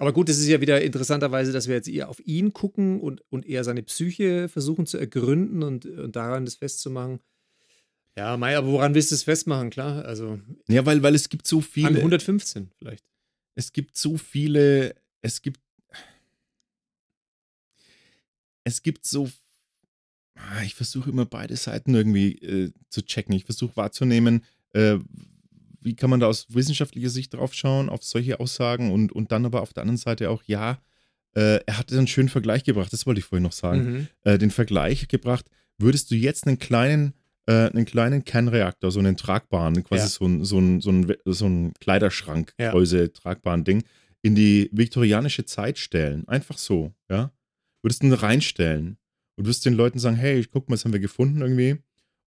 Aber 0.00 0.14
gut, 0.14 0.30
es 0.30 0.38
ist 0.38 0.48
ja 0.48 0.62
wieder 0.62 0.80
interessanterweise, 0.80 1.52
dass 1.52 1.68
wir 1.68 1.74
jetzt 1.74 1.86
eher 1.86 2.08
auf 2.08 2.20
ihn 2.26 2.54
gucken 2.54 3.00
und, 3.00 3.22
und 3.28 3.44
eher 3.44 3.64
seine 3.64 3.82
Psyche 3.82 4.48
versuchen 4.48 4.86
zu 4.86 4.96
ergründen 4.96 5.62
und, 5.62 5.84
und 5.84 6.16
daran 6.16 6.46
das 6.46 6.54
festzumachen. 6.54 7.20
Ja, 8.16 8.38
Mai, 8.38 8.56
aber 8.56 8.68
woran 8.68 8.94
willst 8.94 9.10
du 9.10 9.14
es 9.14 9.24
festmachen? 9.24 9.68
Klar, 9.68 10.06
also 10.06 10.40
Ja, 10.68 10.86
weil, 10.86 11.02
weil 11.02 11.14
es 11.14 11.28
gibt 11.28 11.46
so 11.46 11.58
an 11.58 11.62
viele. 11.64 11.98
115 11.98 12.70
vielleicht. 12.78 13.04
es 13.54 13.72
gibt 13.72 13.94
so 13.94 14.16
viele, 14.16 14.94
es 15.20 15.42
gibt, 15.42 15.60
es 18.64 18.82
gibt 18.82 19.06
so, 19.06 19.28
Ah, 20.34 20.62
ich 20.62 20.74
versuche 20.74 21.10
immer 21.10 21.26
beide 21.26 21.56
Seiten 21.56 21.94
irgendwie 21.94 22.38
äh, 22.38 22.72
zu 22.88 23.02
checken. 23.02 23.34
Ich 23.34 23.44
versuche 23.44 23.76
wahrzunehmen, 23.76 24.44
äh, 24.72 24.96
wie 25.80 25.94
kann 25.94 26.10
man 26.10 26.20
da 26.20 26.26
aus 26.26 26.46
wissenschaftlicher 26.50 27.10
Sicht 27.10 27.34
drauf 27.34 27.54
schauen, 27.54 27.88
auf 27.88 28.02
solche 28.04 28.40
Aussagen 28.40 28.92
und, 28.92 29.12
und 29.12 29.32
dann 29.32 29.44
aber 29.46 29.62
auf 29.62 29.72
der 29.72 29.82
anderen 29.82 29.96
Seite 29.96 30.30
auch, 30.30 30.42
ja, 30.46 30.78
äh, 31.34 31.60
er 31.66 31.78
hatte 31.78 31.96
einen 31.96 32.06
schönen 32.06 32.28
Vergleich 32.28 32.64
gebracht, 32.64 32.92
das 32.92 33.06
wollte 33.06 33.20
ich 33.20 33.24
vorhin 33.24 33.44
noch 33.44 33.52
sagen. 33.52 33.92
Mhm. 33.92 34.08
Äh, 34.24 34.38
den 34.38 34.50
Vergleich 34.50 35.08
gebracht, 35.08 35.46
würdest 35.78 36.10
du 36.10 36.14
jetzt 36.16 36.46
einen 36.46 36.58
kleinen, 36.58 37.14
äh, 37.46 37.68
einen 37.70 37.84
kleinen 37.84 38.24
Kernreaktor, 38.24 38.90
so 38.90 38.98
einen 38.98 39.16
tragbaren, 39.16 39.82
quasi 39.84 40.02
Ja. 40.02 40.08
so 40.08 40.26
ein, 40.26 40.44
so 40.44 40.58
ein, 40.58 40.80
so 40.80 40.90
ein, 40.90 41.14
so 41.24 41.46
ein 41.46 41.72
Kleiderschrank, 41.80 42.52
Ja. 42.58 42.72
Größe, 42.72 43.12
tragbaren 43.12 43.64
Ding, 43.64 43.82
in 44.22 44.34
die 44.34 44.68
viktorianische 44.72 45.44
Zeit 45.46 45.78
stellen. 45.78 46.26
Einfach 46.28 46.58
so, 46.58 46.92
ja. 47.10 47.32
Würdest 47.82 48.02
du 48.02 48.08
ihn 48.08 48.12
reinstellen 48.12 48.98
und 49.36 49.46
würdest 49.46 49.64
den 49.64 49.72
Leuten 49.74 49.98
sagen, 49.98 50.16
hey, 50.16 50.44
guck 50.50 50.68
mal, 50.68 50.74
das 50.74 50.84
haben 50.84 50.92
wir 50.92 51.00
gefunden 51.00 51.40
irgendwie. 51.40 51.78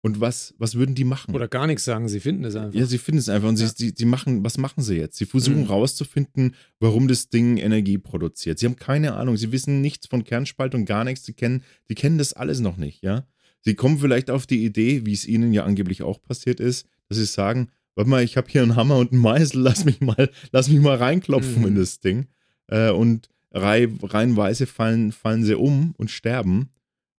Und 0.04 0.20
was, 0.20 0.52
was 0.58 0.74
würden 0.74 0.96
die 0.96 1.04
machen? 1.04 1.32
Oder 1.32 1.46
gar 1.46 1.68
nichts 1.68 1.84
sagen, 1.84 2.08
sie 2.08 2.18
finden 2.18 2.44
es 2.44 2.56
einfach. 2.56 2.74
Ja, 2.78 2.86
sie 2.86 2.98
finden 2.98 3.20
es 3.20 3.28
einfach 3.28 3.48
und 3.48 3.58
Ja. 3.60 3.68
sie, 3.68 3.74
sie, 3.88 3.94
sie 3.96 4.04
machen, 4.04 4.42
was 4.44 4.58
machen 4.58 4.82
sie 4.82 4.96
jetzt? 4.96 5.16
Sie 5.16 5.26
versuchen 5.26 5.60
Mhm. 5.60 5.66
rauszufinden, 5.66 6.56
warum 6.80 7.06
das 7.06 7.28
Ding 7.28 7.56
Energie 7.56 7.98
produziert. 7.98 8.58
Sie 8.58 8.66
haben 8.66 8.74
keine 8.76 9.14
Ahnung, 9.14 9.36
sie 9.36 9.52
wissen 9.52 9.80
nichts 9.80 10.08
von 10.08 10.24
Kernspaltung, 10.24 10.86
gar 10.86 11.04
nichts, 11.04 11.24
sie 11.24 11.34
kennen, 11.34 11.62
die 11.88 11.94
kennen 11.94 12.18
das 12.18 12.32
alles 12.32 12.58
noch 12.58 12.76
nicht, 12.78 13.02
ja. 13.04 13.26
Sie 13.60 13.74
kommen 13.76 13.98
vielleicht 14.00 14.28
auf 14.28 14.44
die 14.48 14.64
Idee, 14.64 15.06
wie 15.06 15.12
es 15.12 15.24
ihnen 15.24 15.52
ja 15.52 15.64
angeblich 15.64 16.02
auch 16.02 16.20
passiert 16.20 16.58
ist, 16.58 16.84
dass 17.08 17.18
sie 17.18 17.24
sagen, 17.24 17.68
warte 17.94 18.10
mal, 18.10 18.24
ich 18.24 18.36
habe 18.36 18.50
hier 18.50 18.62
einen 18.62 18.74
Hammer 18.74 18.96
und 18.98 19.12
einen 19.12 19.20
Meißel, 19.20 19.60
lass 19.62 19.84
mich 19.84 20.00
mal, 20.00 20.30
lass 20.50 20.68
mich 20.68 20.80
mal 20.80 20.96
reinklopfen 20.96 21.60
Mhm. 21.62 21.68
in 21.68 21.74
das 21.76 22.00
Ding. 22.00 22.26
Äh, 22.66 22.90
und 22.90 23.28
rei, 23.52 23.86
reihenweise 24.02 24.66
fallen, 24.66 25.12
fallen 25.12 25.44
sie 25.44 25.54
um 25.56 25.94
und 25.96 26.10
sterben. 26.10 26.70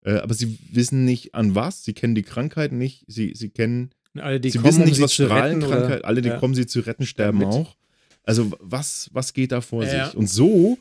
Äh, 0.03 0.15
aber 0.15 0.33
sie 0.33 0.57
wissen 0.71 1.05
nicht 1.05 1.33
an 1.35 1.55
was, 1.55 1.83
sie 1.83 1.93
kennen 1.93 2.15
die 2.15 2.23
Krankheit 2.23 2.71
nicht, 2.71 3.05
sie, 3.07 3.33
sie 3.35 3.49
kennen 3.49 3.91
alle, 4.19 4.39
die 4.39 4.49
sie 4.51 4.57
kommen, 4.57 4.67
wissen 4.69 4.81
um 4.81 4.85
nicht, 4.87 4.95
sie 4.97 5.01
was 5.01 5.19
retten, 5.19 5.25
Strahlenkrankheit, 5.31 5.99
oder- 5.99 6.07
alle, 6.07 6.21
die 6.21 6.29
ja. 6.29 6.37
kommen, 6.39 6.53
sie 6.55 6.65
zu 6.67 6.81
retten, 6.81 7.05
sterben 7.05 7.39
mit. 7.39 7.47
auch. 7.47 7.75
Also 8.23 8.51
was, 8.59 9.09
was 9.13 9.33
geht 9.33 9.51
da 9.51 9.61
vor 9.61 9.83
Ja. 9.85 10.05
sich? 10.07 10.15
Und 10.15 10.29
so, 10.29 10.77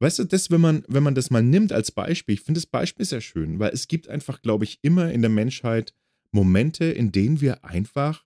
weißt 0.00 0.20
du, 0.20 0.24
das, 0.24 0.50
wenn 0.50 0.60
man, 0.60 0.84
wenn 0.88 1.02
man 1.02 1.14
das 1.14 1.30
mal 1.30 1.42
nimmt 1.42 1.72
als 1.72 1.90
Beispiel, 1.92 2.34
ich 2.34 2.42
finde 2.42 2.58
das 2.58 2.66
Beispiel 2.66 3.04
sehr 3.06 3.20
schön, 3.20 3.58
weil 3.58 3.70
es 3.72 3.88
gibt 3.88 4.08
einfach, 4.08 4.42
glaube 4.42 4.64
ich, 4.64 4.78
immer 4.82 5.10
in 5.12 5.20
der 5.22 5.30
Menschheit 5.30 5.94
Momente, 6.32 6.84
in 6.84 7.10
denen 7.12 7.40
wir 7.40 7.64
einfach, 7.64 8.24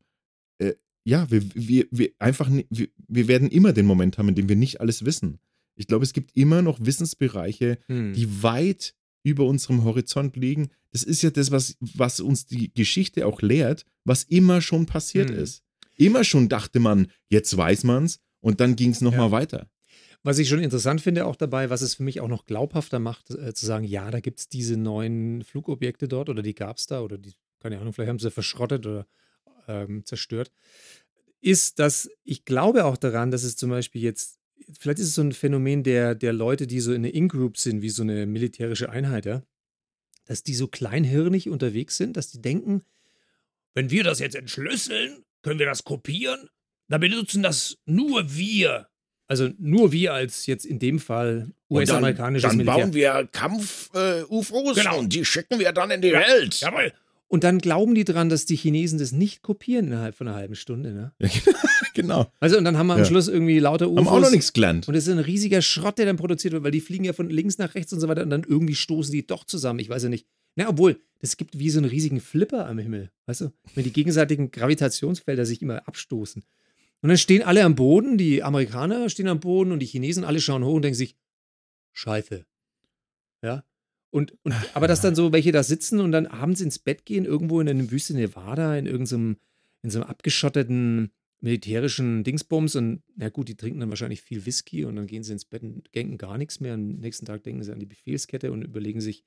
äh, 0.58 0.74
ja, 1.04 1.30
wir, 1.30 1.42
wir, 1.54 1.86
wir 1.90 2.10
einfach, 2.18 2.50
wir, 2.70 2.88
wir 3.08 3.28
werden 3.28 3.48
immer 3.50 3.72
den 3.72 3.86
Moment 3.86 4.18
haben, 4.18 4.28
in 4.28 4.34
dem 4.34 4.48
wir 4.48 4.56
nicht 4.56 4.80
alles 4.80 5.04
wissen. 5.04 5.38
Ich 5.76 5.86
glaube, 5.86 6.04
es 6.04 6.12
gibt 6.12 6.36
immer 6.36 6.60
noch 6.62 6.78
Wissensbereiche, 6.84 7.78
Hm. 7.86 8.12
die 8.12 8.42
weit 8.42 8.94
über 9.24 9.44
unserem 9.46 9.82
Horizont 9.82 10.36
liegen. 10.36 10.68
Das 10.92 11.02
ist 11.02 11.22
ja 11.22 11.30
das, 11.30 11.50
was, 11.50 11.76
was 11.80 12.20
uns 12.20 12.46
die 12.46 12.72
Geschichte 12.72 13.26
auch 13.26 13.42
lehrt, 13.42 13.84
was 14.04 14.22
immer 14.22 14.60
schon 14.60 14.86
passiert 14.86 15.30
Hm. 15.30 15.38
ist. 15.38 15.62
Immer 15.96 16.22
schon 16.22 16.48
dachte 16.48 16.78
man, 16.78 17.08
jetzt 17.28 17.56
weiß 17.56 17.82
man's 17.84 18.20
und 18.40 18.60
dann 18.60 18.76
ging 18.76 18.90
es 18.90 19.00
nochmal 19.00 19.26
Ja. 19.28 19.32
weiter. 19.32 19.70
Was 20.22 20.38
ich 20.38 20.48
schon 20.48 20.60
interessant 20.60 21.00
finde 21.00 21.26
auch 21.26 21.36
dabei, 21.36 21.68
was 21.68 21.82
es 21.82 21.96
für 21.96 22.02
mich 22.02 22.20
auch 22.20 22.28
noch 22.28 22.46
glaubhafter 22.46 22.98
macht, 22.98 23.30
äh, 23.30 23.52
zu 23.54 23.66
sagen, 23.66 23.84
ja, 23.84 24.10
da 24.10 24.20
gibt 24.20 24.38
es 24.40 24.48
diese 24.48 24.76
neuen 24.76 25.42
Flugobjekte 25.44 26.08
dort 26.08 26.28
oder 26.30 26.42
die 26.42 26.54
gab 26.54 26.78
es 26.78 26.86
da 26.86 27.00
oder 27.02 27.18
die, 27.18 27.32
keine 27.60 27.78
Ahnung, 27.78 27.92
vielleicht 27.92 28.08
haben 28.08 28.18
sie 28.18 28.30
verschrottet 28.30 28.86
oder 28.86 29.06
ähm, 29.68 30.04
zerstört, 30.04 30.50
ist, 31.40 31.78
dass 31.78 32.08
ich 32.24 32.44
glaube 32.44 32.84
auch 32.86 32.96
daran, 32.96 33.30
dass 33.30 33.42
es 33.44 33.56
zum 33.56 33.70
Beispiel 33.70 34.02
jetzt, 34.02 34.38
vielleicht 34.78 34.98
ist 34.98 35.08
es 35.08 35.14
so 35.14 35.22
ein 35.22 35.32
Phänomen 35.32 35.82
der, 35.82 36.14
der 36.14 36.32
Leute, 36.32 36.66
die 36.66 36.80
so 36.80 36.92
in 36.92 37.04
einer 37.04 37.14
In-Group 37.14 37.58
sind, 37.58 37.82
wie 37.82 37.90
so 37.90 38.02
eine 38.02 38.26
militärische 38.26 38.90
Einheit, 38.90 39.26
ja, 39.26 39.42
dass 40.26 40.42
die 40.42 40.54
so 40.54 40.68
kleinhirnig 40.68 41.48
unterwegs 41.48 41.96
sind, 41.96 42.16
dass 42.16 42.30
die 42.30 42.40
denken, 42.40 42.82
wenn 43.74 43.90
wir 43.90 44.04
das 44.04 44.18
jetzt 44.20 44.36
entschlüsseln, 44.36 45.24
können 45.42 45.58
wir 45.58 45.66
das 45.66 45.84
kopieren? 45.84 46.48
Da 46.88 46.98
benutzen 46.98 47.42
das 47.42 47.76
nur 47.86 48.34
wir. 48.34 48.88
Also 49.26 49.50
nur 49.58 49.90
wir 49.92 50.12
als 50.12 50.46
jetzt 50.46 50.66
in 50.66 50.78
dem 50.78 50.98
Fall 50.98 51.50
US-amerikanisches 51.70 52.48
dann, 52.48 52.56
Militär. 52.58 52.74
dann 52.76 52.82
bauen 52.90 52.94
wir 52.94 53.28
Kampf-UFOs 53.32 54.76
Genau. 54.76 54.98
und 54.98 55.12
die 55.12 55.24
schicken 55.24 55.58
wir 55.58 55.72
dann 55.72 55.90
in 55.90 56.02
die 56.02 56.12
Welt. 56.12 56.60
Jawohl. 56.60 56.92
Und 57.26 57.42
dann 57.42 57.58
glauben 57.58 57.94
die 57.94 58.04
dran, 58.04 58.28
dass 58.28 58.44
die 58.44 58.54
Chinesen 58.56 58.98
das 58.98 59.10
nicht 59.12 59.42
kopieren 59.42 59.86
innerhalb 59.88 60.14
von 60.14 60.28
einer 60.28 60.36
halben 60.36 60.54
Stunde. 60.54 60.92
Ne? 60.92 61.12
Genau. 61.94 62.32
Also 62.40 62.58
und 62.58 62.64
dann 62.64 62.76
haben 62.76 62.88
wir 62.88 62.94
am 62.94 62.98
Ja. 63.00 63.04
Schluss 63.04 63.28
irgendwie 63.28 63.60
lauter 63.60 63.88
UFOs. 63.88 63.98
Haben 64.06 64.08
auch 64.08 64.20
noch 64.20 64.30
nichts 64.32 64.52
gelernt. 64.52 64.88
Und 64.88 64.96
es 64.96 65.06
ist 65.06 65.12
ein 65.12 65.20
riesiger 65.20 65.62
Schrott, 65.62 65.96
der 65.98 66.06
dann 66.06 66.16
produziert 66.16 66.52
wird, 66.52 66.64
weil 66.64 66.72
die 66.72 66.80
fliegen 66.80 67.04
ja 67.04 67.12
von 67.12 67.30
links 67.30 67.56
nach 67.58 67.76
rechts 67.76 67.92
und 67.92 68.00
so 68.00 68.08
weiter 68.08 68.22
und 68.24 68.30
dann 68.30 68.42
irgendwie 68.42 68.74
stoßen 68.74 69.12
die 69.12 69.24
doch 69.24 69.44
zusammen. 69.44 69.78
Ich 69.78 69.88
weiß 69.88 70.02
ja 70.02 70.08
nicht. 70.08 70.26
Na, 70.56 70.68
obwohl, 70.68 70.98
es 71.20 71.36
gibt 71.36 71.56
wie 71.56 71.70
so 71.70 71.78
einen 71.78 71.88
riesigen 71.88 72.20
Flipper 72.20 72.66
am 72.66 72.78
Himmel. 72.78 73.10
Weißt 73.26 73.42
du? 73.42 73.52
Wenn 73.76 73.84
die 73.84 73.92
gegenseitigen 73.92 74.50
Gravitationsfelder 74.50 75.46
sich 75.46 75.62
immer 75.62 75.86
abstoßen. 75.86 76.42
Und 77.02 77.08
dann 77.08 77.18
stehen 77.18 77.42
alle 77.42 77.62
am 77.62 77.76
Boden, 77.76 78.18
die 78.18 78.42
Amerikaner 78.42 79.08
stehen 79.08 79.28
am 79.28 79.38
Boden 79.38 79.70
und 79.70 79.78
die 79.78 79.86
Chinesen 79.86 80.24
alle 80.24 80.40
schauen 80.40 80.64
hoch 80.64 80.74
und 80.74 80.82
denken 80.82 80.96
sich, 80.96 81.14
Scheiße. 81.92 82.44
Ja. 83.42 83.62
Und, 84.14 84.32
und, 84.44 84.54
aber 84.74 84.86
dass 84.86 85.00
dann 85.00 85.16
so 85.16 85.32
welche 85.32 85.50
da 85.50 85.64
sitzen 85.64 85.98
und 85.98 86.12
dann 86.12 86.28
abends 86.28 86.60
ins 86.60 86.78
Bett 86.78 87.04
gehen, 87.04 87.24
irgendwo 87.24 87.60
in 87.60 87.66
der 87.66 87.90
Wüste 87.90 88.14
Nevada, 88.14 88.76
in 88.76 88.86
irgendeinem 88.86 89.38
in 89.82 89.90
so 89.90 90.00
einem 90.00 90.08
abgeschotteten 90.08 91.10
militärischen 91.40 92.22
Dingsbums 92.22 92.76
und 92.76 93.02
na 93.16 93.28
gut, 93.28 93.48
die 93.48 93.56
trinken 93.56 93.80
dann 93.80 93.88
wahrscheinlich 93.88 94.22
viel 94.22 94.46
Whisky 94.46 94.84
und 94.84 94.94
dann 94.94 95.08
gehen 95.08 95.24
sie 95.24 95.32
ins 95.32 95.44
Bett 95.44 95.64
und 95.64 95.92
denken 95.96 96.16
gar 96.16 96.38
nichts 96.38 96.60
mehr. 96.60 96.74
Am 96.74 97.00
nächsten 97.00 97.26
Tag 97.26 97.42
denken 97.42 97.64
sie 97.64 97.72
an 97.72 97.80
die 97.80 97.86
Befehlskette 97.86 98.52
und 98.52 98.62
überlegen 98.62 99.00
sich, 99.00 99.24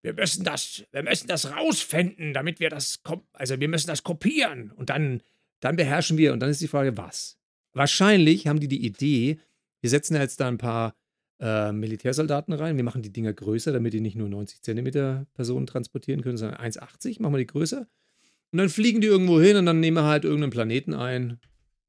wir 0.00 0.14
müssen 0.14 0.42
das, 0.42 0.84
wir 0.90 1.02
müssen 1.02 1.28
das 1.28 1.54
rausfinden, 1.54 2.32
damit 2.32 2.60
wir 2.60 2.70
das, 2.70 3.02
also 3.34 3.60
wir 3.60 3.68
müssen 3.68 3.88
das 3.88 4.04
kopieren 4.04 4.70
und 4.70 4.88
dann, 4.88 5.20
dann 5.60 5.76
beherrschen 5.76 6.16
wir 6.16 6.32
und 6.32 6.40
dann 6.40 6.48
ist 6.48 6.62
die 6.62 6.68
Frage, 6.68 6.96
was? 6.96 7.36
Wahrscheinlich 7.74 8.46
haben 8.46 8.58
die 8.58 8.68
die 8.68 8.86
Idee, 8.86 9.38
wir 9.82 9.90
setzen 9.90 10.16
jetzt 10.16 10.40
da 10.40 10.48
ein 10.48 10.56
paar 10.56 10.96
äh, 11.44 11.72
Militärsoldaten 11.72 12.54
rein, 12.54 12.76
wir 12.76 12.84
machen 12.84 13.02
die 13.02 13.12
Dinger 13.12 13.34
größer, 13.34 13.70
damit 13.70 13.92
die 13.92 14.00
nicht 14.00 14.16
nur 14.16 14.30
90 14.30 14.62
Zentimeter 14.62 15.26
Personen 15.34 15.66
transportieren 15.66 16.22
können, 16.22 16.38
sondern 16.38 16.58
1,80, 16.58 17.20
machen 17.20 17.34
wir 17.34 17.38
die 17.38 17.46
größer. 17.46 17.86
Und 18.50 18.58
dann 18.58 18.70
fliegen 18.70 19.02
die 19.02 19.08
irgendwo 19.08 19.38
hin 19.38 19.58
und 19.58 19.66
dann 19.66 19.78
nehmen 19.78 19.98
wir 19.98 20.04
halt 20.04 20.24
irgendeinen 20.24 20.52
Planeten 20.52 20.94
ein. 20.94 21.38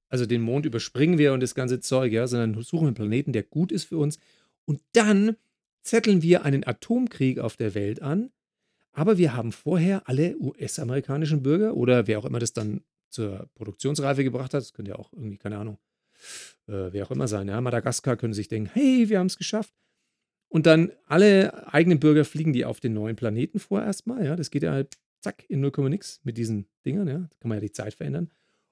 Also 0.10 0.26
den 0.26 0.42
Mond 0.42 0.66
überspringen 0.66 1.18
wir 1.18 1.32
und 1.32 1.40
das 1.40 1.56
ganze 1.56 1.80
Zeug, 1.80 2.12
ja, 2.12 2.28
sondern 2.28 2.62
suchen 2.64 2.84
wir 2.84 2.88
einen 2.88 2.96
Planeten, 2.96 3.32
der 3.32 3.44
gut 3.44 3.72
ist 3.72 3.86
für 3.86 3.98
uns. 3.98 4.20
Und 4.66 4.82
dann 4.92 5.38
zetteln 5.84 6.22
wir 6.22 6.44
einen 6.44 6.68
Atomkrieg 6.68 7.40
auf 7.40 7.56
der 7.56 7.76
Welt 7.76 8.02
an. 8.02 8.32
Aber 8.92 9.18
wir 9.18 9.36
haben 9.36 9.54
vorher 9.54 10.10
alle 10.10 10.36
US-amerikanischen 10.38 11.44
Bürger 11.44 11.76
oder 11.76 12.08
wer 12.08 12.20
auch 12.20 12.26
immer 12.26 12.40
das 12.40 12.52
dann 12.52 12.82
zur 13.10 13.50
Produktionsreife 13.56 14.24
gebracht 14.26 14.54
hat, 14.54 14.62
das 14.62 14.74
könnte 14.74 14.92
ja 14.92 14.98
auch 14.98 15.14
irgendwie, 15.14 15.38
keine 15.38 15.58
Ahnung, 15.58 15.78
äh, 16.68 16.92
wer 16.92 17.06
auch 17.06 17.12
immer 17.12 17.28
sein, 17.28 17.48
ja, 17.48 17.60
Madagaskar 17.62 18.18
können 18.18 18.34
sich 18.34 18.48
denken, 18.48 18.70
hey, 18.74 19.10
wir 19.10 19.20
haben 19.20 19.28
es 19.28 19.38
geschafft. 19.38 19.74
Und 20.48 20.66
dann 20.66 20.92
alle 21.06 21.74
eigenen 21.74 22.00
Bürger 22.00 22.24
fliegen 22.26 22.54
die 22.54 22.66
auf 22.66 22.80
den 22.80 22.94
neuen 22.94 23.16
Planeten 23.16 23.60
vor 23.60 23.82
erstmal, 23.84 24.26
ja, 24.26 24.36
das 24.36 24.52
geht 24.52 24.64
ja 24.64 24.72
halt 24.72 24.96
zack 25.22 25.44
in 25.50 25.60
0, 25.60 25.90
nix 25.90 26.22
mit 26.24 26.38
diesen 26.38 26.68
Dingern, 26.86 27.08
ja, 27.08 27.18
da 27.18 27.30
kann 27.40 27.50
man 27.50 27.58
ja 27.58 27.62
die 27.62 27.72
Zeit 27.72 27.94
verändern. 27.94 28.30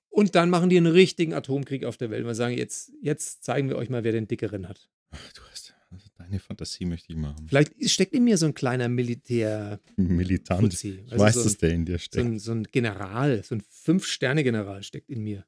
Und 0.10 0.36
dann 0.36 0.50
machen 0.52 0.70
die 0.70 0.78
einen 0.78 0.86
richtigen 0.92 1.34
Atomkrieg 1.34 1.86
auf 1.86 1.98
der 1.98 2.12
Welt. 2.12 2.24
Wir 2.26 2.36
sagen, 2.36 2.56
jetzt, 2.56 2.92
jetzt 3.02 3.44
zeigen 3.44 3.68
wir 3.70 3.78
euch 3.78 3.90
mal, 3.90 4.04
wer 4.04 4.12
den 4.12 4.28
dickeren 4.28 4.70
hat. 4.70 4.88
Ach, 5.10 5.34
du 5.34 5.42
hast, 5.52 5.74
also 5.90 6.08
deine 6.20 6.38
Fantasie 6.40 6.86
möchte 6.86 7.12
ich 7.12 7.18
machen. 7.18 7.48
Vielleicht 7.50 7.90
steckt 7.90 8.14
in 8.14 8.24
mir 8.24 8.38
so 8.38 8.46
ein 8.46 8.54
kleiner 8.54 8.88
Militär 8.90 9.80
Militant. 9.96 10.62
Fuzzi. 10.62 11.00
Ich 11.08 11.12
Also 11.12 11.24
weiß, 11.26 11.34
so 11.34 11.40
ein- 11.40 11.44
dass 11.46 11.58
der 11.58 11.70
in 11.72 11.86
dir 11.86 11.94
so 11.94 11.98
steckt. 11.98 12.26
ein, 12.28 12.38
so 12.38 12.52
ein 12.52 12.64
General, 12.66 13.44
so 13.44 13.56
ein 13.56 13.64
Fünf-Sterne-General 13.68 14.84
steckt 14.84 15.10
in 15.10 15.24
mir. 15.24 15.46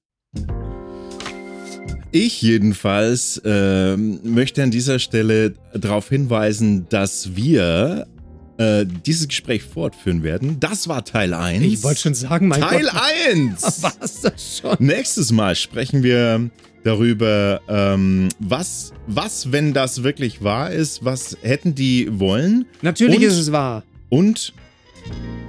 Ich 2.17 2.41
jedenfalls 2.41 3.41
ähm, 3.43 4.21
möchte 4.23 4.63
an 4.63 4.71
dieser 4.71 4.99
Stelle 4.99 5.53
darauf 5.73 6.07
hinweisen, 6.07 6.87
dass 6.87 7.35
wir 7.35 8.07
äh, 8.57 8.85
dieses 9.05 9.27
Gespräch 9.27 9.63
fortführen 9.63 10.23
werden. 10.23 10.57
Das 10.61 10.87
war 10.87 11.03
Teil 11.03 11.33
1. 11.33 11.61
Ich 11.65 11.83
wollte 11.83 11.99
schon 11.99 12.13
sagen, 12.13 12.47
mein 12.47 12.61
Teil 12.61 12.83
Gott. 12.83 13.01
1! 13.27 13.83
Was 13.99 14.21
das 14.21 14.61
schon? 14.61 14.77
Nächstes 14.79 15.33
Mal 15.33 15.55
sprechen 15.55 16.03
wir 16.03 16.49
darüber, 16.85 17.59
ähm, 17.67 18.29
was, 18.39 18.93
was, 19.07 19.51
wenn 19.51 19.73
das 19.73 20.03
wirklich 20.03 20.41
wahr 20.41 20.71
ist, 20.71 21.03
was 21.03 21.35
hätten 21.41 21.75
die 21.75 22.07
wollen 22.17 22.63
Natürlich 22.81 23.17
Und- 23.17 23.23
ist 23.23 23.37
es 23.39 23.51
wahr. 23.51 23.83
und 24.07 24.53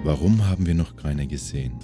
warum 0.03 0.49
haben 0.49 0.67
wir 0.67 0.75
noch 0.75 0.97
keine 0.97 1.29
gesehen? 1.29 1.75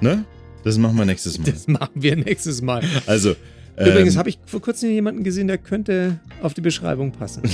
Ne? 0.00 0.24
Das 0.64 0.78
machen 0.78 0.96
wir 0.96 1.04
nächstes 1.04 1.38
Mal. 1.38 1.50
Das 1.50 1.68
machen 1.68 1.94
wir 1.94 2.16
nächstes 2.16 2.62
Mal. 2.62 2.82
Also, 3.06 3.34
Übrigens 3.76 4.14
ähm, 4.14 4.18
habe 4.18 4.28
ich 4.28 4.38
vor 4.46 4.60
kurzem 4.60 4.90
jemanden 4.90 5.24
gesehen, 5.24 5.46
der 5.46 5.58
könnte 5.58 6.20
auf 6.42 6.54
die 6.54 6.60
Beschreibung 6.60 7.12
passen. 7.12 7.42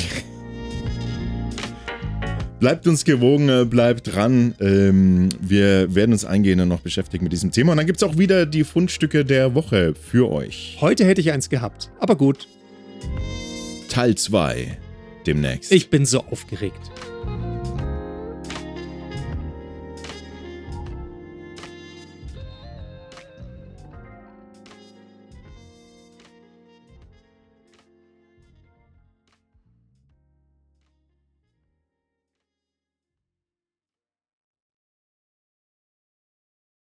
bleibt 2.61 2.87
uns 2.87 3.05
gewogen, 3.05 3.49
äh, 3.49 3.65
bleibt 3.65 4.13
dran. 4.15 4.55
Ähm, 4.61 5.29
wir 5.41 5.95
werden 5.95 6.13
uns 6.13 6.25
eingehender 6.25 6.67
noch 6.67 6.81
beschäftigen 6.81 7.25
mit 7.25 7.33
diesem 7.33 7.53
Thema. 7.53 7.73
Und 7.73 7.79
dann 7.79 7.87
gibt 7.87 7.99
es 7.99 8.03
auch 8.03 8.19
wieder 8.19 8.47
die 8.47 8.65
Fundstücke 8.65 9.25
der 9.25 9.55
Woche 9.55 9.95
für 9.95 10.31
euch. 10.31 10.77
Heute 10.81 11.05
hätte 11.05 11.21
ich 11.21 11.31
eins 11.33 11.49
gehabt, 11.49 11.91
aber 12.01 12.17
gut. 12.17 12.49
Teil 13.89 14.15
2 14.15 14.79
demnächst. 15.27 15.73
Ich 15.73 15.91
bin 15.91 16.07
so 16.07 16.21
aufgeregt. 16.25 16.91